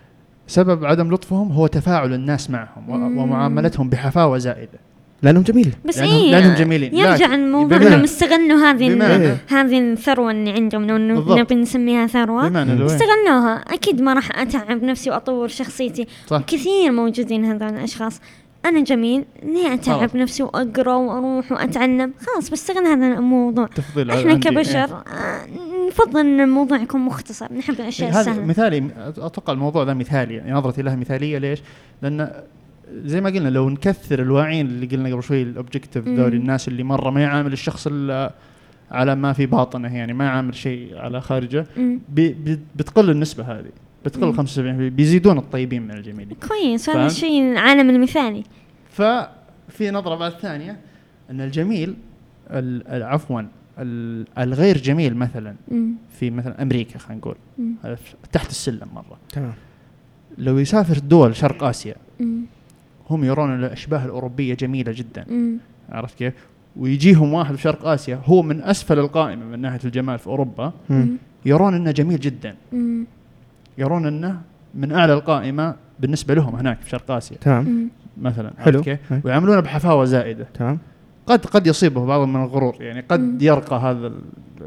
سبب 0.47 0.85
عدم 0.85 1.15
لطفهم 1.15 1.53
هو 1.53 1.67
تفاعل 1.67 2.15
الناس 2.15 2.51
معهم. 2.51 2.91
ومعاملتهم 3.19 3.91
بحفاوة 3.91 4.39
زائدة. 4.39 4.79
لأنهم 5.23 5.43
جميلين 5.43 5.73
بس 5.85 5.99
لأنهم- 5.99 6.03
إيه 6.03 6.31
لأنهم 6.31 6.55
جميلين. 6.55 6.95
يرجع 6.95 7.35
الموضوع 7.35 7.77
إنهم 7.79 8.03
استغلوا 8.03 8.59
هذه 8.59 9.37
هذه 9.49 9.79
الثروة 9.93 10.31
اللي 10.31 10.51
عندهم 10.53 10.87
لو. 10.87 11.37
نبي 11.37 11.55
نسميها 11.55 12.07
ثروة 12.07 12.45
إيه؟ 12.47 12.87
استغلوها 12.87 13.55
أكيد 13.57 14.01
ما 14.03 14.15
راح 14.15 14.41
أتعب 14.41 14.83
نفسي 14.83 15.11
وأطور 15.11 15.49
شخصيتي 15.49 16.07
صح 16.27 16.41
كثير 16.47 16.93
موجودين 16.93 17.45
هذول 17.45 17.69
الأشخاص 17.69 18.21
أنا 18.65 18.81
جميل 18.81 19.25
ليه 19.43 19.75
أتعب 19.75 19.99
خلاص. 19.99 20.15
نفسي 20.15 20.43
وأقرأ 20.43 20.95
وأروح 20.95 21.53
وأتعلم 21.53 22.13
خلاص 22.27 22.51
بستغل 22.51 22.87
هذا 22.87 23.07
الموضوع 23.07 23.67
تفضيل 23.67 24.11
إحنا 24.11 24.33
عندي. 24.33 24.49
إيه. 24.49 24.55
كبشر 24.55 24.79
آه، 24.79 25.47
نفضل 25.89 26.21
إن 26.21 26.41
الموضوع 26.41 26.79
يكون 26.79 27.01
مختصر 27.01 27.53
نحب 27.53 27.75
الأشياء 27.81 28.11
هذا 28.11 28.21
السهلة 28.21 28.45
مثالي 28.45 28.85
أتوقع 29.19 29.53
الموضوع 29.53 29.83
ذا 29.85 29.95
مثالي 29.95 30.35
يعني 30.35 30.53
نظرتي 30.53 30.83
له 30.83 30.97
مثالية 30.97 31.39
ليش؟ 31.39 31.63
لأن 32.03 32.31
زي 33.05 33.21
ما 33.21 33.31
قلنا 33.31 33.49
لو 33.49 33.71
نكثر 33.71 34.23
الواعين 34.23 34.67
اللي 34.67 34.87
قلنا 34.87 35.13
قبل 35.13 35.23
شوي 35.23 35.43
ال 35.43 35.49
objective 35.49 36.07
مم. 36.09 36.17
ذول 36.17 36.35
الناس 36.35 36.69
اللي 36.69 36.83
مرة 36.83 37.11
ما 37.11 37.23
يعامل 37.23 37.53
الشخص 37.53 37.87
إلا 37.87 38.35
على 38.91 39.15
ما 39.15 39.33
في 39.33 39.47
باطنه 39.47 39.97
يعني 39.97 40.13
ما 40.13 40.25
يعامل 40.25 40.55
شيء 40.55 40.97
على 40.99 41.21
خارجه. 41.21 41.67
بي 42.09 42.29
بي 42.33 42.59
بتقل 42.77 43.11
النسبة 43.11 43.45
هذه 43.45 43.71
بتقل 44.05 44.27
مم. 44.27 44.33
75% 44.47 44.49
بيزيدون 44.95 45.39
الطيبين 45.39 45.83
من 45.83 45.91
الجميلين 45.91 46.37
كويس 46.49 46.91
هذا؟ 46.91 47.07
الشيء 47.07 47.53
العالم 47.53 47.91
المثالي 47.91 48.43
ففي 48.91 49.91
نظرة 49.91 50.15
بعد 50.15 50.33
ثانية 50.33 50.77
إن 51.31 51.41
الجميل 51.41 51.95
ال- 52.51 52.87
ال- 52.89 53.03
عفوا 53.03 53.43
ال- 53.79 54.27
الغير 54.39 54.79
جميل 54.79 55.17
مثلا. 55.17 55.55
في 56.19 56.31
مثلا 56.31 56.63
أمريكا 56.63 56.99
خلينا 56.99 57.21
نقول 57.21 57.37
تحت 58.33 58.51
السلم 58.51 58.89
مرة 58.95 59.19
تمام 59.33 59.53
لو 60.39 60.59
يسافر 60.59 60.99
دول 60.99 61.37
شرق 61.37 61.65
آسيا. 61.65 61.95
هم 63.11 63.25
يرون 63.25 63.55
الأشباه 63.65 64.05
الأوروبية 64.05 64.55
جميلة 64.55 64.93
جدا 64.93 65.25
مم. 65.31 65.57
عرفت 65.93 66.19
كيف؟ 66.19 66.35
ويجيهم 66.77 67.33
واحد 67.33 67.55
في 67.55 67.63
شرق 67.63 67.87
آسيا 67.87 68.21
هو 68.25 68.43
من 68.43 68.63
أسفل 68.63 68.99
القائمة 68.99 69.45
من 69.45 69.59
ناحية 69.61 69.81
الجمال 69.85 70.19
في 70.19 70.27
أوروبا 70.27 70.73
مم. 70.91 71.09
يرون 71.47 71.75
إنه 71.75 71.91
جميل 71.91 72.21
جدا 72.21 72.55
مم. 72.73 73.05
يرون 73.79 74.07
إنه 74.07 74.41
من 74.75 74.93
أعلى 74.93 75.13
القائمة 75.15 75.75
بالنسبة 76.01 76.35
لهم 76.35 76.55
هناك 76.57 76.81
في 76.81 76.91
شرق 76.91 77.11
آسيا 77.11 77.37
تمام 77.37 77.65
مم. 77.65 77.89
مثلا 78.23 78.53
حلو. 78.59 78.83
ويعاملونه 79.25 79.61
بحفاوة 79.61 80.05
زائدة 80.05 80.47
تمام 80.55 80.79
قد 81.27 81.47
قد 81.47 81.67
يصيبه 81.67 82.07
بعض 82.07 82.29
من 82.29 82.43
الغرور 82.43 82.77
يعني 82.81 83.01
قد 83.01 83.21
مم. 83.21 83.39
يرقى 83.41 83.77
هذا 83.77 84.13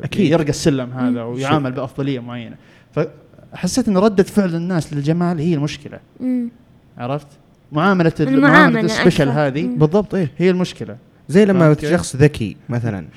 أكيد. 0.04 0.32
يرقى 0.32 0.50
السلم 0.50 0.90
مم. 0.90 0.94
هذا 0.98 1.24
ويعامل 1.24 1.72
بأفضلية 1.72 2.20
معينة 2.20 2.56
فحسيت 2.92 3.88
إن 3.88 3.98
ردة 3.98 4.24
فعل 4.24 4.56
الناس 4.56 4.94
للجمال 4.94 5.40
هي 5.40 5.54
المشكلة 5.54 6.00
مم. 6.20 6.50
عرفت؟ 6.98 7.28
معاملة 7.74 8.14
ال- 8.20 8.28
المعاملة 8.28 8.60
معاملة 8.60 8.80
السبيشال 8.82 9.28
أكثر. 9.30 9.48
هذه. 9.48 9.66
بالضبط 9.68 10.16
إيه 10.16 10.32
هي 10.38 10.50
المشكلة 10.50 10.98
زي 11.30 11.46
لما؟ 11.46 11.76
شخص 11.82 12.16
ذكي 12.16 12.58
مثلا 12.70 13.06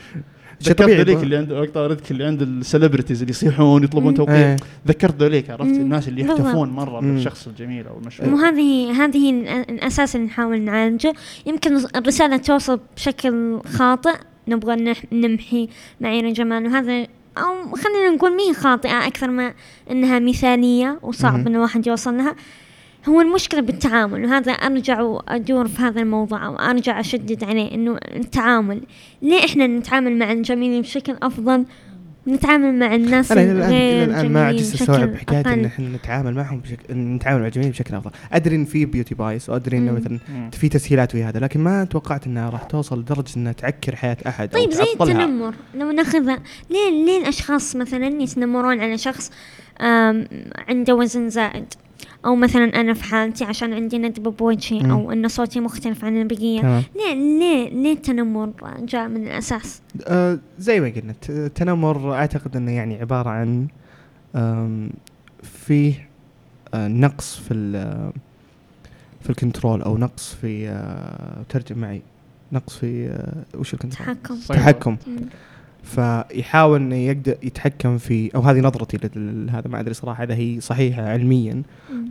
شيء 0.60 0.72
ذكرت 0.72 0.82
طبيعي 0.82 0.98
ذوليك 1.02 1.22
اللي 1.22 1.36
عند 1.36 1.52
وقت 1.52 1.76
ذوليك 1.78 2.10
اللي 2.10 2.24
عند 2.24 2.42
ال 2.42 2.49
celebrities 2.49 3.20
اللي 3.20 3.30
يصيحون 3.30 3.84
يطلبون. 3.84 4.14
توقيع 4.14 4.34
إيه. 4.36 4.56
ذكرت 4.88 5.22
ذوليك 5.22 5.50
عرفت. 5.50 5.62
الناس 5.70 6.08
اللي. 6.08 6.22
يحتفون 6.22 6.68
مرة 6.70 7.00
مم. 7.00 7.14
بالشخص 7.14 7.46
الجميل 7.46 7.86
أو 7.86 7.98
المشهور 7.98 8.28
مو 8.30 8.36
هذه 8.36 8.90
هذه 9.04 9.30
ال- 9.30 9.48
الأساس 9.48 10.16
اللي 10.16 10.26
نحاول 10.26 10.60
نعالجه 10.60 11.14
يمكن 11.46 11.76
الرسالة 11.96 12.36
توصل 12.36 12.80
بشكل 12.96 13.60
خاطئ 13.66 14.14
نبغى 14.48 14.94
نمحي 15.12 15.68
معايير 16.00 16.28
الجمال 16.28 16.66
وهذا 16.66 17.06
أو 17.38 17.74
خلينا 17.76 18.10
نقول 18.16 18.36
مي 18.36 18.54
خاطئة 18.54 19.06
أكثر 19.06 19.30
ما 19.30 19.52
إنها 19.90 20.18
مثالية 20.18 20.98
وصعب. 21.02 21.46
إن 21.46 21.54
الواحد 21.54 21.86
يوصل 21.86 22.16
لها 22.16 22.34
هو 23.08 23.20
المشكلة 23.20 23.60
بالتعامل 23.60 24.24
وهذا 24.24 24.52
أرجع 24.52 25.00
وأدور 25.00 25.68
في 25.68 25.82
هذا 25.82 26.00
الموضوع 26.00 26.46
أو 26.46 26.56
أرجع 26.56 27.00
أشدد 27.00 27.44
عليه 27.44 27.74
إنه 27.74 27.98
التعامل 28.16 28.82
ليه 29.22 29.44
إحنا 29.44 29.66
نتعامل 29.66 30.18
مع 30.18 30.32
الجميلين 30.32 30.82
بشكل 30.82 31.16
أفضل 31.22 31.64
نتعامل 32.28 32.78
مع 32.78 32.94
الناس 32.94 33.32
أنا 33.32 33.42
إلى 33.42 33.52
الان 33.52 33.68
إلى 33.72 34.04
الغير 34.04 34.20
الآن 34.20 34.32
ما 34.32 34.46
عجزت 34.46 34.90
حكايه 34.90 35.40
إن 35.40 35.46
أقل. 35.46 35.64
إحنا 35.64 35.88
نتعامل 35.88 36.34
معهم 36.34 36.60
بشكل 36.60 36.82
إن 36.90 37.14
نتعامل 37.14 37.40
مع 37.40 37.46
الجميع 37.46 37.68
بشكل 37.68 37.94
أفضل 37.94 38.10
أدري 38.32 38.56
إن 38.56 38.64
في 38.64 38.84
بيوتي 38.84 39.14
بايس 39.14 39.50
وأدري 39.50 39.78
إنه 39.78 39.92
مم. 39.92 39.96
مثلا. 39.98 40.18
في 40.52 40.68
تسهيلات 40.68 41.12
في 41.12 41.22
هذا 41.24 41.40
لكن 41.40 41.60
ما 41.60 41.84
توقعت 41.84 42.26
إنها 42.26 42.50
راح 42.50 42.62
توصل 42.62 43.00
لدرجة 43.00 43.36
إنها 43.36 43.52
تعكر 43.52 43.96
حياة 43.96 44.16
أحد 44.26 44.48
طيب 44.48 44.70
زي 44.70 44.84
التنمر 45.00 45.54
لو 45.74 45.90
ناخذها 45.90 46.38
ليه 46.70 47.04
ليه 47.04 47.20
الأشخاص 47.22 47.76
مثلا 47.76 48.22
يتنمرون 48.22 48.80
على 48.80 48.98
شخص 48.98 49.32
عنده 50.68 50.94
وزن 50.94 51.28
زائد 51.28 51.74
أو 52.26 52.36
مثلا 52.36 52.64
أنا 52.80 52.94
في 52.94 53.04
حالتي 53.04 53.44
عشان 53.44 53.72
عندي 53.72 53.98
ندبه 53.98 54.30
بوجهي. 54.30 54.90
أو 54.90 55.12
إن 55.12 55.28
صوتي 55.28 55.60
مختلف 55.60 56.04
عن 56.04 56.20
البقية. 56.22 56.60
تمام. 56.60 56.82
ليه 56.96 57.14
ليه 57.38 57.68
ليه 57.70 57.92
التنمر 57.92 58.52
جاء 58.78 59.08
من 59.08 59.26
الأساس؟ 59.26 59.80
آه 60.06 60.38
زي 60.58 60.80
ما 60.80 60.88
قلنا 60.88 61.12
الت- 61.12 61.30
التنمر 61.30 62.14
أعتقد 62.14 62.56
إنه 62.56 62.72
يعني 62.72 63.00
عبارة 63.00 63.30
عن 63.30 63.66
فيه 65.42 66.08
آه 66.74 66.88
نقص 66.88 67.36
في 67.36 67.54
ال- 67.54 68.12
في 69.20 69.30
ال 69.30 69.37
control 69.37 69.82
أو 69.82 69.98
نقص 69.98 70.34
في 70.34 70.68
آه 70.68 71.42
ترجم 71.48 71.78
معي. 71.78 72.02
نقص 72.52 72.76
في 72.76 73.06
آه 73.08 73.58
وش 73.58 73.74
ال 73.74 73.78
control؟ 73.78 74.06
تحكم. 74.16 74.38
تحكم. 74.48 74.96
مم. 75.06 75.16
فيحاول 75.86 76.80
إنه 76.80 76.94
يقدر 76.96 77.34
يتحكم 77.42 77.98
في 77.98 78.34
أو 78.34 78.40
هذه 78.40 78.60
نظرتي 78.60 78.98
لل- 79.16 79.50
هذا 79.50 79.68
ما 79.68 79.80
أدري 79.80 79.94
صراحة 79.94 80.24
إذا 80.24 80.34
هي 80.34 80.60
صحيحة 80.60 81.02
علميا. 81.08 81.62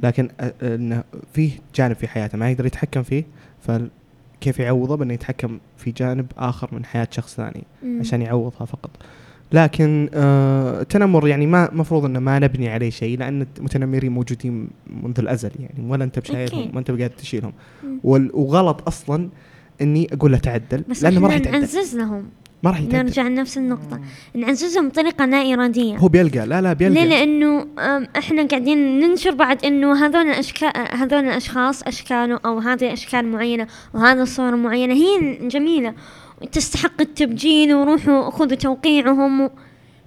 لكن 0.03 0.29
إنه 0.61 1.03
فيه 1.33 1.51
جانب 1.75 1.95
في 1.95 2.07
حياته 2.07 2.37
ما 2.37 2.51
يقدر 2.51 2.65
يتحكم 2.65 3.03
فيه 3.03 3.23
فكيف 3.61 4.59
يعوضه 4.59 4.95
بإنه 4.97 5.13
يتحكم 5.13 5.59
في 5.77 5.91
جانب 5.91 6.25
آخر 6.37 6.69
من 6.75 6.85
حياة 6.85 7.07
شخص 7.11 7.35
ثاني. 7.35 7.63
عشان 7.99 8.21
يعوضها 8.21 8.65
فقط 8.65 8.89
لكن 9.51 10.09
آه 10.13 10.81
التنمر 10.81 11.27
يعني 11.27 11.45
ما 11.47 11.69
مفروض 11.73 12.05
إنه 12.05 12.19
ما 12.19 12.39
نبني 12.39 12.69
عليه 12.69 12.89
شيء 12.89 13.19
لأن 13.19 13.45
المتنمرين 13.57 14.11
موجودين 14.11 14.67
منذ 15.03 15.19
الأزل 15.19 15.51
يعني 15.59 15.89
ولا 15.91 16.03
أنت 16.03 16.19
بشايلهم. 16.19 16.69
ما 16.73 16.79
أنت 16.79 16.91
بقاعد 16.91 17.09
تشيلهم 17.09 17.53
وغلط 18.03 18.87
أصلا 18.87 19.29
إني 19.81 20.07
أقول 20.13 20.31
له 20.31 20.37
تعدل 20.37 20.83
بس 20.89 21.03
لأنه 21.03 21.19
ما 21.19 21.27
راح 21.27 21.35
يتعدل 21.35 21.59
نعزز 21.59 21.95
لهم 21.97 22.23
ما 22.65 22.71
راح 22.71 22.81
يتعدل. 22.81 23.05
نرجع 23.05 23.27
لنفس 23.27 23.57
النقطة. 23.57 23.99
نعززهم 24.35 24.89
بطريقة 24.89 25.25
لا 25.25 25.53
اراديه 25.53 25.97
هو 25.97 26.07
بيلقى. 26.07 26.47
لا 26.47 26.61
لا 26.61 26.73
بيلقى. 26.73 26.93
ليه؟ 26.93 27.09
لأنه 27.09 27.67
أم، 27.79 28.07
إحنا 28.17 28.47
قاعدين 28.47 28.99
ننشر 28.99 29.31
بعد 29.31 29.65
إنه 29.65 30.05
هذول 30.05 30.21
الاشكال 30.27 30.71
هذول 30.91 31.23
الأشخاص 31.23 31.83
أشكاله 31.83 32.39
أو 32.45 32.59
هذه 32.59 32.93
أشكال 32.93 33.27
معينة 33.27 33.67
وهذا 33.93 34.25
صور 34.25 34.55
معينة 34.55 34.93
هي 34.93 35.37
جميلة. 35.47 35.93
تستحق 36.51 37.01
التبجيل 37.01 37.73
وروحوا 37.73 38.29
خذوا 38.29 38.55
توقيعهم 38.55 39.41
و... 39.41 39.49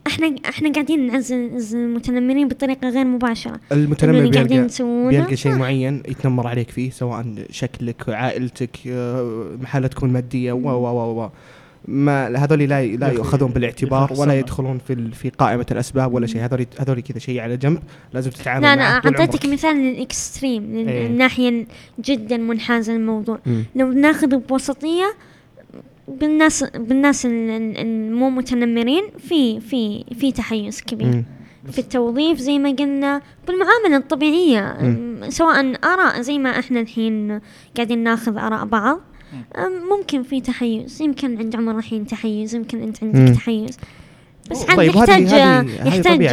إحنا 0.07 0.37
إحنا 0.49 0.73
قاعدين 0.73 1.07
نعزز 1.07 1.75
المتنمرين 1.75 2.49
بطريقة 2.49 2.89
غير 2.89 3.05
مباشرة. 3.05 3.61
المتنمر 3.73 4.19
اللي 4.19 4.31
قاعدين 4.31 4.49
بيلقى 4.49 4.67
نسوونه. 4.67 5.11
بيلقى 5.11 5.37
شيء. 5.37 5.55
معين 5.55 6.03
يتنمر 6.09 6.47
عليك 6.47 6.71
فيه 6.71 6.91
سواء 6.91 7.25
شكلك 7.51 8.09
عائلتك 8.09 8.77
آه، 8.87 9.49
حالتكم 9.65 10.07
الماديه 10.07 10.53
و 10.53 10.69
و 10.69 10.87
و 10.87 11.23
و. 11.23 11.31
ما 11.89 12.37
هذول 12.37 12.59
لا 12.59 12.87
لا 12.87 13.13
يؤخذون 13.13 13.51
بالاعتبار. 13.51 14.13
ولا 14.19 14.39
يدخلون 14.39 14.79
في 14.79 15.11
في 15.11 15.29
قائمة 15.31 15.67
الأسباب 15.71 16.15
ولا 16.15 16.27
شيء 16.27 16.45
هذول 16.45 16.67
هذول 16.81 17.01
كذا 17.01 17.19
شيء 17.19 17.41
على 17.41 17.57
جنب 17.57 17.79
لازم 18.13 18.31
تتعامل 18.31 18.63
لا 18.63 18.77
معه 18.77 18.95
لا 18.95 19.01
طول 19.01 19.15
أعطيتك. 19.17 19.47
مثال 19.47 19.77
للاكستريم 19.77 20.77
إيه. 20.77 21.09
للناحيه 21.09 21.67
جدا 22.01 22.37
منحازة 22.37 22.93
للموضوع 22.93 23.39
مم. 23.47 23.65
لو 23.77 23.93
ناخذ 23.93 24.37
بوسطية 24.37 25.15
بالناس 26.09 26.65
بالناس 26.65 27.27
ال- 27.27 27.31
ال- 27.51 27.79
المو 27.79 28.31
متنمرين 28.31 29.03
في 29.19 29.61
في 29.61 30.05
في 30.19 30.33
تحيز 30.33 30.81
كبير 30.83 31.07
مم. 31.07 31.25
في 31.73 31.79
التوظيف 31.79 32.39
زي 32.39 32.59
ما 32.59 32.71
قلنا 32.71 33.23
بالمعاملة 33.47 33.97
الطبيعية. 33.97 34.81
أم، 34.81 35.21
سواء 35.29 35.75
آراء 35.85 36.21
زي 36.21 36.39
ما 36.39 36.59
إحنا 36.59 36.81
الحين 36.81 37.41
قاعدين 37.77 37.99
ناخذ 37.99 38.37
آراء 38.39 38.65
بعض 38.65 39.01
ممكن 39.99 40.23
في 40.23 40.41
تحيز. 40.41 41.03
يمكن 41.03 41.39
عند 41.39 41.57
عمر 41.57 41.79
الحين 41.79 42.07
تحيز 42.07 42.55
يمكن 42.55 42.83
أنت 42.83 43.03
عندك 43.05 43.19
مم. 43.19 43.35
تحيز. 43.35 43.79
بس 44.51 44.69
عاد 44.69 44.77
طيب، 44.77 44.89
يحتاج 44.95 45.23
هذه- 45.23 45.61
هذه 45.83 45.89
يحتاج 45.89 46.29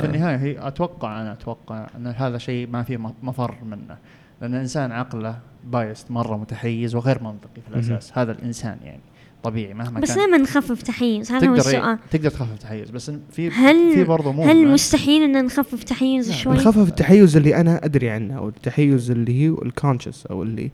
في 0.00 0.04
النهاية 0.06 0.36
هي 0.36 0.68
أتوقع 0.68 1.20
أنا 1.22 1.32
أتوقع 1.32 1.86
أن 1.96 2.06
هذا 2.06 2.38
شيء 2.38 2.66
ما 2.68 2.82
في 2.82 2.98
مفر 3.22 3.54
منه. 3.64 3.96
لأن 4.42 4.54
الإنسان 4.54 4.92
عقله 4.92 5.38
بايست 5.64 6.10
مرة 6.10 6.36
متحيز 6.36 6.94
وغير 6.94 7.22
منطقي 7.22 7.60
في 7.68 7.74
الأساس. 7.74 8.18
هذا 8.18 8.32
الإنسان 8.32 8.76
يعني 8.84 9.00
طبيعي 9.42 9.74
مهما 9.74 10.00
بس 10.00 10.14
كان. 10.14 10.28
لما 10.28 10.36
نخفف 10.38 10.82
تحيز 10.82 11.32
هذا 11.32 11.48
هو 11.48 11.54
السؤال. 11.54 11.98
تقدر 12.10 12.30
تخفف 12.30 12.58
تحيز 12.58 12.90
بس 12.90 13.10
في 13.32 13.50
هل- 13.50 13.92
في 13.94 14.04
برضه 14.04 14.32
مو 14.32 14.42
هل 14.42 14.68
مستحيل 14.68 15.22
أن 15.22 15.44
نخفف 15.44 15.84
تحيز 15.84 16.32
شوي؟ 16.32 16.54
نخفف 16.54 16.88
التحيز 16.88 17.36
اللي 17.36 17.56
أنا 17.56 17.84
أدري 17.84 18.10
عنه 18.10 18.38
أو 18.38 18.48
التحيز 18.48 19.10
اللي 19.10 19.48
هو 19.48 19.62
الكونشس 19.62 20.26
أو 20.26 20.42
اللي 20.42 20.64
آه، 20.64 20.70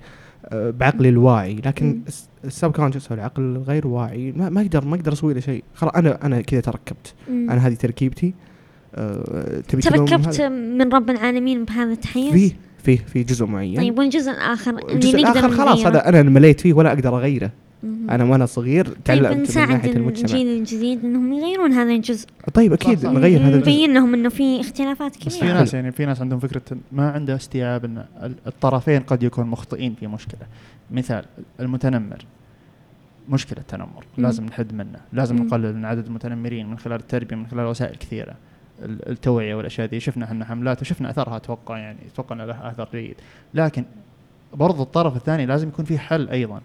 بعقلي 0.52 1.08
الواعي 1.08 1.54
لكن. 1.54 2.00
السب 2.44 2.72
كونشس 2.72 3.08
أو 3.08 3.14
العقل 3.14 3.42
الغير 3.42 3.86
واعي 3.86 4.32
ما 4.32 4.48
ما 4.48 4.60
أقدر 4.60 4.84
ما 4.84 4.96
أقدر 4.96 5.12
أسوي 5.12 5.34
له 5.34 5.40
شيء 5.40 5.64
خلاص 5.74 5.92
أنا 5.94 6.26
أنا 6.26 6.40
كذا 6.40 6.60
تركبت 6.60 7.14
مم. 7.30 7.50
أنا 7.50 7.66
هذه 7.66 7.74
تركيبتي 7.74 8.34
آه، 8.94 9.60
تبي 9.68 9.82
تركبت؟ 9.82 10.40
من 10.42 10.92
رب 10.92 11.10
العالمين 11.10 11.64
بهذا 11.64 11.92
التحيز 11.92 12.32
في 12.32 12.52
في 12.78 12.96
في 12.96 13.22
جزء 13.22 13.46
معين 13.46 13.76
طيب 13.76 13.98
والجزء 13.98 14.30
الآخر 14.30 14.70
اللي 14.70 14.92
الجزء 14.92 15.16
الآخر 15.16 15.50
خلاص؟ 15.50 15.86
هذا 15.86 16.08
أنا 16.08 16.22
مليت 16.22 16.60
فيه 16.60 16.72
ولا 16.72 16.92
أقدر 16.92 17.16
أغيره. 17.16 17.50
أنا 17.84 18.24
وأنا 18.24 18.46
صغير 18.46 18.84
طيب 18.88 19.04
تعلمت 19.04 19.56
من 19.58 19.68
ناحية 19.68 19.92
المجتمع. 19.92 20.22
الجيل 20.24 20.58
الجديد 20.58 21.04
إنهم 21.04 21.32
يغيرون 21.32 21.72
هذا 21.72 21.92
الجزء. 21.92 22.26
طيب 22.54 22.72
أكيد. 22.72 23.06
نغير 23.06 23.40
هذا 23.40 23.48
الجزء. 23.56 23.60
نبين 23.60 23.94
لهم 23.94 24.14
إنه 24.14 24.28
في 24.28 24.60
اختلافات 24.60 25.26
بس 25.26 25.34
في 25.34 25.40
كبيرة. 25.40 25.54
ناس 25.54 25.74
يعني 25.74 25.92
في 25.92 26.06
ناس 26.06 26.20
عندهم 26.20 26.38
فكرة 26.38 26.62
ما 26.92 27.10
عنده 27.10 27.36
استيعاب 27.36 27.84
إن 27.84 28.04
ال- 28.22 28.34
الطرفين 28.46 29.00
قد 29.00 29.22
يكون 29.22 29.46
مخطئين 29.46 29.94
في 29.94 30.06
مشكلة. 30.06 30.40
مثال 30.90 31.24
المتنمر. 31.60 32.24
مشكلة 33.28 33.58
التنمر 33.60 34.04
مم. 34.18 34.24
لازم 34.24 34.44
نحد 34.44 34.74
منه. 34.74 34.98
لازم 35.12 35.36
مم. 35.36 35.42
نقلل 35.46 35.74
من 35.76 35.84
عدد 35.84 36.06
المتنمرين 36.06 36.66
من 36.70 36.78
خلال 36.78 37.00
التربية 37.00 37.36
من 37.36 37.46
خلال 37.46 37.66
وسائل 37.66 37.96
كثيرة. 37.96 38.34
ال- 38.84 39.08
التوعية 39.08 39.54
والأشياء 39.54 39.86
دي 39.86 40.00
شفنا 40.00 40.24
إحنا 40.24 40.44
حملات 40.44 40.82
وشفنا 40.82 41.10
أثرها 41.10 41.36
أتوقع 41.36 41.78
يعني 41.78 41.98
أتوقع 42.14 42.36
لها 42.44 42.70
أثر 42.70 42.88
جيد. 42.92 43.14
لكن 43.54 43.84
برضو 44.54 44.82
الطرف 44.82 45.16
الثاني 45.16 45.46
لازم 45.46 45.68
يكون 45.68 45.84
في 45.84 45.98
حل 45.98 46.28
أيضا. 46.28 46.60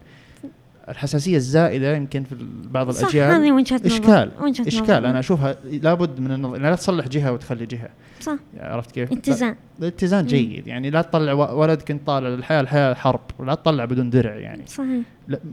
الحساسية 0.88 1.36
الزائدة 1.36 1.96
يمكن 1.96 2.24
في 2.24 2.36
بعض 2.70 2.90
صح 2.90 3.00
الأجيال 3.00 3.30
هذه 3.30 3.52
وجهة 3.52 3.76
نظر 3.76 3.86
إشكال 3.86 4.30
وجهة 4.40 4.68
إشكال. 4.68 4.82
نظر. 4.82 4.98
أنا 5.10 5.18
أشوفها 5.18 5.56
لابد 5.72 6.20
من 6.20 6.32
النظر 6.32 6.58
لا 6.58 6.74
تصلح 6.74 7.08
جهة 7.08 7.32
وتخلي 7.32 7.66
جهة. 7.66 7.88
صح. 8.20 8.36
عرفت 8.60 8.90
كيف؟ 8.90 9.12
اتزان. 9.12 9.48
لا- 9.48 9.56
الاتزان. 9.78 10.26
جيد. 10.26 10.66
يعني 10.66 10.90
لا 10.90 11.02
تطلع 11.02 11.32
ولدك 11.32 11.90
انت 11.90 12.06
طالع 12.06 12.28
للحياة 12.28 12.60
الحياة 12.60 12.94
حرب. 12.94 13.20
ولا 13.38 13.54
تطلع 13.54 13.84
بدون 13.84 14.10
درع 14.10 14.34
يعني. 14.34 14.62
صحيح. 14.66 15.02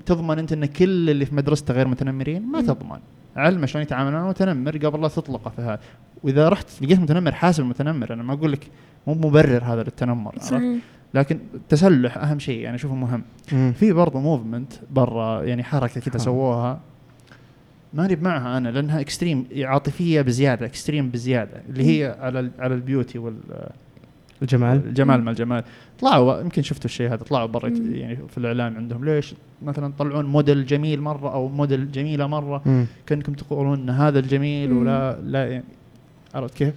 تضمن 0.05 0.39
أنت 0.39 0.53
أن 0.53 0.65
كل 0.65 1.09
اللي 1.09 1.25
في 1.25 1.35
مدرسته 1.35 1.73
غير 1.73 1.87
متنمرين؟ 1.87 2.41
ما 2.41 2.59
مم. 2.61 2.65
تضمن. 2.67 2.99
علمه 3.35 3.65
شلون 3.65 3.81
يتعامل؟ 3.83 4.11
مع 4.11 4.23
المتنمر 4.23 4.77
قبل 4.77 5.01
لا 5.01 5.07
تطلقه 5.07 5.49
في 5.55 5.61
هذا. 5.61 5.79
وإذا 6.23 6.49
رحت 6.49 6.67
لقيت 6.81 6.99
متنمر 6.99 7.31
حاسب 7.31 7.63
المتنمر. 7.63 8.13
أنا 8.13 8.23
ما 8.23 8.33
أقول 8.33 8.51
لك 8.51 8.67
مو 9.07 9.13
مبرر 9.13 9.63
هذا 9.63 9.83
للتنمر 9.83 10.31
عرفت؟ 10.33 10.53
لكن 11.13 11.39
التسلح 11.53 12.17
أهم 12.17 12.39
شيء 12.39 12.67
أنا 12.67 12.75
اشوفه 12.75 12.95
مهم. 12.95 13.23
في 13.73 13.93
برضه 13.93 14.19
movement 14.19 14.73
برا 14.91 15.43
يعني 15.43 15.63
حركة 15.63 16.01
كذا 16.01 16.15
ها. 16.15 16.17
سووها 16.17 16.79
ماني 17.93 18.15
معها 18.15 18.57
أنا 18.57 18.69
لأنها 18.69 18.99
extreme 19.01 19.45
عاطفية 19.57 20.21
بزيادة 20.21 20.65
extreme 20.65 21.09
بزيادة 21.09 21.61
اللي 21.69 21.83
هي 21.85 22.15
على 22.19 22.39
ال- 22.39 22.51
على 22.59 22.73
ال 22.75 22.81
beauty 22.81 23.17
وال 23.19 23.35
الجمال 24.41 24.77
الجمال. 24.87 25.21
مع 25.23 25.31
الجمال 25.31 25.63
طلعوا 25.99 26.39
يمكن 26.41 26.61
شفتوا 26.61 26.85
الشيء 26.85 27.07
هذا 27.07 27.15
طلعوا 27.23 27.45
برا. 27.47 27.69
يعني 27.69 28.17
في 28.29 28.37
الإعلام 28.37 28.75
عندهم 28.77 29.05
ليش 29.05 29.35
مثلا 29.61 29.93
طلعون 29.99 30.25
موديل 30.25 30.65
جميل 30.65 31.01
مرة 31.01 31.33
أو 31.33 31.47
موديل 31.47 31.91
جميلة 31.91 32.27
مرة. 32.27 32.85
كأنكم 33.05 33.33
تقولون 33.33 33.79
إن 33.79 33.89
هذا 33.89 34.19
الجميل. 34.19 34.73
ولا 34.73 35.17
لا 35.23 35.47
يعني 35.51 35.63
عرفت 36.35 36.53
كيف؟ 36.57 36.73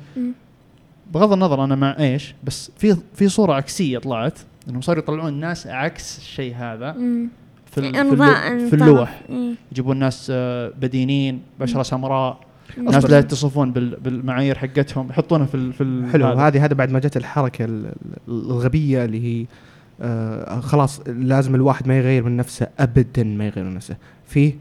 بغض 1.14 1.32
النظر 1.32 1.64
أنا 1.64 1.74
مع 1.74 1.96
إيش 1.98 2.34
بس 2.44 2.70
في 2.78 2.96
في 3.14 3.28
صورة 3.28 3.54
عكسية 3.54 3.98
طلعت 3.98 4.38
إنهم 4.68 4.80
صاروا 4.80 5.02
يطلعون 5.02 5.34
ناس 5.40 5.66
عكس 5.66 6.18
الشيء 6.18 6.54
هذا 6.57 6.92
مم. 6.92 7.28
في 7.66 7.80
في, 7.82 7.88
اللو 7.88 8.68
في. 8.68 8.74
اللوح 8.74 9.22
إيه. 9.28 9.54
يجيبون 9.72 9.96
ناس 9.96 10.28
آه، 10.34 10.72
بدينين 10.80 11.40
بشرة. 11.61 11.82
سمراء 11.82 12.40
مم. 12.78 12.84
ناس 12.84 13.04
أصلاً- 13.07 13.11
لا 13.11 13.18
يتصفون 13.18 13.72
بال- 13.72 13.96
بالمعايير 14.00 14.59
حقتهم 14.59 15.11
يحطونها 15.11 15.46
في 15.46 15.54
ال- 15.54 15.72
في 15.72 15.80
ال- 15.82 16.11
حلو. 16.12 16.26
هذه 16.26 16.64
هذا 16.64 16.74
بعد 16.74 16.90
ما 16.90 16.98
جت 16.98 17.16
الحركة 17.16 17.64
ال- 17.64 17.86
ال- 17.86 17.92
الغبية 18.28 19.04
اللي 19.04 19.24
هي 19.42 19.46
آه 20.00 20.61
خلاص 20.61 21.00
لازم 21.07 21.54
الواحد 21.54 21.88
ما 21.88 21.98
يغير 21.98 22.22
من 22.22 22.36
نفسه 22.36 22.66
ابدا 22.78 23.24
ما 23.24 23.46
يغير 23.46 23.64
من 23.64 23.74
نفسه 23.74 23.96
في 24.26 24.52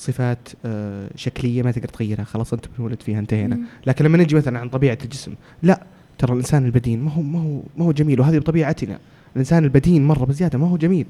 صفات 0.00 0.48
آه، 0.64 1.10
شكلية 1.16 1.62
ما 1.62 1.70
تقدر 1.70 1.88
تغيرها 1.88 2.24
خلاص 2.24 2.52
أنت 2.52 2.64
بنولد 2.78 3.02
فيها 3.02 3.18
انتهينا. 3.18 3.56
مم. 3.56 3.64
لكن 3.86 4.04
لما 4.04 4.18
نجي 4.18 4.34
مثلا 4.36 4.58
عن 4.58 4.68
طبيعة 4.68 4.98
الجسم 5.04 5.34
لا 5.62 5.82
ترى 6.18 6.32
الإنسان 6.32 6.64
البدين 6.66 7.02
ما 7.02 7.10
هو 7.10 7.22
ما 7.22 7.40
هو 7.40 7.60
ما 7.76 7.84
هو 7.84 7.92
جميل 7.92 8.20
وهذه 8.20 8.38
بطبيعتنا. 8.38 8.98
الإنسان 9.34 9.64
البدين 9.64 10.06
مرة 10.06 10.24
بزيادة 10.24 10.58
ما 10.58 10.68
هو 10.68 10.76
جميل. 10.76 11.06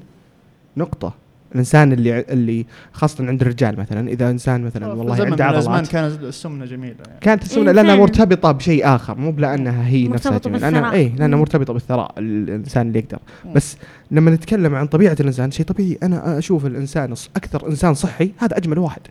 نقطة. 0.77 1.13
الإنسان 1.51 1.93
اللي 1.93 2.19
اللي 2.19 2.65
خاصة 2.93 3.27
عند 3.27 3.41
الرجال 3.41 3.79
مثلا 3.79 4.09
إذا 4.09 4.29
إنسان 4.29 4.63
مثلا 4.63 4.87
والله 4.93 5.25
عنده 5.25 5.45
عضلات 5.45 5.87
كانت 5.87 6.23
السمنة 6.23 6.65
جميلة 6.65 6.95
يعني 7.07 7.19
كانت 7.21 7.43
السمنة 7.43 7.69
إيه 7.69 7.75
لأنها. 7.75 7.95
مرتبطة 7.95 8.51
بشيء 8.51 8.95
آخر 8.95 9.17
مو 9.17 9.31
بلأنها 9.31 9.87
هي 9.87 10.07
نفسها 10.07 10.31
مرتبطة 10.31 10.49
جميلة 10.49 10.69
لأنها 10.69 10.81
بالثراء. 10.81 10.99
اي 10.99 11.11
لأنها. 11.17 11.39
مرتبطة 11.39 11.73
بالثراء 11.73 12.11
الإنسان 12.17 12.87
اللي 12.87 12.99
يقدر 12.99 13.19
مم. 13.45 13.53
بس 13.53 13.77
لما 14.11 14.31
نتكلم 14.31 14.75
عن 14.75 14.87
طبيعة 14.87 15.17
الإنسان 15.19 15.51
شيء 15.51 15.65
طبيعي 15.65 15.97
أنا 16.03 16.37
أشوف 16.37 16.65
الإنسان 16.65 17.13
أكثر 17.35 17.67
إنسان 17.69 17.93
صحي 17.93 18.31
هذا 18.37 18.57
أجمل 18.57 18.79
واحد 18.79 19.01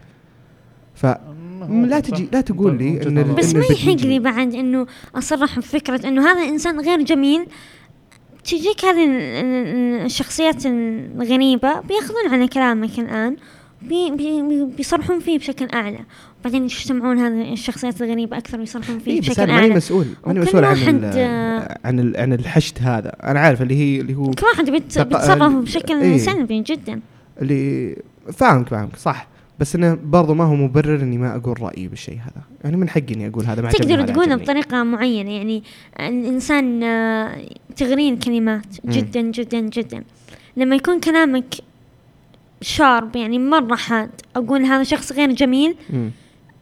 ف 0.94 1.06
لا. 1.86 2.00
تجي 2.00 2.28
لا 2.32 2.40
تقول 2.40 2.78
لي 2.78 3.02
إن 3.06 3.34
بس 3.34 3.54
ما 3.54 3.64
يحق 3.64 4.06
لي. 4.06 4.18
بعد 4.18 4.54
إنه 4.54 4.86
أصرح 5.14 5.58
بفكرة 5.58 6.08
إنه 6.08 6.22
هذا 6.30 6.48
إنسان 6.48 6.80
غير 6.80 7.02
جميل 7.02 7.46
تجيك 8.44 8.84
هذه 8.84 9.04
ال- 9.04 9.20
ال- 9.20 10.04
الشخصيات 10.04 10.66
الغريبة 10.66 11.80
بياخذون 11.80 12.28
على 12.32 12.48
كلامك 12.48 12.98
الآن 12.98 13.36
بي 13.82 14.10
بي 14.10 14.42
بي- 14.42 14.64
بيصرحون 14.76 15.20
فيه 15.20 15.38
بشكل 15.38 15.68
أعلى. 15.74 15.98
وبعدين 16.40 16.64
يجتمعون 16.64 17.18
هذه 17.18 17.52
الشخصيات 17.52 18.02
الغريبة 18.02 18.36
أكثر 18.38 18.60
ويصرحون 18.60 18.98
فيه 18.98 19.10
إيه 19.12 19.20
بشكل 19.20 19.42
أنا 19.42 19.52
ماني 19.52 19.64
أعلى. 19.66 19.74
مسؤول. 19.74 20.06
ماني 20.26 20.40
مسؤول 20.40 20.64
عن 20.64 21.00
آه، 21.04 21.78
عن 21.84 22.16
عن 22.16 22.32
الحشد 22.32 22.78
هذا. 22.80 23.12
أنا 23.22 23.40
عارف 23.40 23.62
اللي 23.62 23.74
هي 23.76 24.00
اللي 24.00 24.14
هو 24.14 24.30
كل 24.30 24.46
واحد 24.46 24.70
بيتصرف 24.70 25.52
بشكل 25.52 25.94
إيه. 26.00 26.18
سلبي 26.18 26.60
جدا. 26.60 27.00
اللي 27.42 27.96
فاهمك 28.32 28.68
فاهمك 28.68 28.96
صح. 28.96 29.26
بس 29.60 29.74
إنه 29.74 29.98
برضو 30.04 30.34
ما 30.34 30.44
هو 30.44 30.54
مبرر 30.54 31.02
إني 31.02 31.18
ما 31.18 31.36
أقول 31.36 31.62
رأيي 31.62 31.88
بالشيء 31.88 32.14
هذا 32.14 32.42
يعني 32.64 32.76
من 32.76 32.88
حقي 32.88 33.14
إني 33.14 33.28
أقول 33.28 33.44
هذا 33.46 33.62
ما 33.62 33.70
تقدر 33.70 34.06
تقولها 34.06 34.32
عجبني. 34.32 34.44
بطريقة 34.44 34.82
معينة 34.82 35.30
يعني 35.30 35.62
الإنسان 36.00 36.82
آه، 36.82 37.46
تغرين 37.76 38.18
كلمات. 38.18 38.66
جدا 38.84 39.20
جدا 39.20 39.60
جدا 39.60 40.04
لما 40.56 40.76
يكون 40.76 41.00
كلامك 41.00 41.54
شارب 42.60 43.16
يعني 43.16 43.38
مرة 43.38 43.74
حاد 43.76 44.10
أقول 44.36 44.62
هذا 44.62 44.82
شخص 44.82 45.12
غير 45.12 45.32
جميل 45.32 45.74
مم. 45.90 46.10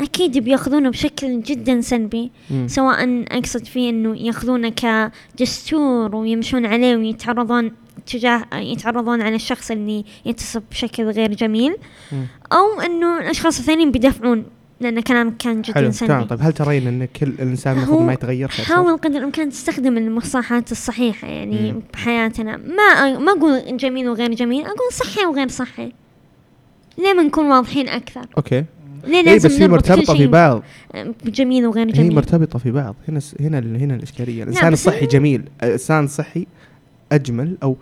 أكيد 0.00 0.38
بيأخذونه 0.38 0.90
بشكل 0.90 1.42
جدا 1.42 1.80
سلبي 1.80 2.30
مم. 2.50 2.68
سواء 2.68 3.24
أقصد 3.38 3.64
فيه 3.64 3.90
إنه 3.90 4.16
يأخذونه 4.16 4.68
كدستور 5.36 6.16
ويمشون 6.16 6.66
عليه 6.66 6.96
ويتعرضون 6.96 7.72
تجاه 8.06 8.44
يتعرضون 8.54 9.22
على 9.22 9.34
الشخص 9.36 9.70
اللي 9.70 10.04
يتصف 10.26 10.62
بشكل 10.70 11.02
غير 11.04 11.34
جميل 11.34 11.76
مم. 12.12 12.26
أو 12.52 12.80
إنه 12.80 13.18
الأشخاص 13.18 13.58
الثانيين 13.58 13.90
بيدافعون 13.92 14.44
لأن 14.80 15.00
كلامك 15.00 15.36
كان 15.36 15.62
جدا 15.62 15.74
حلو 15.74 15.90
سلبي 15.90 16.24
طيب 16.24 16.38
هل 16.42 16.52
ترين 16.52 16.86
إن 16.86 17.04
كل 17.20 17.26
الإنسان 17.26 17.76
المفروض 17.76 18.02
ما 18.02 18.12
يتغير 18.12 18.48
حاول 18.48 18.96
قدر 18.96 19.18
الإمكان 19.18 19.50
تستخدم 19.50 19.98
المصطلحات 19.98 20.72
الصحيحة 20.72 21.28
يعني 21.28 21.72
مم. 21.72 21.82
بحياتنا. 21.92 22.56
ما 22.56 23.18
ما 23.18 23.32
أقول 23.32 23.76
جميل 23.76 24.08
وغير 24.08 24.34
جميل 24.34 24.64
أقول 24.64 24.92
صحي 24.92 25.26
وغير 25.26 25.48
صحي 25.48 25.92
ليه 26.98 27.12
ما 27.12 27.22
نكون 27.22 27.46
واضحين 27.50 27.88
أكثر؟ 27.88 28.26
أوكي. 28.36 28.64
ليه 29.06 29.16
اي 29.18 29.22
لازم 29.22 29.48
بس 29.48 29.60
هي 29.60 29.68
مرتبطة 29.68 30.14
في 30.16 30.26
بعض. 30.26 30.62
بجميل 31.24 31.66
وغير 31.66 31.86
هي 31.88 31.92
جميل. 31.92 32.14
مرتبطة 32.14 32.58
في 32.58 32.70
بعض. 32.70 32.94
هنا 33.08 33.20
س- 33.20 33.34
هنا 33.40 33.58
ال- 33.58 33.76
هنا 33.76 33.94
الإشكالية. 33.94 34.42
الإنسان 34.42 34.72
الصحي 34.72 35.06
جميل. 35.06 35.42
الإنسان 35.62 36.04
الصحي 36.04 36.46
أجمل 37.12 37.56
أو 37.62 37.76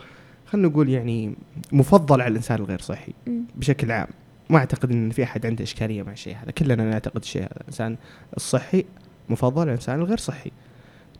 خلينا 0.46 0.68
نقول 0.68 0.88
يعني 0.88 1.34
مفضل 1.72 2.20
على 2.20 2.30
الإنسان 2.30 2.58
الغير 2.58 2.80
صحي. 2.80 3.12
بشكل 3.56 3.92
عام. 3.92 4.08
ما 4.50 4.58
أعتقد 4.58 4.90
إن 4.90 5.10
في 5.10 5.24
أحد 5.24 5.46
عنده 5.46 5.64
إشكالية 5.64 6.02
مع 6.02 6.12
الشيء 6.12 6.36
هذا. 6.42 6.50
كلنا 6.50 6.90
نعتقد 6.90 7.20
الشيء 7.20 7.42
هذا. 7.42 7.56
الإنسان 7.60 7.96
الصحي 8.36 8.84
مفضل 9.28 9.60
على 9.60 9.70
الإنسان 9.70 9.98
الغير 9.98 10.18
صحي. 10.18 10.50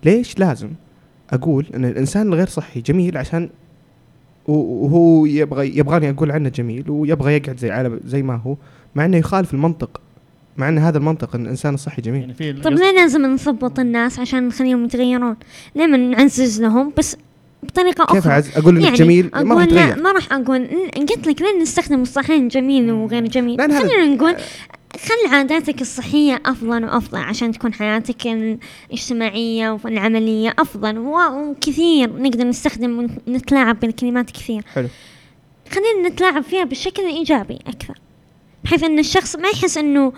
ليش 0.05 0.39
لازم 0.39 0.71
أقول 1.31 1.67
إن 1.75 1.85
الإنسان 1.85 2.27
الغير 2.27 2.47
صحي 2.47 2.81
جميل 2.81 3.17
عشان 3.19 3.49
وهو 4.47 5.27
يبغى 5.27 5.79
يبغاني 5.79 6.11
أقول 6.11 6.31
عنه 6.31 6.49
جميل 6.49 6.91
ويبغى 6.91 7.37
يقعد 7.37 7.59
زي 7.59 7.71
عالم 7.71 8.01
زي 8.05 8.23
ما 8.23 8.37
هو 8.37 8.57
مع 8.95 9.05
إنه 9.05 9.17
يخالف 9.17 9.55
المنطق 9.55 10.01
مع 10.57 10.69
إن 10.69 10.79
هذا 10.79 10.99
المنطق 10.99 11.35
إن 11.35 11.43
الإنسان 11.43 11.75
الصحي 11.75 12.03
جميل. 12.03 12.21
يعني 12.21 12.35
في 12.35 12.53
طب 12.53 12.73
ليه 12.73 12.93
لازم 12.93 13.27
نثبط 13.27 13.79
الناس 13.79 14.19
عشان 14.19 14.49
نخليهم 14.49 14.85
يتغيرون؟ 14.85 15.37
ليه 15.75 15.87
ما 15.87 15.97
نعزز 15.97 16.63
لهم؟ 16.63 16.93
بس 16.99 17.17
بطريقة 17.67 18.05
كيف 18.05 18.17
أخرى. 18.17 18.33
أعز 18.33 18.51
أقول 18.57 18.77
إنك 18.77 18.85
يعني 18.85 18.97
جميل 18.97 19.31
ما 19.35 19.55
راح 19.55 19.65
لا 19.65 19.95
ما 19.97 20.13
راح 20.13 20.33
أقول. 20.33 20.69
قلت 20.97 21.27
لك 21.27 21.43
لين 21.43 21.59
نستخدم 21.63 22.03
مصطلحين 22.03 22.49
جميل 22.49 22.93
وغير 22.93 23.27
جميل. 23.27 23.61
خلينا 23.61 24.07
نقول 24.07 24.37
خل 24.97 25.35
عاداتك 25.35 25.81
الصحية 25.81 26.43
أفضل 26.47 26.85
وأفضل 26.85 27.19
عشان 27.19 27.53
تكون 27.53 27.73
حياتك 27.73 28.27
الاجتماعية 28.27 29.79
والعملية 29.85 30.55
أفضل. 30.59 30.99
وكثير 30.99 32.23
نقدر 32.23 32.45
نستخدم 32.45 33.09
ونتلاعب 33.29 33.81
بالكلمات 33.81 34.31
كثير. 34.31 34.63
حلو. 34.75 34.89
خلينا 35.71 36.09
نتلاعب 36.09 36.43
فيها 36.43 36.65
بالشكل 36.65 37.03
الإيجابي 37.03 37.59
أكثر 37.67 37.95
بحيث 38.65 38.85
أن 38.85 38.99
الشخص 38.99 39.37
ما 39.37 39.49
يحس 39.49 39.79
أنه 39.79 40.13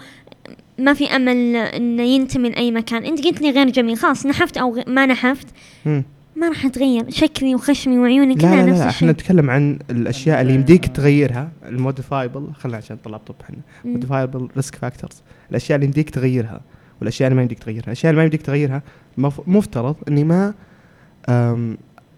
ما 0.78 0.94
في 0.94 1.16
أمل 1.16 1.56
أنه 1.56 2.02
ينتمي 2.02 2.50
لأي 2.50 2.70
مكان. 2.70 3.04
أنت 3.04 3.26
قلت 3.26 3.40
لي 3.40 3.50
غير 3.50 3.70
جميل 3.70 3.96
خلاص 3.96 4.26
نحفت 4.26 4.56
أو 4.56 4.82
ما 4.86 5.06
نحفت. 5.06 5.46
مم. 5.86 6.04
ما 6.40 6.48
راح 6.48 6.66
تغير 6.66 7.10
شكلي 7.10 7.54
وخشمي 7.54 7.98
وعيوني 7.98 8.34
لا 8.34 8.40
كلها 8.40 8.56
لا 8.56 8.70
نفس 8.70 8.80
لا 8.80 8.88
إحنا 8.88 9.12
نتكلم 9.12 9.50
عن 9.50 9.78
الأشياء 9.90 10.40
اللي 10.40 10.54
يمديك 10.54 10.86
تغيرها 10.86 11.50
الموديفايبل 11.68 12.48
خلنا 12.54 12.76
عشان 12.76 12.96
طلاب 12.96 13.20
طب 13.20 13.34
إحنا. 13.40 13.56
modifiable 13.84 14.48
risk 14.56 14.74
factors 14.74 15.22
الأشياء 15.50 15.76
اللي 15.76 15.86
يمديك 15.86 16.10
تغيرها 16.10 16.60
والأشياء 17.00 17.26
اللي 17.28 17.36
ما 17.36 17.42
يمديك 17.42 17.58
تغيرها. 17.58 17.84
الأشياء 17.86 18.10
اللي 18.10 18.18
ما 18.18 18.24
يمديك 18.24 18.42
تغيرها 18.42 18.82
مف- 19.18 19.40
مفترض 19.48 19.96
إني 20.08 20.24
ما 20.24 20.54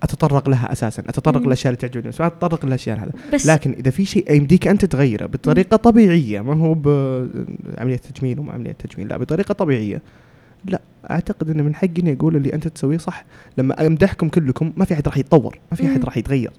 أتطرق 0.02 0.48
لها 0.48 0.72
أساسا. 0.72 1.02
أتطرق. 1.08 1.42
للأشياء 1.42 1.74
اللي 1.74 1.88
تعجبني. 1.88 2.08
بس 2.08 2.20
ما 2.20 2.26
أتطرق 2.26 2.66
للأشياء 2.66 2.98
هذا. 2.98 3.12
بس 3.34 3.46
لكن 3.46 3.72
إذا 3.72 3.90
في 3.90 4.04
شيء 4.04 4.32
يمديك 4.32 4.68
أنت 4.68 4.84
تغيره 4.84 5.26
بطريقة 5.26 5.76
طبيعية 5.76 6.40
ما 6.40 6.54
هو 6.54 6.74
بعمليه 6.74 7.96
تجميل 7.96 8.38
وما 8.40 8.52
عملية 8.52 8.72
تجميل 8.72 9.08
لا 9.08 9.16
بطريقة 9.16 9.52
طبيعية 9.54 10.02
لا. 10.64 10.80
أعتقد 11.10 11.50
انه 11.50 11.62
من 11.62 11.74
حقي 11.74 11.90
إني 11.98 12.12
أقول 12.12 12.36
اللي 12.36 12.52
أنت 12.54 12.68
تسويه 12.68 12.98
صح. 12.98 13.24
لما 13.58 13.86
أمدحكم 13.86 14.28
كلكم 14.28 14.72
ما 14.76 14.84
في 14.84 14.94
أحد 14.94 15.06
راح 15.08 15.16
يتطور 15.16 15.58
ما 15.70 15.76
في 15.76 15.86
أحد. 15.86 16.04
راح 16.04 16.16
يتغير. 16.16 16.50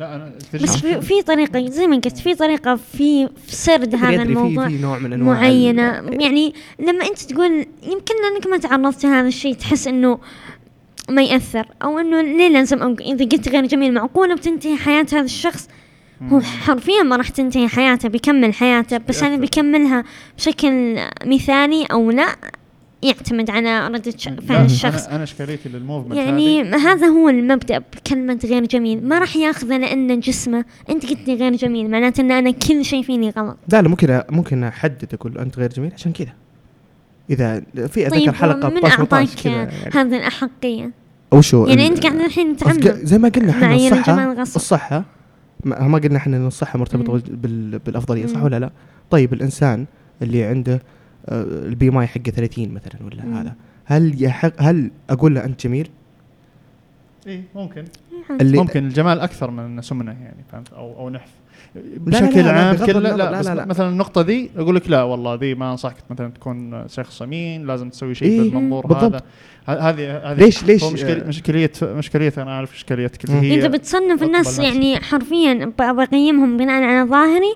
لا 0.00 0.14
أنا 0.14 0.32
بس 0.54 0.76
في, 0.76 1.00
في 1.00 1.22
طريقة 1.22 1.66
زي 1.70 1.86
ما 1.86 1.96
قلت 1.96 2.18
في 2.18 2.34
طريقة 2.34 2.76
في 2.76 3.28
في 3.46 3.54
سرد 3.56 3.94
هذا 3.94 4.08
أدري 4.08 4.24
في- 4.24 4.30
الموضوع 4.30 4.68
في 4.68 4.78
نوع 4.78 4.98
من 4.98 5.12
أنواع 5.12 5.36
معينة. 5.36 5.98
ال- 5.98 6.22
يعني 6.22 6.54
لما 6.80 7.06
أنت 7.06 7.18
تقول 7.18 7.50
يمكن 7.82 8.14
لانك 8.22 8.46
ما 8.50 8.56
تعرضت 8.58 9.04
لهذا 9.04 9.28
الشيء 9.28 9.54
تحس 9.54 9.86
إنه 9.88 10.18
ما 11.10 11.22
يأثر 11.22 11.66
أو 11.82 11.98
إنه 11.98 12.20
ليه 12.22 12.48
لازم 12.48 12.78
أو 12.82 12.92
إذا 13.00 13.24
قلت 13.24 13.48
غير 13.48 13.66
جميل 13.66 13.94
معقولة 13.94 14.34
بتنتهي 14.34 14.76
حياة 14.76 15.06
هذا 15.12 15.20
الشخص؟ 15.20 15.68
هو 16.22 16.40
حرفيا 16.40 17.02
ما 17.02 17.16
راح 17.16 17.28
تنتهي 17.28 17.68
حياته 17.68 18.08
بيكمل 18.08 18.54
حياته 18.54 18.98
بس 19.08 19.22
هل 19.22 19.30
يأثر. 19.30 19.40
بيكملها 19.40 20.04
بشكل 20.38 20.98
مثالي 21.24 21.84
أو 21.92 22.10
لا. 22.10 22.26
يعتمد 23.02 23.50
على 23.50 23.88
ردة 23.88 24.12
فعل 24.48 24.64
الشخص. 24.64 25.06
أنا 25.06 25.14
أنا 25.14 25.22
اشكاليتي 25.24 25.68
للموفمنت 25.68 26.16
يعني 26.16 26.62
هذه. 26.62 26.76
هذا 26.76 27.06
هو 27.06 27.28
المبدأ 27.28 27.78
بكلمة 27.78 28.38
غير 28.44 28.66
جميل. 28.66 29.08
ما 29.08 29.18
راح 29.18 29.36
ياخذه 29.36 29.76
لأن 29.78 30.20
جسمه 30.20 30.64
أنت 30.90 31.06
قلت 31.06 31.28
لي 31.28 31.34
غير 31.34 31.56
جميل 31.56 31.90
معناته 31.90 32.20
أن 32.20 32.30
أنا 32.30 32.50
كل 32.50 32.84
شيء 32.84 33.02
فيني 33.02 33.30
غلط. 33.30 33.56
لا 33.72 33.82
لا 33.82 33.88
ممكن 33.88 34.22
ممكن 34.30 34.64
أحدد 34.64 35.14
أقول 35.14 35.38
أنت 35.38 35.58
غير 35.58 35.70
جميل؟ 35.70 35.92
عشان 35.94 36.12
كذا. 36.12 36.32
إذا 37.30 37.60
في 37.74 38.06
اتذكر 38.06 38.10
طيب 38.10 38.34
حلقة 38.34 38.68
من 38.68 38.84
أعطاك 38.84 39.46
يعني. 39.46 39.70
هذه 39.94 40.16
الأحقية؟ 40.16 40.90
أو 41.32 41.40
شو 41.40 41.66
يعني 41.66 41.86
أنت 41.86 42.06
قاعد 42.06 42.20
الحين 42.20 42.56
تعمم 42.56 42.80
زي 42.82 43.18
ما 43.18 43.28
قلنا 43.28 43.50
إحنا 43.50 43.66
معايير 43.66 43.92
الصحه 43.92 44.12
الجمال 44.12 44.40
غصب. 44.40 44.56
الصحه 44.56 45.04
ما 45.64 45.98
قلنا 45.98 46.16
إحنا 46.16 46.36
إن 46.36 46.46
الصحة 46.46 46.78
مرتبطة 46.78 47.12
مم. 47.12 47.20
بال- 47.28 47.78
بالأفضلية 47.78 48.26
صح. 48.26 48.42
ولا 48.42 48.58
لا؟ 48.58 48.70
طيب 49.10 49.32
الإنسان 49.32 49.86
اللي 50.22 50.44
عنده 50.44 50.82
ال 51.28 51.90
BMI 51.90 52.06
حقه 52.06 52.30
30 52.30 52.68
مثلا 52.74 52.94
ولا 53.04 53.24
مم. 53.24 53.34
هذا 53.36 53.54
هل 53.84 54.22
يحق 54.22 54.52
هل 54.58 54.90
أقول 55.10 55.34
له 55.34 55.44
أنت 55.44 55.66
جميل؟ 55.66 55.88
اي 57.26 57.42
ممكن 57.54 57.84
اللي 58.40 58.58
ممكن 58.58 58.84
الجمال 58.86 59.20
أكثر 59.20 59.50
من 59.50 59.82
سمنة 59.82 60.12
يعني 60.12 60.44
فهمت 60.52 60.72
أو 60.72 60.96
أو 60.98 61.10
نحف 61.10 61.30
بشكل 61.74 62.36
لا، 62.40 62.42
لا، 62.42 62.52
عام 62.52 62.76
لا, 62.76 62.92
لا، 63.16 63.42
لا، 63.42 63.54
لا. 63.54 63.64
مثلا 63.64 63.88
النقطة 63.88 64.20
ذي 64.20 64.50
أقول 64.56 64.76
لك 64.76 64.90
لا 64.90 65.02
والله 65.02 65.34
ذي 65.34 65.54
ما 65.54 65.70
أنصحك 65.72 65.96
مثلا 66.10 66.28
تكون 66.30 66.88
شخص 66.88 67.22
I 67.22 67.31
mean 67.31 67.66
لازم 67.66 67.88
تسوي 67.88 68.14
شيء 68.14 68.28
إيه، 68.28 68.50
بالمنظور 68.50 68.86
بالضبط. 68.86 69.22
هذا 69.66 69.80
هذه 69.90 70.16
هذه 70.32 70.38
ليش- 70.38 70.64
ليش، 70.64 70.84
آه، 70.84 70.90
مشكلية 71.28 71.70
مشكلية 71.82 72.32
أنا 72.38 72.50
أعرف 72.50 72.72
مشكليتك 72.74 73.30
مم. 73.30 73.36
اللي 73.38 73.52
هي 73.52 73.58
إذا 73.58 73.68
بتصنف 73.68 74.22
الناس. 74.22 74.58
يعني 74.58 74.96
حرفيا 75.00 75.54
ب- 75.78 75.96
بقيمهم 75.96 76.56
بناء 76.56 76.82
على 76.82 77.08
ظاهري 77.10 77.54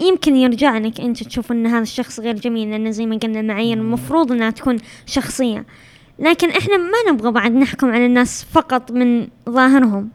يمكن 0.00 0.36
يرجع 0.36 0.78
لك 0.78 1.00
أنت 1.00 1.22
تشوف 1.22 1.52
أن 1.52 1.66
هذا 1.66 1.82
الشخص 1.82 2.20
غير 2.20 2.34
جميل 2.34 2.70
لأن 2.70 2.92
زي 2.92 3.06
ما 3.06 3.16
قلنا 3.16 3.40
المعايير 3.40 3.78
المفروض 3.78 4.32
أنها 4.32 4.50
تكون 4.50 4.76
شخصية. 5.06 5.64
لكن 6.18 6.50
إحنا 6.50 6.76
ما 6.76 7.12
نبغى 7.12 7.30
بعد 7.30 7.52
نحكم 7.52 7.90
على 7.90 8.06
الناس 8.06 8.44
فقط 8.44 8.92
من 8.92 9.28
ظاهرهم. 9.48 10.08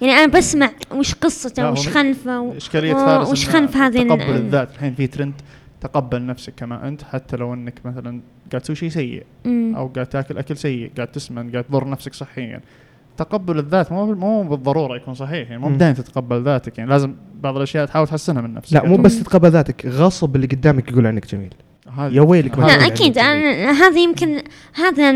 يعني 0.00 0.12
أنا 0.12 0.26
بسمع 0.32 0.70
وش 0.92 1.14
قصته 1.14 1.70
وش 1.70 1.88
خلفه 1.88 2.40
و- 2.40 2.52
وش 3.30 3.48
خلف 3.48 3.76
هذه 3.76 4.08
تقبل 4.08 4.36
الذات. 4.36 4.70
الحين 4.74 4.94
في 4.94 5.06
ترند 5.06 5.34
تقبل 5.80 6.26
نفسك 6.26 6.52
كما 6.56 6.88
أنت 6.88 7.02
حتى 7.02 7.36
لو 7.36 7.54
إنك 7.54 7.74
مثلا 7.84 8.20
قاعد 8.52 8.62
تسوي 8.62 8.76
شيء 8.76 8.88
سيء. 8.88 9.22
أو 9.46 9.86
قاعد 9.86 10.06
تاكل 10.06 10.38
أكل 10.38 10.56
سيء 10.56 10.90
قاعد 10.96 11.08
تسمن 11.08 11.50
قاعد 11.52 11.64
تضر 11.64 11.88
نفسك 11.88 12.14
صحيا. 12.14 12.60
تقبل 13.16 13.58
الذات 13.58 13.92
مو 13.92 14.14
مو 14.14 14.42
بالضرورة 14.42 14.96
يكون 14.96 15.14
صحيح 15.14 15.50
يعني 15.50 15.62
مو. 15.62 15.76
دائما 15.76 15.94
تتقبل 15.94 16.42
ذاتك 16.42 16.78
يعني 16.78 16.90
لازم 16.90 17.14
بعض 17.40 17.56
الأشياء 17.56 17.86
تحاول 17.86 18.06
تحسنها 18.06 18.42
من 18.42 18.54
نفسك 18.54 18.72
لا 18.74 18.86
مو 18.86 18.96
بس 18.96 19.22
تتقبل 19.22 19.50
ذاتك 19.50 19.86
غصب 19.86 20.36
اللي 20.36 20.46
قدامك 20.46 20.90
يقول 20.90 21.06
عنك 21.06 21.26
جميل 21.26 21.54
يا 21.98 22.20
ويلك 22.20 22.58
لا 22.58 22.86
أكيد. 22.86 23.18
أنا 23.18 23.70
هذا 23.70 23.98
يمكن 23.98 24.42
هذا 24.74 25.12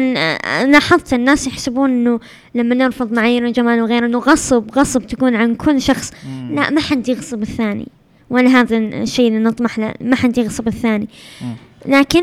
لاحظت 0.67 1.15
الناس 1.15 1.47
يحسبون 1.47 1.91
إنه 1.91 2.21
لما 2.55 2.75
نرفض 2.75 3.13
معايير 3.13 3.47
الجمال 3.47 3.83
وغيره 3.83 4.07
إنه 4.07 4.19
غصب 4.19 4.71
غصب 4.77 5.07
تكون 5.07 5.37
عن 5.37 5.55
كل 5.55 5.83
شخص 5.83 6.13
مم. 6.29 6.55
لا 6.55 6.71
ما 6.71 6.81
حد 6.81 7.09
يغصب 7.09 7.43
الثاني 7.43 7.89
ولا 8.31 8.49
هذا 8.49 8.77
الشيء 8.77 9.29
اللي 9.29 9.39
نطمح 9.39 9.79
له 9.79 9.95
ما 10.01 10.17
حد 10.17 10.39
يغصب 10.39 10.69
الثاني 10.69 11.09
مم. 11.43 11.55
لكن 11.87 12.23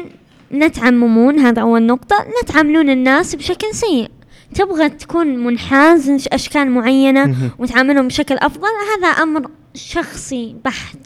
لا 0.52 0.68
تعممون 0.68 1.40
هذا 1.40 1.62
أول 1.62 1.86
نقطة 1.86 2.16
لا 2.16 2.54
تعاملون 2.54 2.90
الناس 2.90 3.36
بشكل 3.36 3.68
سيء 3.72 4.10
تبغى 4.56 4.90
تكون 4.90 5.28
منحاز 5.28 6.10
لأشكال 6.10 6.72
معينة 6.72 7.26
مهم. 7.26 7.50
وتعاملهم 7.60 8.08
بشكل 8.08 8.36
أفضل 8.38 8.68
هذا 8.98 9.08
أمر 9.08 9.48
شخصي 9.74 10.56
بحت. 10.66 10.98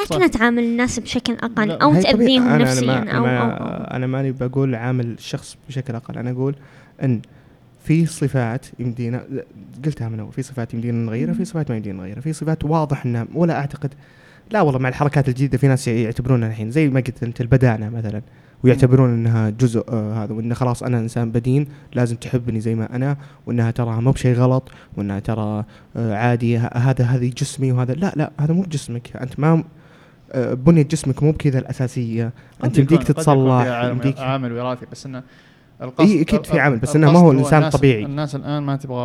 لكن 0.00 0.30
تعامل 0.30 0.62
الناس 0.62 0.98
بشكل 1.00 1.32
أقل 1.32 1.68
لا، 1.68 1.82
أو 1.82 1.90
هي 1.90 2.02
طبيعي. 2.02 2.12
تأذيهم 2.16 2.48
أنا- 2.58 2.60
نفسيا 2.60 3.02
أنا 3.02 3.12
ما 3.12 3.16
أو, 3.18 3.24
ما 3.24 3.38
أو, 3.38 3.66
أو. 3.66 3.84
أنا 3.96 4.06
ماني 4.06 4.32
بقول 4.32 4.74
عامل 4.74 5.06
الشخص 5.06 5.56
بشكل 5.68 5.94
أقل 5.94 6.18
أنا 6.18 6.30
أقول 6.30 6.54
إن 7.02 7.20
في 7.84 8.06
صفات 8.06 8.66
يمدينا 8.78 9.24
قلتها 9.84 10.08
من 10.08 10.20
أول 10.20 10.32
في 10.32 10.42
صفات 10.42 10.74
يمدينا 10.74 11.06
نغيرها 11.06 11.34
في 11.34 11.44
صفات 11.44 11.70
ما 11.70 11.76
يمدينا 11.76 11.98
نغيرها 11.98 12.20
في 12.20 12.32
صفات 12.32 12.64
واضح 12.64 13.04
إنها 13.06 13.26
ولا 13.34 13.58
اعتقد 13.58 13.94
لا 14.50 14.60
والله 14.60 14.78
مع 14.80 14.88
الحركات 14.88 15.28
الجديدة 15.28 15.58
في 15.58 15.68
ناس 15.68 15.88
يعتبرونها 15.88 16.48
الحين 16.48 16.70
زي 16.70 16.88
ما 16.88 17.00
قلت 17.00 17.22
أنت 17.22 17.40
البدانة 17.40 17.88
مثلا 17.88 18.22
ويعتبرون 18.64 19.10
إنها 19.10 19.50
جزء 19.50 19.84
آه 19.88 20.24
هذا 20.24 20.32
وانه 20.34 20.54
خلاص 20.54 20.82
أنا 20.82 20.98
إنسان 20.98 21.30
بدين 21.30 21.66
لازم 21.94 22.16
تحبني 22.16 22.60
زي 22.60 22.74
ما 22.74 22.96
أنا 22.96 23.16
وإنها 23.46 23.70
ترى 23.70 24.00
مو 24.00 24.10
بشيء 24.10 24.34
غلط 24.36 24.68
وإنها 24.96 25.18
ترى 25.18 25.64
آه 25.96 26.14
عادي 26.14 26.58
هذا 26.58 27.04
هذه 27.04 27.30
جسمي 27.36 27.72
وهذا 27.72 27.94
لا 27.94 28.12
لا 28.16 28.30
هذا 28.40 28.54
مو 28.54 28.62
بجسمك 28.62 29.16
أنت 29.16 29.40
ما 29.40 29.64
آه، 30.32 30.54
بنية 30.54 30.82
جسمك 30.82 31.22
مو 31.22 31.32
بكذا 31.32 31.58
الأساسية 31.58 32.32
أنت 32.64 32.78
يمديك 32.78 33.02
تتصلح 33.02 33.84
يمديك 33.84 34.18
عامل 34.18 34.52
وراثي 34.52 34.86
بس 34.92 35.06
إنه 35.06 35.22
إيه، 36.00 36.22
أكيد 36.22 36.46
في 36.46 36.60
عامل، 36.60 36.78
بس 36.78 36.96
إنه 36.96 37.12
ما 37.12 37.18
هو 37.18 37.30
القصد 37.30 37.38
الإنسان 37.38 37.58
الناس- 37.58 37.74
الطبيعي. 37.74 38.04
الناس 38.04 38.34
الآن 38.34 38.62
ما 38.62 38.76
تبغى 38.76 38.98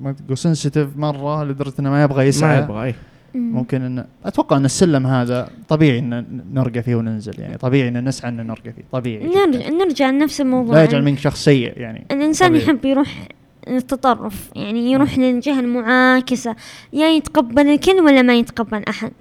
ما 0.00 0.12
تقول 0.12 0.38
سنسيتيف 0.38 0.96
مرة 0.96 1.44
لدرجة 1.44 1.72
إنه 1.80 1.90
ما 1.90 2.02
يبغى 2.02 2.16
ما 2.16 2.24
يسعى 2.24 2.58
يبغى 2.62 2.84
إيه 2.84 2.92
مم. 2.92 2.98
ممكن 3.38 3.82
ان 3.82 4.04
أتوقع 4.24 4.56
إن 4.56 4.64
السلم 4.64 5.06
هذا 5.06 5.50
طبيعي 5.68 5.98
إن 5.98 6.42
نرقى 6.52 6.82
فيه 6.82 6.94
وننزل 6.94 7.40
يعني 7.40 7.56
طبيعي 7.56 7.88
إن 7.88 8.08
نسعى 8.08 8.30
إن 8.30 8.46
نرقى 8.46 8.72
فيه 8.72 8.82
طبيعي 8.92 9.28
جداً. 9.28 9.46
نرجع 9.46 9.68
نرجع 9.68 10.10
لنفس 10.10 10.40
الموضوع. 10.40 10.74
لا 10.74 10.82
يجعل 10.82 10.94
يعني 10.94 11.10
منك 11.10 11.18
شخص 11.18 11.44
سيء 11.44 11.72
يعني 11.76 12.06
الإنسان 12.10 12.48
طبيعي. 12.48 12.64
يحب 12.64 12.84
يروح 12.84 13.28
للتطرف 13.68 14.50
يعني 14.56 14.92
يروح 14.92 15.18
للجهة 15.18 15.60
المعاكسة 15.60 16.56
يا 16.92 17.08
يتقبل 17.08 17.68
الكل 17.68 18.00
ولا 18.00 18.22
ما 18.22 18.34
يتقبل 18.34 18.82
أحد. 18.88 19.12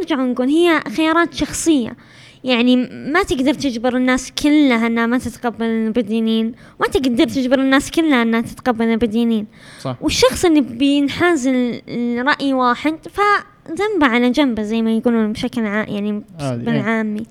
نرجع 0.00 0.22
ونقول 0.22 0.48
هي 0.48 0.80
خيارات 0.96 1.34
شخصية. 1.34 1.96
يعني 2.44 2.76
ما 3.12 3.22
تقدر 3.22 3.54
تجبر 3.54 3.96
الناس 3.96 4.32
كلها 4.42 4.86
إنها 4.86 5.06
ما 5.06 5.18
تتقبل 5.18 5.64
البدينين 5.64 6.54
وما 6.80 6.88
تقدر 6.88 7.24
تجبر 7.28 7.58
الناس 7.58 7.90
كلها 7.90 8.22
إنها 8.22 8.40
تتقبل 8.40 8.84
البدينين 8.84 9.46
صح. 9.80 9.96
والشخص 10.00 10.44
اللي 10.44 10.60
بينحاز 10.60 11.48
لرأي 11.88 12.52
واحد 12.54 12.96
فذنبه 13.10 14.06
على 14.06 14.30
جنبه 14.30 14.62
زي 14.62 14.82
ما 14.82 14.92
يقولون 14.96 15.32
بشكل 15.32 15.66
عام 15.66 15.88
يعني 15.88 16.22
إيه. 16.40 16.54
بالعامي 16.56 17.22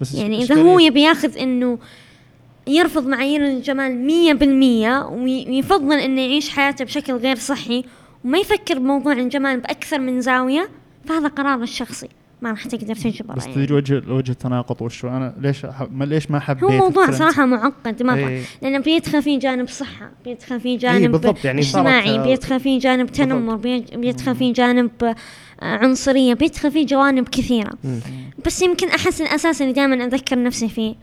بس 0.00 0.14
يعني 0.14 0.46
إشكالية- 0.46 0.52
هو 0.52 0.78
يبي 0.78 1.02
ياخذ 1.02 1.38
إنه 1.38 1.78
يرفض 2.66 3.06
معايير 3.06 3.46
الجمال 3.46 3.96
مية 4.06 4.32
بالمية 4.32 5.06
وي- 5.06 5.46
ويفضل 5.48 5.92
إنه 5.98 6.20
يعيش 6.20 6.48
حياته 6.50 6.84
بشكل 6.84 7.12
غير 7.12 7.36
صحي 7.36 7.84
وما 8.24 8.38
يفكر 8.38 8.78
بموضوع 8.78 9.12
الجمال 9.12 9.60
بأكثر 9.60 9.98
من 9.98 10.20
زاوية 10.20 10.68
فهذا 11.04 11.28
قراره 11.28 11.62
الشخصي. 11.62 12.08
ما 12.42 12.50
راح 12.50 12.66
تقدر 12.66 12.94
تجبره 12.94 13.34
بس 13.34 13.46
يعني. 13.46 13.66
تجي 13.66 13.74
وجه 13.74 14.02
وجه 14.08 14.30
التناقض 14.30 14.82
وشو 14.82 15.08
أنا 15.08 15.34
ليش 15.40 15.66
ما 15.90 16.04
ليش 16.04 16.30
ما 16.30 16.40
حبيت 16.40 16.64
هو 16.64 16.70
موضوع؟ 16.70 17.10
صراحة 17.10 17.46
معقد 17.46 18.02
مرة 18.02 18.28
إيه. 18.28 18.42
لأنه 18.62 18.78
بيدخل 18.78 19.22
فيه 19.22 19.38
جانب 19.38 19.68
صحة 19.68 20.10
بيدخل 20.24 20.60
فيه 20.60 20.78
جانب 20.78 21.12
بالضبط 21.12 21.44
يعني 21.44 21.60
اجتماعي 21.60 22.18
بيدخل 22.18 22.60
فيه 22.60 22.80
جانب 22.80 23.12
تنمر 23.12 23.56
بيدخل 23.96 24.34
فيه 24.34 24.52
جانب 24.52 24.90
آه، 25.02 25.14
عنصرية 25.62 26.34
بيدخل 26.34 26.70
فيه 26.70 26.86
جوانب 26.86 27.28
كثيرة 27.28 27.70
مم. 27.84 28.00
بس 28.46 28.62
يمكن 28.62 28.88
أحس 28.88 29.20
الأساس 29.20 29.62
اللي 29.62 29.72
دائما 29.72 30.04
أذكر 30.04 30.42
نفسي 30.42 30.68
فيه 30.68 30.94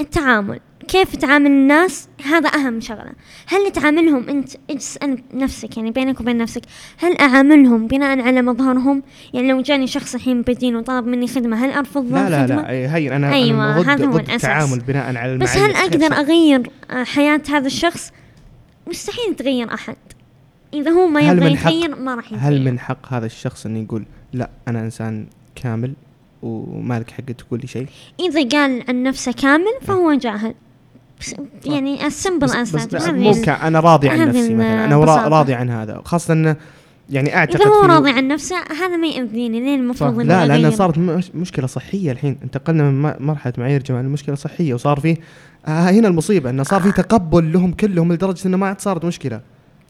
التعامل. 0.00 0.60
كيف 0.88 1.16
تعامل 1.16 1.46
الناس؟ 1.46 2.08
هذا 2.24 2.48
أهم 2.48 2.80
شغلة. 2.80 3.12
هل 3.46 3.72
تعاملهم 3.72 4.28
أنت 4.28 4.50
اسأل 4.70 5.22
نفسك 5.34 5.76
يعني 5.76 5.90
بينك 5.90 6.20
وبين 6.20 6.36
نفسك 6.36 6.62
هل 6.98 7.18
أعاملهم 7.18 7.86
بناء 7.86 8.20
على 8.20 8.42
مظهرهم؟ 8.42 9.02
يعني 9.34 9.48
لو 9.48 9.60
جاني 9.60 9.86
شخص 9.86 10.14
الحين 10.14 10.42
بدين 10.42 10.76
وطلب 10.76 11.06
مني 11.06 11.26
خدمة 11.28 11.64
هل 11.64 11.70
أرفض 11.70 12.12
لا 12.12 12.30
لا؟ 12.30 12.46
لا 12.46 12.70
هي 12.70 13.16
أنا 13.16 13.32
أيوة، 13.32 13.72
أنا 13.72 13.80
ضد 13.80 13.88
هذا 13.88 14.06
هو 14.06 14.12
ضد. 14.12 14.30
التعامل 14.30 14.80
بناء 14.80 15.16
على 15.16 15.38
بس 15.38 15.56
هل 15.56 15.70
أقدر 15.70 16.12
أغير 16.12 16.70
آه، 16.90 17.04
حياة 17.04 17.42
هذا 17.48 17.66
الشخص؟ 17.66 18.12
مستحيل 18.86 19.36
تغير 19.36 19.74
أحد. 19.74 19.96
إذا 20.74 20.90
هو 20.90 21.06
ما 21.08 21.20
يبغى 21.20 21.52
يتغير 21.52 21.96
ما 21.96 22.14
راح 22.14 22.32
يتغير. 22.32 22.48
هل 22.48 22.64
من 22.64 22.78
حق 22.78 23.12
هذا 23.12 23.26
الشخص 23.26 23.66
إنه 23.66 23.78
يقول 23.78 24.04
لا 24.32 24.50
أنا 24.68 24.80
إنسان 24.80 25.26
كامل 25.54 25.92
ومالك 26.42 27.10
حق 27.10 27.24
تقول 27.24 27.60
لي 27.60 27.66
شيء. 27.66 27.86
إذا 28.20 28.48
قال 28.48 28.84
عن 28.88 29.02
نفسه 29.02 29.32
كامل 29.32 29.72
فهو 29.82 30.12
جاهل. 30.14 30.54
بس 31.20 31.34
يعني 31.64 32.06
السمبل 32.06 32.48
مو 33.06 33.32
كا- 33.44 33.66
أنا 33.66 33.80
راضي 33.80 34.08
عن 34.08 34.28
نفسي 34.28 34.54
مثلا. 34.54 34.84
أنا 34.84 34.96
البساطة. 34.96 35.28
راضي 35.28 35.54
عن 35.54 35.70
هذا. 35.70 36.02
خاصة 36.04 36.32
انه 36.32 36.56
يعني 37.10 37.36
أعتقد 37.36 37.60
إذا 37.60 37.70
هو 37.70 37.82
راضي 37.82 38.10
عن 38.10 38.28
نفسه 38.28 38.56
هذا 38.56 38.96
ما 38.96 39.06
يأذيني. 39.06 39.60
ليه 39.60 39.74
المفروض 39.74 40.20
لا 40.20 40.44
أغير؟ 40.44 40.70
صارت 40.70 40.98
مش 40.98 41.30
مشكلة 41.34 41.66
صحية 41.66 42.12
الحين. 42.12 42.38
انتقلنا 42.42 42.90
من 42.90 43.14
مرحلة 43.20 43.52
معايير 43.58 43.82
جمال. 43.82 44.04
لمشكله 44.04 44.34
صحية 44.34 44.74
وصار 44.74 45.00
فيه 45.00 45.16
آه 45.66 45.90
هنا 45.90 46.08
المصيبة 46.08 46.50
انه 46.50 46.62
صار 46.62 46.82
في 46.82 46.92
تقبل 46.92 47.52
لهم 47.52 47.72
كلهم 47.72 48.12
لدرجة 48.12 48.48
انه 48.48 48.56
ما 48.56 48.66
عاد 48.66 48.80
صارت 48.80 49.04
مشكلة. 49.04 49.40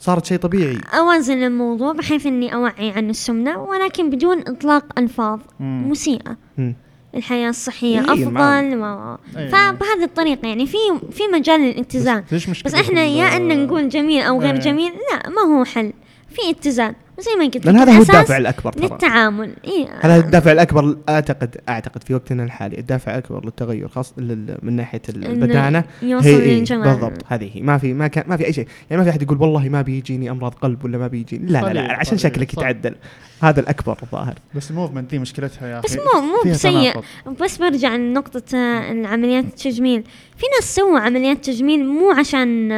صارت 0.00 0.24
شيء 0.26 0.38
طبيعي 0.38 0.78
أوازن 0.98 1.42
الموضوع 1.42 1.92
بحيث 1.92 2.26
إني 2.26 2.54
أوعي 2.54 2.90
عن 2.90 3.10
السمنة 3.10 3.62
ولكن 3.62 4.10
بدون 4.10 4.38
إطلاق 4.40 4.84
ألفاظ 4.98 5.40
مم. 5.60 5.90
مسيئة 5.90 6.36
مم. 6.58 6.74
الحياة 7.14 7.48
الصحية 7.50 7.98
إيه، 8.00 8.12
أفضل 8.12 8.30
ما- 8.76 9.18
و... 9.34 9.38
أيوة. 9.38 9.48
فبهذه 9.50 10.04
الطريقة 10.04 10.48
يعني 10.48 10.66
في 10.66 10.76
في 11.10 11.22
مجال 11.32 11.60
للاتزان 11.60 12.24
بس 12.32 12.46
بس 12.64 12.74
إحنا 12.74 13.04
يا 13.04 13.36
إن 13.36 13.66
نقول 13.66 13.88
جميل 13.88 14.22
أو 14.22 14.40
غير 14.40 14.54
إيه. 14.54 14.60
جميل 14.60 14.92
لا 15.12 15.28
ما 15.28 15.58
هو 15.58 15.64
حل 15.64 15.92
في 16.30 16.50
اتزان 16.50 16.94
وزي 17.18 17.30
ما 17.38 17.44
قلت 17.44 17.66
لأن 17.66 17.74
لك 17.76 17.80
هذا 17.82 17.92
هو 17.96 18.02
الدافع 18.02 18.36
الأكبر 18.36 18.72
ترى. 18.72 18.88
للتعامل. 18.88 19.54
إيه. 19.64 19.88
هذا 20.00 20.16
الدافع 20.16 20.52
الأكبر 20.52 20.96
أعتقد 21.08 21.56
أعتقد 21.68 22.02
في 22.02 22.14
وقتنا 22.14 22.44
الحالي 22.44 22.78
الدافع 22.78 23.12
الأكبر 23.12 23.44
للتغير 23.44 23.88
خاص 23.88 24.14
لل- 24.18 24.58
من 24.62 24.72
ناحية 24.76 25.02
البدانة. 25.08 25.84
يوصل 26.02 26.26
هي 26.28 26.36
إيه 26.40 26.64
بالضبط 26.64 27.22
هذه. 27.26 27.50
هي 27.54 27.62
ما 27.62 27.78
في 27.78 27.94
ما 27.94 28.06
كان 28.08 28.24
ما 28.28 28.36
في 28.36 28.46
أي 28.46 28.52
شيء. 28.52 28.66
يعني 28.90 29.02
ما 29.02 29.04
في 29.04 29.10
أحد 29.10 29.22
يقول 29.22 29.38
والله 29.42 29.68
ما 29.68 29.82
بيجيني 29.82 30.30
أمراض 30.30 30.54
قلب 30.54 30.84
ولا 30.84 30.98
ما 30.98 31.06
بيجيني. 31.06 31.46
لا 31.50 31.60
لا 31.60 31.72
لا 31.72 31.92
عشان 31.92 32.18
شكلك. 32.18 32.52
يتعدل. 32.52 32.94
هذا 33.42 33.60
الأكبر 33.60 33.98
الظاهر. 34.02 34.34
بس 34.54 34.70
الموفمنت 34.70 35.10
دي 35.10 35.18
مشكلتها 35.18 35.68
يا 35.68 35.78
أخي. 35.78 35.88
بس 35.88 35.96
مو 35.96 36.20
مو 36.20 36.50
بسيء. 36.50 36.92
بس 37.40 37.56
برجع 37.58 37.96
لنقطة 37.96 38.56
آه، 38.56 38.92
العمليات 38.92 39.44
التجميل. 39.44 40.02
في 40.36 40.44
ناس 40.60 40.74
سووا 40.74 40.98
عمليات 40.98 41.44
تجميل 41.44 41.86
مو 41.86 42.10
عشان 42.10 42.72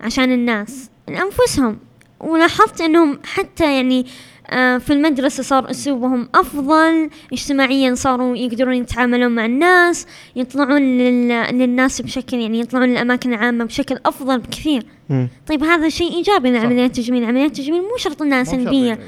عشان 0.00 0.32
الناس 0.32 0.90
لأنفسهم 1.08 1.76
ولاحظت 2.22 2.80
إنهم 2.80 3.18
حتى 3.24 3.76
يعني 3.76 4.06
آه، 4.50 4.78
في 4.78 4.92
المدرسة 4.92 5.42
صار 5.42 5.70
أسلوبهم 5.70 6.28
أفضل 6.34 7.10
اجتماعيا 7.32 7.94
صاروا 7.94 8.36
يقدرون 8.36 8.74
يتعاملون 8.74 9.32
مع 9.32 9.44
الناس 9.46 10.06
يطلعون 10.36 10.82
لل- 10.98 11.58
للناس 11.58 12.00
بشكل 12.02 12.36
يعني 12.36 12.60
يطلعون 12.60 12.88
للأماكن 12.88 13.32
العامة 13.34 13.64
بشكل 13.64 13.98
أفضل 14.06 14.38
بكثير. 14.38 14.82
مم. 15.10 15.28
طيب 15.46 15.64
هذا 15.64 15.88
شيء 15.88 16.12
إيجابي 16.16 16.50
لعمليات 16.50 16.98
التجميل 16.98 17.24
عمليات 17.24 17.58
التجميل 17.58 17.80
مو 17.82 17.96
شرط 17.96 18.22
شرط 18.22 18.44
سلبية 18.44 18.86
يعني. 18.88 19.00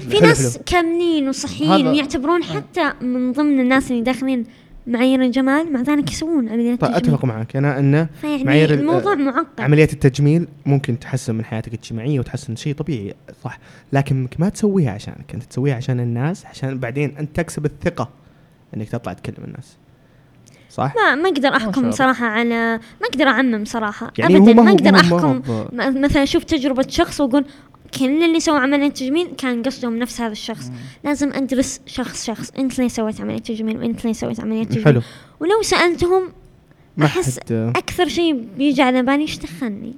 في 0.00 0.20
ناس 0.26 0.58
كاملين 0.66 1.28
وصحيين 1.28 1.70
ويعتبرون 1.90 2.44
حتى 2.44 2.92
من 3.00 3.32
ضمن 3.32 3.60
الناس 3.60 3.90
اللي 3.90 4.02
داخلين 4.02 4.44
معايير 4.86 5.22
الجمال 5.22 5.72
مع 5.72 5.80
ذلك 5.80 6.12
يسوون 6.12 6.48
عمليات 6.48 6.80
طيب 6.80 6.90
تجميل 6.90 7.14
أتفق 7.14 7.24
معك. 7.24 7.56
أنا 7.56 7.78
انه 7.78 8.08
فيعني 8.20 8.44
معايير 8.44 8.74
ال- 8.74 8.78
الموضوع 8.78 9.14
معقد. 9.14 9.60
عمليات 9.60 9.92
التجميل 9.92 10.48
ممكن 10.66 10.98
تحسن 10.98 11.34
من 11.34 11.44
حياتك 11.44 11.68
الاجتماعية 11.68 12.18
وتحسن 12.20 12.56
شيء 12.56 12.74
طبيعي 12.74 13.14
صح. 13.44 13.58
لكنك 13.92 14.40
ما 14.40 14.48
تسويها 14.48 14.90
عشانك. 14.90 15.34
أنت 15.34 15.42
تسويها 15.42 15.74
عشان 15.76 16.00
الناس 16.00 16.46
عشان 16.46 16.78
بعدين 16.78 17.14
أنت 17.18 17.36
تكسب 17.36 17.64
الثقة 17.64 18.08
إنك 18.76 18.88
تطلع 18.88 19.12
تكلم 19.12 19.44
الناس. 19.44 19.76
صح؟ 20.70 20.94
ما 20.96 21.14
ما 21.14 21.28
أقدر 21.28 21.56
أحكم. 21.56 21.90
صراحة 21.90 22.26
على 22.26 22.78
ما 23.00 23.06
أقدر 23.12 23.24
أعمم 23.26 23.64
صراحة. 23.64 24.12
يعني 24.18 24.36
ابدا 24.36 24.52
ما 24.52 24.70
أقدر 24.70 24.94
أحكم. 24.96 25.42
مثلا 26.00 26.22
أشوف 26.22 26.44
تجربة 26.44 26.84
شخص 26.88 27.20
وأقول 27.20 27.44
كل 27.98 28.24
اللي 28.24 28.40
سووا 28.40 28.58
عملية 28.58 28.88
تجميل 28.88 29.28
كان 29.38 29.62
قصدهم 29.62 29.98
نفس 29.98 30.20
هذا 30.20 30.32
الشخص. 30.32 30.70
لازم 31.04 31.32
أدرس 31.32 31.80
شخص 31.86 32.26
شخص. 32.26 32.50
أنت 32.58 32.78
ليه 32.78 32.88
سويت 32.88 33.20
عملية 33.20 33.38
تجميل 33.38 33.78
وأنت 33.78 34.04
ليه 34.04 34.12
سويت 34.12 34.40
عملية 34.40 34.64
تجميل 34.64 34.84
حلو. 34.84 35.00
ولو 35.40 35.60
أحس 37.02 37.38
حد 37.38 37.52
أكثر 37.52 38.08
شيء 38.08 38.48
بيجي 38.58 38.82
على 38.82 39.02
بالي 39.02 39.22
إيش 39.22 39.38
دخلني؟ 39.38 39.94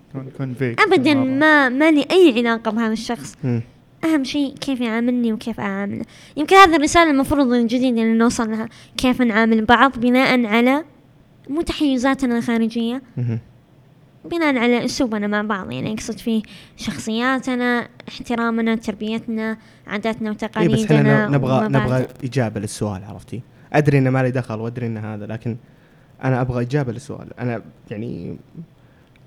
ابدا 0.78 1.14
ما 1.14 1.68
ما 1.68 1.90
لي 1.90 2.07
أي 2.11 2.34
علاقة 2.38 2.70
بهذا 2.70 2.92
الشخص. 2.92 3.34
مم. 3.45 3.62
أهم 4.05 4.24
شيء 4.24 4.55
كيف 4.61 4.80
يعاملني 4.80 5.32
وكيف 5.32 5.61
أعامله. 5.61 6.05
يمكن 6.36 6.57
هذه 6.57 6.76
الرسالة 6.76 7.11
المفروض 7.11 7.53
الجديده 7.53 8.03
اللي 8.03 8.18
نوصل 8.18 8.51
لها. 8.51 8.68
كيف 8.97 9.22
نعامل 9.22 9.64
بعض 9.64 9.99
بناء 10.01 10.47
على 10.47 10.84
مو 11.49 11.61
تحيزاتنا 11.61 12.38
الخارجيه. 12.38 13.03
بناء 14.25 14.59
على 14.59 14.85
أسلوبنا 14.85 15.27
مع 15.27 15.43
بعض 15.43 15.70
يعني 15.70 15.93
أقصد 15.95 16.18
فيه 16.18 16.43
شخصياتنا 16.77 17.89
احترامنا 18.09 18.75
تربيتنا 18.75 19.59
عاداتنا 19.87 20.31
وتقاليدنا 20.31 20.85
بس 20.85 20.93
إحنا 20.93 21.29
نبغى. 21.29 21.68
نبغى 21.68 22.07
إجابة 22.25 22.61
للسؤال 22.61 23.05
عرفتي؟ 23.05 23.43
أدري 23.72 23.99
إنه 23.99 24.11
ما 24.11 24.22
لي 24.22 24.31
دخل 24.31 24.61
وأدري 24.61 24.87
إنه 24.87 25.14
هذا 25.14 25.27
لكن 25.27 25.57
أنا 26.25 26.41
أبغى 26.41 26.62
إجابة 26.62 26.93
للسؤال 26.93 27.39
أنا 27.41 27.62
يعني 27.91 28.37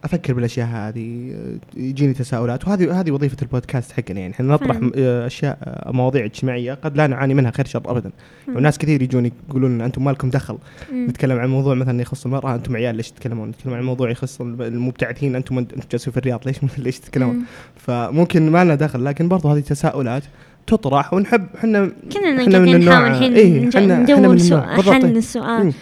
أفكر 0.03 0.33
بالأشياء 0.33 0.67
هذه 0.67 1.33
يجيني 1.77 2.13
تساؤلات 2.13 2.67
وهذه 2.67 2.99
هذه 2.99 3.11
وظيفة 3.11 3.37
البودكاست 3.41 3.91
حقنا 3.91 4.19
يعني 4.19 4.33
إحنا 4.33 4.53
نطرح 4.53 4.77
أشياء 4.95 5.57
مواضيع 5.93 6.25
اجتماعية 6.25 6.73
قد 6.73 6.97
لا 6.97 7.07
نعاني 7.07 7.33
منها 7.33 7.51
خير 7.51 7.65
شر 7.65 7.81
ابدا. 7.85 8.11
وناس 8.55 8.77
كثير 8.77 9.01
يجون 9.01 9.31
يقولون 9.49 9.71
إن 9.71 9.81
أنتم 9.81 10.03
ما 10.03 10.11
لكم 10.11 10.29
دخل 10.29 10.57
مم. 10.91 11.05
نتكلم 11.09 11.39
عن 11.39 11.49
موضوع 11.49 11.75
مثلا 11.75 12.01
يخص 12.01 12.25
المرأة 12.25 12.55
أنتم 12.55 12.75
عيال 12.75 12.95
ليش 12.95 13.11
تتكلمون 13.11 13.49
نتكلم 13.49 13.73
عن 13.73 13.83
موضوع 13.83 14.09
يخص 14.11 14.41
المبتعثين 14.41 15.35
أنتم 15.35 15.57
أنتم 15.57 15.77
جالسين 15.91 16.11
في 16.13 16.19
الرياض 16.19 16.39
ليش 16.45 16.57
ليش 16.77 16.99
تتكلمون 16.99 17.35
مم. 17.35 17.43
فممكن 17.75 18.51
ما 18.51 18.63
لنا 18.63 18.75
دخل 18.75 19.05
لكن 19.05 19.27
برضو 19.27 19.47
هذه 19.49 19.59
تساؤلات 19.59 20.23
تطرح 20.67 21.13
ونحب 21.13 21.47
إحنا 21.57 21.91
كلنا 22.13 22.37
قاعدين 22.37 22.75
النوع- 22.75 22.77
نحاول 22.99 23.07
الحين 23.11 23.33
إيه، 23.33 23.59
ندور 23.59 24.15
النوع. 24.15 24.37
سؤ- 24.37 24.75
بالضبط. 24.75 24.89
حل 24.93 25.07
مم. 25.07 25.13
للسؤال 25.13 25.73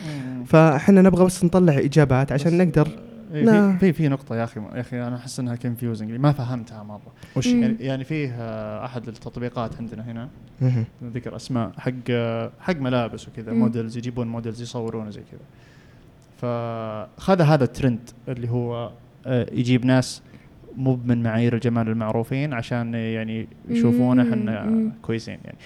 فإحنا 0.45 1.01
نبغى 1.01 1.25
بس 1.25 1.43
نطلع 1.43 1.77
إجابات 1.77 2.31
عشان 2.31 2.57
نقدر 2.57 2.87
إيه،. 2.87 3.04
في 3.43 3.77
في 3.79 3.93
في 3.93 4.07
نقطة 4.07 4.35
يا 4.35 4.43
أخي 4.43 4.59
يا 4.59 4.79
أخي 4.79 5.01
أنا 5.01 5.15
أحس 5.15 5.39
إنها 5.39 5.55
كونفيوزنج 5.55 6.11
ما 6.11 6.31
فهمتها 6.31 6.83
مرة 6.83 7.13
وش 7.35 7.47
مم. 7.47 7.63
يعني 7.63 7.77
يعني 7.79 8.03
فيه 8.03 8.35
آه، 8.39 8.85
أحد 8.85 9.07
التطبيقات 9.07 9.77
عندنا 9.77 10.11
هنا 10.11 10.29
ذكر 11.03 11.35
أسماء 11.35 11.71
حق 11.77 11.91
آه، 12.09 12.51
حق 12.59 12.75
ملابس 12.75 13.27
وكذا. 13.27 13.53
models 13.53 13.97
يجيبون 13.97 14.27
models 14.27 14.61
يصورون 14.61 15.11
زي 15.11 15.21
كذا 15.31 15.39
فخذ 16.37 17.41
هذا 17.41 17.63
الترند 17.63 18.09
اللي 18.27 18.49
هو 18.49 18.91
آه، 19.25 19.47
يجيب 19.51 19.85
ناس 19.85 20.21
مو 20.77 20.99
من 21.05 21.23
معايير 21.23 21.55
الجمال 21.55 21.87
المعروفين 21.87 22.53
عشان 22.53 22.93
يعني 22.93 23.47
يشوفونا. 23.69 24.23
إحنا. 24.23 24.91
كويسين 25.01 25.39
يعني 25.45 25.57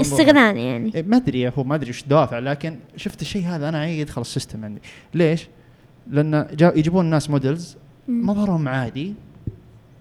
استغلال 0.00 0.56
يعني 0.56 0.94
إيه، 0.94 1.02
ما 1.02 1.16
أدري 1.16 1.48
هو 1.48 1.64
ما 1.64 1.74
أدري 1.74 1.88
إيش 1.88 2.02
الدوافع 2.02 2.38
لكن 2.38 2.76
شفت 2.96 3.22
الشيء 3.22 3.46
هذا 3.46 3.68
أنا 3.68 3.86
يدخل 3.86 4.20
ال 4.20 4.26
system 4.26 4.64
عندي 4.64 4.80
ليش؟ 5.14 5.48
لأن 6.10 6.46
جا 6.54 6.72
يجيبون 6.76 7.06
ناس 7.06 7.30
models. 7.30 7.76
مظهرهم 8.08 8.68
عادي 8.68 9.14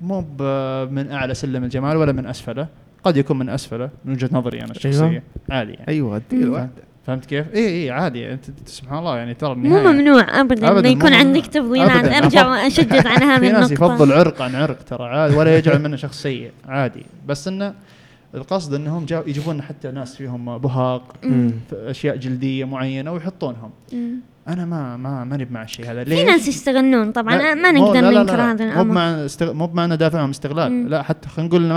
مو 0.02 0.26
ب- 0.38 0.88
من 0.92 1.12
أعلى 1.12 1.34
سلم 1.34 1.64
الجمال 1.64 1.98
ولا 1.98 2.12
من 2.12 2.26
أسفله 2.26 2.68
قد 3.04 3.18
يكون 3.18 3.40
من 3.40 3.50
أسفله 3.50 3.90
من 4.06 4.14
وجهة 4.14 4.30
نظري 4.32 4.62
أنا 4.62 4.72
الشخصية 4.72 5.06
أيوة. 5.10 5.22
عادي 5.50 5.72
يعني 5.74 5.88
أيوه 5.88 6.16
ادي 6.16 6.36
مم. 6.36 6.44
الواحد 6.44 6.70
فهمت 7.08 7.26
كيف؟ 7.26 7.46
إي 7.56 7.68
إي 7.84 7.92
عادي 7.92 8.34
أنت 8.34 8.50
أنت 8.50 8.68
سبحان 8.70 9.00
الله 9.00 9.18
يعني 9.18 9.34
ترى 9.34 9.56
مو 9.56 9.66
النهاية 9.66 9.88
ممنوع 9.94 10.42
ابدا 10.42 10.70
أبداً 10.72 10.80
انه 10.80 10.98
يكون 10.98 11.12
مو 11.12 11.18
عندك. 11.18 11.46
تفضيلات 11.48 11.92
أبداً. 11.92 12.18
أرجع 12.18 12.48
واشدد 12.50 13.08
على 13.08 13.26
هذه 13.26 13.40
في 13.40 13.52
ناس 13.52 13.72
النقطه 13.72 13.94
يفضل 13.94 14.14
عرق 14.14 14.42
عن 14.42 14.56
عرق 14.56 14.84
ترى 14.84 15.04
عادي 15.06 15.36
ولا 15.36 15.58
يجعل 15.58 15.82
منه 15.82 15.96
شخص 15.96 16.22
سيء 16.22 16.52
عادي 16.68 17.06
بس 17.28 17.48
إنه 17.48 17.74
القصد 18.36 18.74
إنهم 18.74 19.06
جا 19.06 19.24
يجيبون 19.28 19.62
حتى 19.62 19.92
ناس 19.92 20.16
فيهم 20.16 20.58
بهاق. 20.58 21.16
في 21.22 21.52
أشياء 21.74 22.16
جلدية 22.16 22.66
معينة 22.66 23.12
ويحطونهم 23.12 23.70
مم. 23.94 24.12
أنا 24.50 24.66
ما 24.66 24.98
ما 24.98 25.24
ماني 25.24 25.46
بمع 25.46 25.64
الشيء 25.64 25.92
هذا 25.92 26.04
في 26.04 26.10
ليش؟ 26.10 26.20
ناس 26.30 26.48
يستغلون 26.48 27.12
طبعا 27.12 27.36
لا، 27.38 27.54
ما 27.54 27.72
مو- 27.72 27.86
نقدر 27.88 28.02
لا- 28.02 28.10
لا- 28.12 28.20
ننكر 28.22 28.42
هذا 28.42 28.66
مو 28.66 28.72
الامر 28.72 28.84
بمعنى 28.92 29.26
استغ... 29.26 29.54
مو 29.54 29.66
بمعنى 29.68 29.98
دافعهم 29.98 30.30
استغلال 30.30 30.72
مم. 30.72 30.88
لا 30.88 31.04
حتى 31.04 31.30
خلينا 31.30 31.50
نقول 31.50 31.72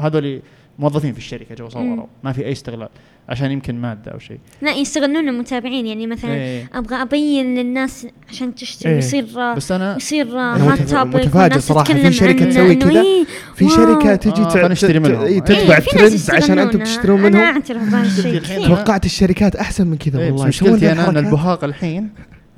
هذول 0.00 0.42
موظفين 0.78 1.12
في 1.12 1.18
الشركة 1.18 1.54
جو. 1.54 1.68
صوروا 1.68 2.06
ما 2.24 2.32
في 2.32 2.44
أي 2.46 2.52
استغلال 2.52 2.88
عشان 3.28 3.50
يمكن 3.50 3.74
مادة 3.80 4.12
أو 4.12 4.18
شيء 4.18 4.38
لا 4.62 4.72
يستغلون 4.74 5.28
المتابعين 5.28 5.86
يعني 5.86 6.06
مثلا 6.06 6.34
إيه. 6.34 6.70
أبغى 6.74 7.02
أبين 7.02 7.54
للناس 7.54 8.06
عشان 8.28 8.54
تشتري 8.54 8.92
إيه. 8.92 8.98
يصير 8.98 9.24
بس 9.56 9.72
أنا 9.72 9.96
يصير 9.96 10.26
أنا 10.32 10.72
هات 10.72 10.80
توبيك 10.80 11.16
متفاجئ 11.26 11.58
صراحة، 11.58 11.84
في 11.84 12.06
عن 12.06 12.10
تسوي 12.12 12.74
كذا، 12.74 13.00
إيه، 13.02 13.24
في. 13.54 13.68
شركة 13.68 14.14
تجي 14.16 14.42
آه، 14.42 14.48
فنشتري 14.48 14.98
منهم. 14.98 15.20
إيه، 15.20 15.26
إيه، 15.26 15.40
تتبع 15.40 15.78
ترند 15.78 16.20
عشان 16.30 16.58
أنتم. 16.58 16.82
تشترون 16.82 17.18
أنا 17.20 17.28
منهم 17.28 17.42
أعترف 17.42 17.82
بهذا 17.90 18.06
الشيء 18.38 18.66
توقعت 18.66 19.04
الشركات 19.06 19.56
أحسن 19.56 19.86
من 19.86 19.96
كذا 19.96 20.26
والله 20.26 20.46
مشكلتي 20.46 20.92
أنا 20.92 21.08
إن. 21.08 21.16
البهاق 21.16 21.64
الحين 21.64 22.08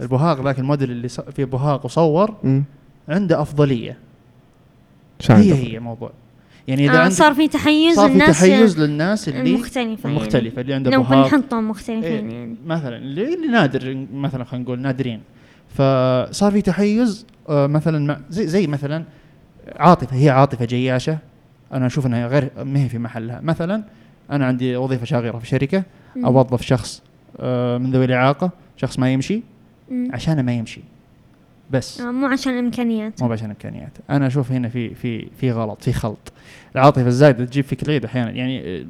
البهاق 0.01 0.45
ذاك 0.45 0.59
الموديل 0.59 0.91
اللي 0.91 1.09
ص- 1.09 1.21
فيه 1.21 1.45
بهاق 1.45 1.85
وصور. 1.85 2.35
عنده 3.09 3.43
أفضلية 3.43 3.97
هي؟ 5.31 5.55
هي 5.75 5.79
موضوع 5.81 6.11
يعني 6.69 6.91
إذا 6.91 7.07
آه 7.07 7.09
صار 7.09 7.35
في 7.35 7.49
تحيز 7.49 7.97
صار 7.97 8.11
في 8.11 8.19
تحيز 8.19 8.81
للناس 8.81 9.29
اللي 9.29 9.41
المختلفة 9.41 10.09
يعني. 10.09 10.19
المختلفه 10.19 10.61
اللي 10.61 10.75
عنده 10.75 10.91
لو 10.91 11.03
بهاق 11.03 11.35
بنحطهم 11.35 11.71
مختلفين 11.71 12.05
إيه، 12.05 12.39
يعني 12.39 12.57
مثلا 12.67 12.97
اللي 12.97 13.35
اللي 13.35 13.47
نادر 13.47 14.07
مثلا 14.13 14.45
خلينا 14.45 14.65
نقول 14.65 14.81
نادرين 14.81 15.21
فصار 15.69 16.53
في 16.53 16.63
تحيز 16.63 17.27
آه، 17.49 17.67
مثلا 17.67 18.21
زي, 18.31 18.47
زي 18.47 18.67
مثلا 18.67 19.05
عاطفة 19.77 20.17
هي 20.17 20.31
عاطفة 20.31 20.65
جياشة 20.65 21.19
أنا 21.73 21.87
أشوف 21.87 22.07
إنها 22.07 22.27
غير 22.27 22.51
ما 22.65 22.85
هي 22.85 22.89
في 22.89 22.99
محلها 22.99 23.41
مثلا 23.41 23.85
أنا 24.31 24.47
عندي 24.47 24.77
وظيفة 24.77 25.05
شاغره 25.05 25.39
في 25.39 25.47
شركة. 25.47 25.83
أوظف 26.25 26.63
شخص 26.63 27.03
آه، 27.41 27.79
من 27.79 27.91
ذوي 27.91 28.05
الإعاقة 28.05 28.51
شخص 28.77 28.99
ما 28.99 29.13
يمشي. 29.13 29.43
عشان 30.11 30.41
ما 30.43 30.53
يمشي 30.53 30.81
بس. 31.71 32.01
آه، 32.01 32.11
مو 32.11 32.27
عشان 32.27 32.53
الإمكانيات. 32.53 33.23
مو 33.23 33.33
عشان 33.33 33.51
امكانيات 33.51 33.93
أنا 34.11 34.27
أشوف 34.27 34.53
هنا 34.53 34.69
في 34.69 34.95
في 34.95 35.29
في 35.41 35.53
غلط 35.53 35.83
في 35.83 35.93
خلط. 35.93 36.33
العاطفة 36.75 37.07
الزايدة 37.07 37.45
تجيب 37.45 37.65
فيك 37.65 37.83
العيد 37.83 38.05
أحيانا. 38.05 38.31
يعني 38.31 38.61
آه، 38.81 38.85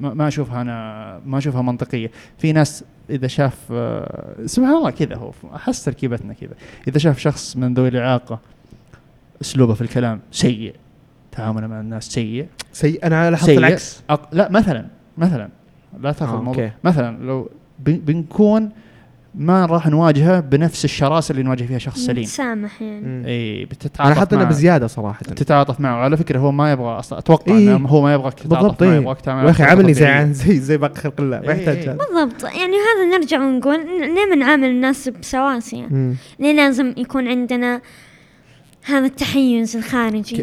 ما 0.00 0.14
ما 0.14 0.28
أشوفها 0.28 0.60
أنا 0.62 1.20
ما 1.26 1.38
أشوفها 1.38 1.62
منطقية. 1.62 2.10
في 2.38 2.52
ناس 2.52 2.84
إذا 3.10 3.26
شاف 3.26 3.58
آه، 3.72 4.34
سبحان 4.46 4.74
الله 4.74 4.90
كذا 4.90 5.16
هو 5.16 5.32
أحس 5.54 5.84
تركيبتنا 5.84 6.32
كذا. 6.34 6.54
إذا 6.88 6.98
شاف 6.98 7.18
شخص 7.18 7.56
من 7.56 7.74
ذوي 7.74 7.88
الإعاقة 7.88 8.38
أسلوبه 9.40 9.74
في 9.74 9.80
الكلام 9.82 10.20
سيء 10.32 10.74
تعامله 11.32 11.66
مع 11.66 11.80
الناس 11.80 12.04
سيء. 12.08 12.46
سيء. 12.72 13.06
أنا 13.06 13.30
لاحظت. 13.30 13.48
العكس. 13.50 14.02
أق... 14.10 14.28
لا 14.32 14.50
مثلا 14.50 14.86
مثلا. 15.18 15.48
لا 16.00 16.12
تأخذ 16.12 16.34
آه، 16.34 16.38
الموضوع. 16.38 16.64
أوكي. 16.64 16.74
مثلا 16.84 17.24
لو 17.24 17.50
بن- 17.78 17.98
بنكون 17.98 18.70
ما 19.34 19.66
راح 19.66 19.86
نواجهه 19.86 20.40
بنفس 20.40 20.84
الشراسة 20.84 21.32
اللي 21.32 21.42
نواجه 21.42 21.64
فيها 21.64 21.78
شخص 21.78 21.98
سليم 21.98 22.24
سامح 22.24 22.82
يعني. 22.82 23.26
إي 23.26 23.58
أنا 23.58 23.66
بتتعاطف 23.70 24.32
إنه 24.32 24.42
معه. 24.42 24.50
بزيادة 24.50 24.86
صراحة 24.86 25.22
تتعاطف 25.22 25.80
معه 25.80 25.96
على 25.96 26.16
فكرة 26.16 26.38
هو 26.38 26.52
ما 26.52 26.72
يبغى 26.72 26.98
أصلا 26.98 27.18
أتوقع 27.18 27.52
إيه. 27.52 27.76
إنه 27.76 27.88
هو 27.88 28.02
ما 28.02 28.14
يبغاك 28.14 28.34
تتعاطف 28.34 28.82
معه 28.82 28.90
إيه. 28.92 28.96
يبغاك 28.96 29.20
تعامل 29.20 29.44
يا 29.44 29.50
أخي 29.50 29.62
عاملني 29.62 29.94
زي 29.94 30.04
طبيعية. 30.04 30.32
زي 30.32 30.60
زي 30.60 30.76
باقي 30.76 30.94
خلق 30.94 31.20
الله 31.20 31.40
ما 31.40 31.52
يحتاج 31.52 31.76
إيه. 31.76 31.86
بالضبط 31.86 32.44
يعني 32.44 32.76
هذا 32.76 33.18
نرجع 33.18 33.40
ونقول 33.40 33.78
ليه 34.14 34.34
بنعامل 34.34 34.68
الناس 34.68 35.08
بسواسية 35.08 35.86
مم. 35.90 36.14
ليه 36.38 36.52
لازم 36.52 36.94
يكون 36.96 37.28
عندنا 37.28 37.80
هذا 38.84 39.06
التحيز 39.06 39.76
الخارجي 39.76 40.36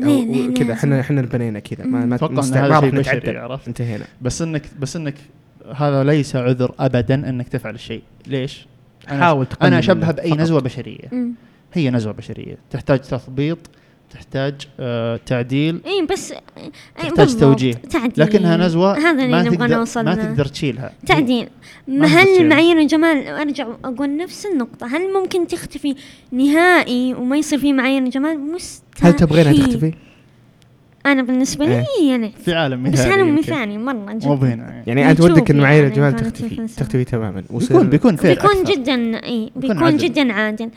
كذا؟ 0.58 0.74
إحنا 0.74 1.00
إحنا 1.00 1.20
اللي 1.22 1.32
بنينا 1.32 1.60
كذا 1.60 1.86
ما 1.86 2.06
ما 2.06 2.16
أتوقع 2.16 2.34
إن 2.34 2.54
هذا 2.54 2.80
ما 2.80 3.60
انتهينا 3.68 4.06
بس 4.22 4.42
انك 4.42 4.64
بس 4.80 4.96
إنك 4.96 5.16
هذا 5.76 6.04
ليس 6.04 6.36
عذر 6.36 6.72
ابدا 6.80 7.30
إنك 7.30 7.48
تفعل 7.48 7.76
الشيء 7.76 8.02
ليش؟ 8.28 8.68
أنا 9.12 9.24
حاول 9.26 9.46
تقلل 9.46 9.68
أنا 9.68 9.80
اشبهها 9.80 10.12
بأي 10.12 10.30
فقط. 10.30 10.40
نزوة 10.40 10.62
بشرية 10.62 11.06
مم. 11.12 11.34
هي 11.74 11.90
نزوة 11.90 12.14
بشرية 12.14 12.58
تحتاج 12.72 13.00
تثبيط 13.00 13.58
تحتاج 14.14 14.54
آه 14.80 15.20
تعديل 15.26 15.80
اي 15.86 16.06
بس 16.12 16.32
إيه 16.32 16.40
تحتاج 16.98 17.18
بالضبط. 17.18 17.42
توجيه. 17.42 17.74
تعديل 17.74 18.12
لكنها 18.18 18.58
نزوة 18.58 18.98
هذا 18.98 19.12
اللي 19.12 19.28
ما 19.28 19.42
نبغى 19.44 19.58
تقدر 19.58 19.78
نوصل 19.78 20.06
ما. 20.06 20.16
تقدر 20.16 20.46
تشيلها 20.46 20.92
تعديل 21.06 21.48
ما 21.88 22.08
هل 22.08 22.50
معايير 22.50 22.80
الجمال 22.80 23.28
أرجع 23.28 23.68
أقول 23.84 24.18
نفس 24.18 24.46
النقطة 24.46 24.88
هل 24.88 25.14
ممكن 25.14 25.48
تختفي 25.48 25.96
نهائي 26.32 27.14
وما 27.14 27.38
يصير 27.38 27.60
في 27.60 27.74
معايير 27.74 28.04
الجمال 28.04 28.40
مستحيل 28.52 29.08
هل 29.12 29.16
تبغينها 29.16 29.54
تختفي؟ 29.54 29.94
أنا 31.06 31.24
بالنسبة 31.24 31.66
لي 31.66 31.76
إيه. 32.02 32.10
يعني 32.12 32.34
في 32.46 32.54
عالم 32.54 32.84
بس 32.84 32.92
مثالي 32.92 33.14
هذا 33.14 33.20
يمكن. 33.22 33.36
مثالي 33.40 33.78
مرة 33.78 34.14
جدا 34.14 34.28
مو 34.28 34.36
بهنا 34.36 34.64
يعني. 34.70 34.84
يعني 34.88 35.12
أنت 35.12 35.22
ودك 35.22 35.52
ان 35.52 35.58
معايير 35.62 35.84
يعني 35.84 35.94
الجمال 35.96 36.16
تختفي. 36.16 36.68
تختفي 36.78 37.04
تماما 37.04 37.44
بيكون 37.50 37.90
بيكون 37.90 38.16
فير 38.16 38.34
بيكون 38.36 38.50
أكثر. 38.60 38.74
جدا 38.74 39.24
إي 39.26 39.52
بيكون 39.56 39.62
بيكون 39.76 39.84
عادل. 39.84 39.98
جدا 39.98 40.34
عادل 40.34 40.70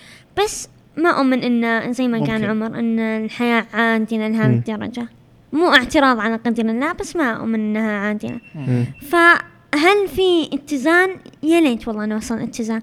بس 0.44 0.68
ما 0.96 1.10
أؤمن 1.10 1.64
إن 1.64 1.92
زي 1.92 2.08
ما 2.08 2.18
قال 2.18 2.30
ممكن. 2.30 2.44
عمر 2.44 2.78
إن 2.78 2.98
الحياة 2.98 3.66
عادلة 3.74 4.28
لهذه 4.28 4.48
مم. 4.48 4.54
الدرجة 4.54 5.08
مو 5.52 5.68
اعتراض 5.68 6.20
على 6.20 6.36
قدر 6.36 6.64
الله 6.64 6.92
بس 6.92 7.16
ما 7.16 7.30
أؤمن 7.32 7.54
إنها 7.54 7.92
عادلة 7.98 8.40
مم. 8.54 8.84
فهل 9.08 10.08
في 10.16 10.48
اتزان 10.52 11.10
يا 11.42 11.60
ليت 11.60 11.88
والله 11.88 12.06
نوصل 12.06 12.38
اتزان 12.38 12.82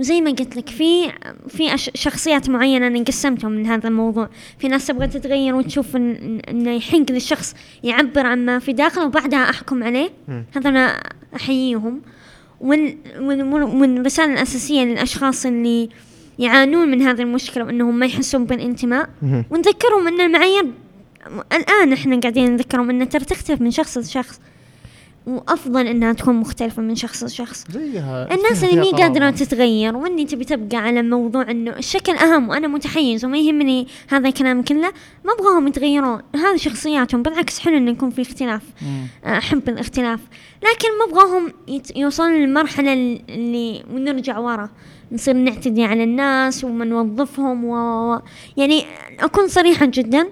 وزي 0.00 0.20
ما 0.20 0.30
قلت 0.30 0.56
لك 0.56 0.68
في 0.68 1.12
في 1.48 1.76
شخصيات 1.94 2.50
معينة 2.50 2.86
أنا 2.86 3.04
قسمتهم 3.04 3.52
من 3.52 3.66
هذا 3.66 3.88
الموضوع. 3.88 4.28
في 4.58 4.68
ناس 4.68 4.86
تبغى 4.86 5.06
تتغير 5.06 5.54
وتشوف 5.54 5.92
إن- 5.92 5.96
إنه 6.48 6.70
يحق 6.70 7.10
للشخص 7.10 7.54
يعبر 7.84 8.26
عن 8.26 8.44
ما 8.44 8.58
في 8.58 8.72
داخله 8.72 9.04
وبعدها 9.06 9.50
أحكم 9.50 9.82
عليه. 9.84 10.10
هذا 10.56 10.68
أنا 10.70 11.02
أحييهم. 11.36 12.00
وال- 12.60 12.96
وال- 13.18 13.42
والرسالة 13.62 14.32
الأساسية 14.32 14.82
للأشخاص 14.84 15.46
اللي 15.46 15.88
يعانون 16.38 16.88
من 16.90 17.02
هذه 17.02 17.20
المشكلة 17.22 17.64
وأنهم 17.64 17.98
ما 17.98 18.06
يحسون 18.06 18.44
بالانتماء. 18.44 19.08
ونذكرهم 19.50 20.08
أن 20.08 20.20
المعايير 20.20 20.66
الآن 21.52 21.92
إحنا 21.92 22.20
قاعدين 22.20 22.52
نذكرهم 22.52 22.90
أنها 22.90 23.06
ترى 23.06 23.24
تختلف 23.24 23.60
من 23.60 23.70
شخص 23.70 23.98
لشخص. 23.98 24.40
وأفضل 25.26 25.86
أنها 25.86 26.12
تكون 26.12 26.34
مختلفة 26.34 26.82
من 26.82 26.94
شخص 26.94 27.24
لشخص. 27.24 27.64
زيها. 27.70 28.34
الناس 28.34 28.64
اللي 28.64 28.80
مي 28.80 28.90
قادرة 28.90 29.18
قرار. 29.20 29.32
تتغير 29.32 29.96
وإني 29.96 30.24
تبي 30.24 30.44
تبقى 30.44 30.76
على 30.76 31.02
موضوع 31.02 31.50
إنه 31.50 31.70
الشكل 31.70 32.12
أهم 32.12 32.48
وأنا 32.48 32.68
متحيز 32.68 33.24
وما 33.24 33.38
يهمني 33.38 33.86
هذا 34.08 34.28
الكلام 34.28 34.62
كله 34.62 34.92
ما 35.24 35.32
أبغاهم 35.38 35.68
يتغيرون. 35.68 36.22
هذه 36.36 36.56
شخصياتهم 36.56 37.22
بالعكس 37.22 37.58
حلو 37.58 37.76
انه 37.76 37.90
يكون 37.90 38.10
في 38.10 38.22
اختلاف. 38.22 38.62
مم. 38.82 39.06
أحب 39.26 39.68
الاختلاف. 39.68 40.20
لكن 40.62 40.88
ما 40.98 41.12
أبغاهم 41.12 41.52
يت- 41.68 41.96
يوصلون 41.96 42.32
للمرحلة 42.32 42.92
اللي 43.28 43.84
ونرجع 43.94 44.38
ورا. 44.38 44.70
نصير 45.12 45.34
نعتدي 45.34 45.84
على 45.84 46.04
الناس 46.04 46.64
وما 46.64 46.84
نوظفهم 46.84 47.64
و... 47.64 47.74
يعني 48.56 48.84
أكون 49.20 49.48
صريحة 49.48 49.86
جدا. 49.86 50.28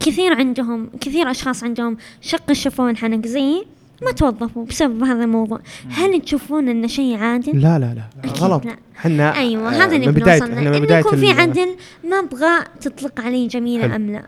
كثير 0.00 0.34
عندهم 0.34 0.90
كثير 1.00 1.30
أشخاص 1.30 1.64
عندهم 1.64 1.96
شق 2.20 2.50
الشفون 2.50 2.96
حنك 2.96 3.26
زيي. 3.26 3.66
ما 4.04 4.12
توظفوا 4.12 4.64
بسبب 4.64 5.02
هذا 5.02 5.24
الموضوع. 5.24 5.60
هل 5.90 6.20
تشوفون 6.20 6.68
انه 6.68 6.86
شيء 6.86 7.16
عادل؟ 7.16 7.60
لا 7.60 7.78
لا 7.78 7.94
لا. 7.94 8.30
غلط. 8.30 8.62
إحنا 8.98 9.36
أيوه 9.36 9.68
آه، 9.68 9.84
هذا 9.84 9.96
اللي 9.96 10.12
بداية 10.12 10.38
بنوصل 10.38 10.52
إحنا 10.52 10.70
من 10.70 10.80
بداية 10.80 11.00
يكون 11.00 11.18
في 11.18 11.30
عدل 11.30 11.68
ما 12.10 12.18
أبغى 12.18 12.64
تطلق 12.80 13.20
علي 13.20 13.46
جميله. 13.46 13.96
أم 13.96 14.10
لا. 14.12 14.22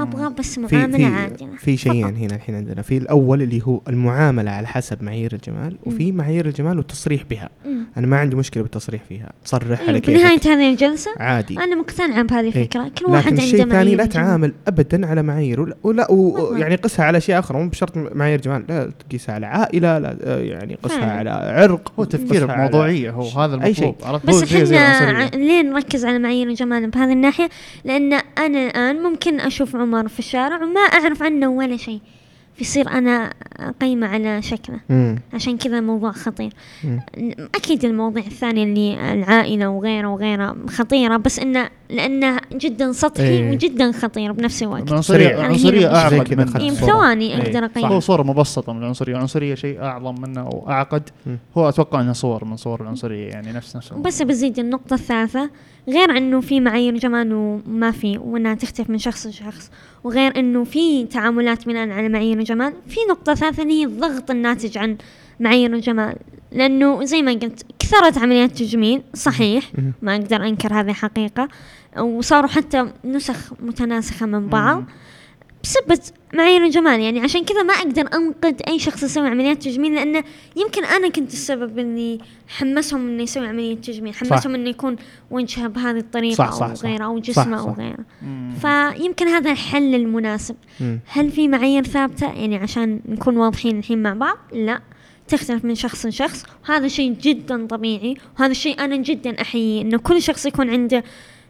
أبغى 0.00 0.34
بس 0.38 0.58
معامله 0.58 0.96
في 0.98 1.04
عادله 1.04 1.48
في 1.58 1.76
شيئين. 1.76 2.16
هنا 2.16 2.34
الحين 2.34 2.54
عندنا. 2.54 2.82
في 2.82 2.96
الأول 2.96 3.42
اللي 3.42 3.62
هو 3.64 3.80
المعاملة 3.88 4.50
على 4.50 4.66
حسب 4.66 5.02
معايير 5.02 5.32
الجمال 5.32 5.76
وفي 5.86 6.12
معايير 6.12 6.46
الجمال 6.46 6.78
والتصريح 6.78 7.22
بها. 7.30 7.48
مم. 7.66 7.78
أنا 7.96 8.06
ما 8.06 8.16
عندي 8.18 8.36
مشكلة 8.36 8.62
بالتصريح 8.62 9.02
فيها. 9.08 9.32
تصرح 9.44 9.80
على 9.88 10.00
بنهايه 10.00 10.36
كيفك 10.38 10.46
هذه 10.48 10.70
الجلسة؟ 10.70 11.10
عادي. 11.18 11.58
أنا 11.58 11.76
مقتنعة 11.76 12.22
بهذه 12.22 12.40
إيه. 12.44 12.48
الفكرة. 12.48 12.90
كل 12.98 13.04
واحد 13.04 13.26
لكن 13.26 13.28
عنده 13.28 13.42
الشيء 13.42 13.62
الثاني 13.64 13.94
لا. 13.94 14.04
تعامل 14.06 14.52
ابدا 14.68 15.06
على 15.06 15.22
معايير. 15.22 15.60
ولا, 15.60 15.76
ولا. 16.10 16.58
يعني 16.58 16.74
قسها 16.74 17.04
على 17.04 17.18
أشياء 17.18 17.38
آخرى. 17.38 17.58
مو 17.58 17.68
بشرط 17.68 17.96
معايير 17.96 18.40
جمال. 18.40 18.64
لا 18.68 18.90
تقيسها 19.08 19.34
على 19.34 19.46
عائلة 19.46 19.98
لا 19.98 20.18
آه، 20.22 20.38
يعني 20.38 20.78
قسها 20.82 20.98
فعلا. 21.00 21.12
على 21.12 21.30
عرق. 21.30 21.92
هو 21.98 22.04
تفكير 22.04 22.44
قسها 22.44 22.54
على- 22.56 22.58
بموضوعيه 22.58 23.10
هو 23.10 23.28
هذا 23.40 23.64
أي 23.64 23.74
شيء. 23.74 23.84
المطلوب 23.84 24.08
عرفت؟ 24.08 24.26
بس 24.26 24.42
إحنا 24.72 25.30
ليه 25.36 25.62
نركز 25.62 26.04
على 26.04 26.18
معايير 26.18 26.48
الجمال 26.48 26.90
بهذه 26.90 27.12
الناحية؟ 27.12 27.48
لأن 27.84 28.12
أنا 28.38 28.66
الآن 28.66 29.02
ممكن 29.02 29.40
أشوف 29.40 29.76
عمر 29.88 30.08
في 30.08 30.18
الشارع 30.18 30.56
وما 30.62 30.80
أعرف 30.80 31.22
عنه 31.22 31.48
ولا 31.48 31.76
شيء 31.76 32.00
فيصير 32.56 32.88
أنا 32.90 33.32
اقيمه 33.56 34.06
على 34.06 34.42
شكله 34.42 34.80
مم. 34.88 35.18
عشان 35.32 35.56
كذا 35.56 35.78
الموضوع 35.78 36.12
خطير 36.12 36.52
مم. 36.84 37.00
أكيد 37.54 37.84
المواضيع 37.84 38.24
الثانية 38.26 38.64
اللي 38.64 39.12
العائلة 39.12 39.68
وغيره 39.68 40.08
وغيره 40.08 40.56
خطيرة 40.68 41.16
بس 41.16 41.38
انه 41.38 41.70
لأنه 41.90 42.40
جدا 42.52 42.92
سطحي 42.92 43.28
إيه. 43.28 43.50
وجدا 43.50 43.92
خطير 43.92 44.32
بنفس 44.32 44.62
الوقت 44.62 44.90
العنصرية 44.90 45.28
سريع. 45.28 45.40
العنصرية 45.40 45.86
يعني 45.86 46.24
كذا 46.24 46.44
من 46.44 46.48
خلاص. 46.48 46.62
إيه، 46.62 46.70
صورة. 46.70 46.90
ثواني 46.90 47.34
إيه. 47.34 47.42
أقدر 47.42 47.80
صح. 47.82 47.88
هو 47.88 48.00
صورة 48.00 48.22
مبسطة 48.22 48.72
من 48.72 48.82
العنصرية 48.82 49.12
العنصرية 49.14 49.54
شيء 49.54 49.82
أعظم 49.82 50.20
منه 50.20 50.40
أو 50.40 50.70
أعقد 50.70 51.02
مم. 51.26 51.38
هو 51.58 51.68
أتوقع 51.68 52.00
أنه 52.00 52.12
صور 52.12 52.44
من 52.44 52.56
صور 52.56 52.80
العنصرية 52.82 53.28
يعني 53.28 53.52
نفس 53.52 53.76
نفس 53.76 53.92
بس 53.92 54.22
بزيد 54.22 54.58
النقطة 54.58 54.94
الثالثة 54.94 55.50
غير 55.88 56.16
إنه 56.16 56.40
في 56.40 56.60
معايير 56.60 56.96
جمال 56.96 57.32
وما 57.32 57.90
في 57.90 58.18
وإنها 58.18 58.54
تختلف 58.54 58.90
من 58.90 58.98
شخص 58.98 59.26
لشخص. 59.26 59.70
وغير 60.04 60.38
إنه 60.38 60.64
في 60.64 61.04
تعاملات 61.04 61.66
بناء 61.66 61.90
على 61.90 62.08
معايير 62.08 62.38
الجمال 62.38 62.72
في 62.88 62.96
نقطة 63.10 63.34
ثالثة 63.34 63.62
اللي 63.62 63.80
هي 63.80 63.84
الضغط 63.84 64.30
الناتج 64.30 64.78
عن 64.78 64.96
معايير 65.40 65.74
الجمال 65.74 66.16
لأنه 66.52 67.04
زي 67.04 67.22
ما 67.22 67.32
قلت 67.32 67.66
كثرت 67.78 68.18
عمليات 68.18 68.50
التجميل 68.50 69.02
صحيح. 69.14 69.72
ما 70.02 70.16
أقدر 70.16 70.46
أنكر 70.46 70.80
هذه 70.80 70.92
حقيقة. 70.92 71.48
وصاروا 71.98 72.48
حتى 72.48 72.92
نسخ 73.04 73.52
متناسخة 73.60 74.26
من 74.26 74.46
بعض. 74.48 74.84
مم. 75.68 75.94
بسبة 75.94 76.12
معايير 76.34 76.64
الجمال 76.64 77.00
يعني 77.00 77.20
عشان 77.20 77.44
كذا 77.44 77.62
ما 77.62 77.74
أقدر 77.74 78.08
انقد 78.14 78.62
أي 78.68 78.78
شخص 78.78 79.02
يسوي 79.02 79.28
عمليات 79.28 79.62
تجميل 79.62 79.94
لأنه 79.94 80.24
يمكن 80.56 80.84
أنا 80.84 81.08
كنت 81.08 81.32
السبب 81.32 81.78
اني 81.78 82.20
حمسهم 82.48 83.08
إنه 83.08 83.22
يسوي 83.22 83.46
عملية 83.46 83.76
تجميل 83.76 84.14
حمسهم 84.14 84.54
إنه 84.54 84.70
يكون 84.70 84.96
وجهه 85.30 85.66
بهذه 85.66 85.98
الطريقة 85.98 86.34
صح، 86.34 86.46
أو 86.46 86.58
صح، 86.58 86.74
صح. 86.74 86.84
غيره 86.84 87.04
أو 87.04 87.18
جسمه. 87.18 87.60
أو 87.60 87.72
غيره. 87.72 88.04
فيمكن 88.60 89.28
هذا 89.28 89.50
الحل 89.50 89.94
المناسب 89.94 90.56
مم. 90.80 91.00
هل 91.06 91.30
في 91.30 91.48
معايير 91.48 91.84
ثابتة 91.84 92.32
يعني 92.32 92.56
عشان 92.56 93.00
نكون 93.08 93.36
واضحين 93.36 93.78
الحين 93.78 94.02
مع 94.02 94.14
بعض 94.14 94.36
لا 94.52 94.80
تختلف 95.28 95.64
من 95.64 95.74
شخص 95.74 96.06
لشخص 96.06 96.44
وهذا 96.68 96.88
شيء 96.88 97.12
جدا 97.12 97.66
طبيعي 97.66 98.16
وهذا 98.38 98.50
الشيء 98.50 98.84
أنا 98.84 98.96
جدا 98.96 99.40
أحييه 99.40 99.82
إنه 99.82 99.98
كل 99.98 100.22
شخص 100.22 100.46
يكون 100.46 100.70
عنده 100.70 101.04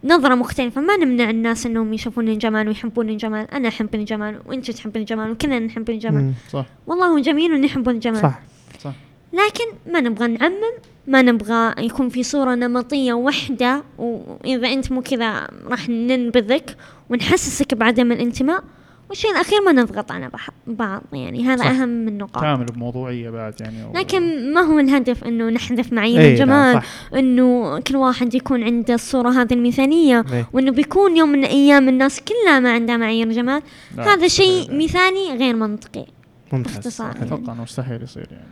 نظرة 0.04 0.34
مختلفة. 0.34 0.80
ما 0.80 0.96
نمنع 0.96 1.30
الناس 1.30 1.66
إنهم 1.66 1.94
يشوفون 1.94 2.28
الجمال 2.28 2.68
ويحبون 2.68 3.08
الجمال. 3.08 3.50
أنا 3.50 3.68
أحب 3.68 3.94
الجمال 3.94 4.40
وأنت 4.46 4.70
تحب 4.70 4.96
الجمال 4.96 5.30
وكلنا 5.30 5.58
نحب 5.58 5.90
الجمال. 5.90 6.32
صح. 6.50 6.66
والله 6.86 7.06
هو 7.06 7.18
جميل 7.18 7.52
ونحب 7.52 7.88
الجمال. 7.88 8.20
صح. 8.20 8.40
صح. 8.80 8.92
لكن 9.32 9.92
ما 9.92 10.00
نبغى 10.00 10.28
نعمم 10.28 10.72
ما 11.06 11.22
نبغى 11.22 11.74
يكون 11.78 12.08
في 12.08 12.22
صورة 12.22 12.54
نمطية 12.54 13.12
واحدة 13.12 13.82
وإذا 13.98 14.68
أنت 14.68 14.92
مو 14.92 15.02
كذا 15.02 15.48
راح 15.66 15.88
ننبذك 15.88 16.76
ونحسسك 17.10 17.74
بعدم 17.74 18.12
الانتماء. 18.12 18.64
والشيء 19.08 19.30
الأخير 19.30 19.58
ما 19.66 19.72
نضغط 19.72 20.12
على 20.12 20.30
بعض 20.66 21.02
يعني 21.12 21.44
هذا 21.44 21.56
صح. 21.62 21.66
أهم 21.66 22.08
النقاط 22.08 22.42
تعامل 22.42 22.64
بموضوعية 22.66 23.30
بعد 23.30 23.54
يعني 23.60 23.84
و- 23.84 23.92
لكن 23.98 24.52
ما 24.54 24.60
هو 24.60 24.78
الهدف 24.78 25.24
إنه 25.24 25.48
نحذف 25.50 25.92
معايير 25.92 26.20
لا، 26.20 26.28
الجمال. 26.28 26.82
إنه 27.14 27.78
كل 27.80 27.96
واحد 27.96 28.34
يكون 28.34 28.62
عنده 28.62 28.94
الصورة 28.94 29.30
هذه 29.30 29.54
المثالية 29.54 30.24
إيه. 30.32 30.48
وإنه 30.52 30.72
بيكون 30.72 31.16
يوم 31.16 31.28
من 31.28 31.38
الأيام 31.44 31.88
الناس 31.88 32.20
كلها 32.20 32.60
ما 32.60 32.72
عندها 32.72 32.96
معايير 32.96 33.32
جمال 33.32 33.62
هذا 33.98 34.28
شيء 34.28 34.60
مستحيل. 34.60 34.84
مثالي 34.84 35.38
غير 35.38 35.56
منطقي 35.56 36.06
ممتاز 36.52 36.72
باختصار. 36.74 37.10
أتوقع 37.10 37.52
أنه 37.52 37.62
مستحيل 37.62 38.02
يصير 38.02 38.28
يعني 38.30 38.44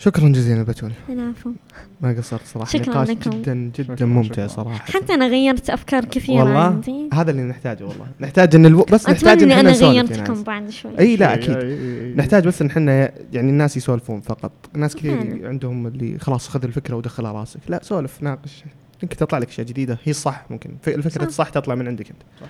شكرا 0.00 0.28
جزيلا 0.28 0.62
بتول 0.62 0.92
العفو. 1.08 1.50
ما 2.00 2.12
قصرت 2.12 2.46
صراحة. 2.46 2.70
شكراً 2.70 2.94
نقاش 2.94 3.10
لكم. 3.10 3.30
جدا 3.30 3.54
جدا 3.54 3.96
شكراً، 3.96 4.06
ممتع 4.06 4.32
شكراً. 4.34 4.46
صراحة. 4.46 4.92
حتى 4.92 5.14
أنا 5.14 5.28
غيرت 5.28 5.70
أفكار 5.70 6.04
كثيرة 6.04 6.44
والله؟ 6.44 6.60
عندي. 6.60 7.08
هذا 7.14 7.30
اللي 7.30 7.42
نحتاجه 7.42 7.84
والله. 7.84 8.06
نحتاج 8.20 8.54
إن 8.54 8.66
ألو... 8.66 8.82
بس 8.82 9.08
نحتاج 9.08 9.42
إن 9.42 9.52
أنا 9.52 9.70
غيرتكم 9.70 10.32
ناس. 10.32 10.42
بعد 10.42 10.70
شوي. 10.70 10.98
إي 10.98 11.16
لا 11.16 11.34
أكيد. 11.34 12.16
نحتاج 12.16 12.46
بس 12.46 12.62
إن 12.62 12.68
إحنا 12.68 13.10
يعني 13.32 13.50
الناس 13.50 13.76
يسولفون 13.76 14.20
فقط. 14.20 14.52
ناس 14.74 14.96
كثير. 14.96 15.48
عندهم 15.48 15.86
اللي 15.86 16.18
خلاص 16.18 16.48
خذ 16.48 16.64
الفكرة 16.64 16.96
ودخلها 16.96 17.32
راسك. 17.32 17.60
لا 17.68 17.80
سولف 17.82 18.22
ناقش. 18.22 18.64
يمكن 19.02 19.16
تطلع 19.16 19.38
لك 19.38 19.48
أشياء 19.48 19.66
جديدة. 19.66 19.98
هي 20.04 20.10
الصح 20.10 20.44
ممكن. 20.50 20.70
الفكرة 20.88 21.20
صح. 21.20 21.26
الصح 21.26 21.48
تطلع 21.48 21.74
من 21.74 21.88
عندك 21.88 22.10
أنت. 22.10 22.22
صح. 22.40 22.46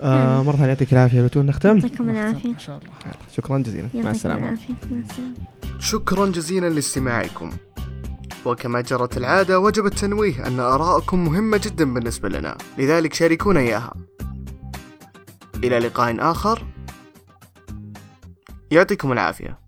آه. 0.00 0.42
مرة 0.42 0.52
ثانية 0.52 0.68
يعطيك 0.68 0.92
العافية. 0.92 1.22
بتول 1.22 1.46
نختم؟ 1.46 1.76
يعطيكم 1.76 2.10
العافية. 2.10 2.52
ما 2.52 2.58
شاء 2.58 2.78
الله. 2.78 2.92
شكرا 3.36 3.58
جزيلا. 3.58 3.88
مع 3.94 4.10
السلامة. 4.10 4.42
العافية. 4.42 4.74
مع 4.90 4.98
السلامة. 4.98 5.34
شكرا 5.78 6.26
جزيلا 6.26 6.68
لاستماعكم. 6.68 7.50
وكما 8.44 8.80
جرت 8.80 9.16
العادة 9.16 9.60
وجب 9.60 9.86
التنويه 9.86 10.46
أن 10.46 10.60
آراءكم 10.60 11.24
مهمة 11.24 11.60
جدا 11.64 11.94
بالنسبة 11.94 12.28
لنا. 12.28 12.58
لذلك 12.78 13.14
شاركونا 13.14 13.60
إياها. 13.60 13.94
إلى 15.64 15.78
لقاء 15.78 16.30
آخر. 16.30 16.66
يعطيكم 18.70 19.12
العافية. 19.12 19.58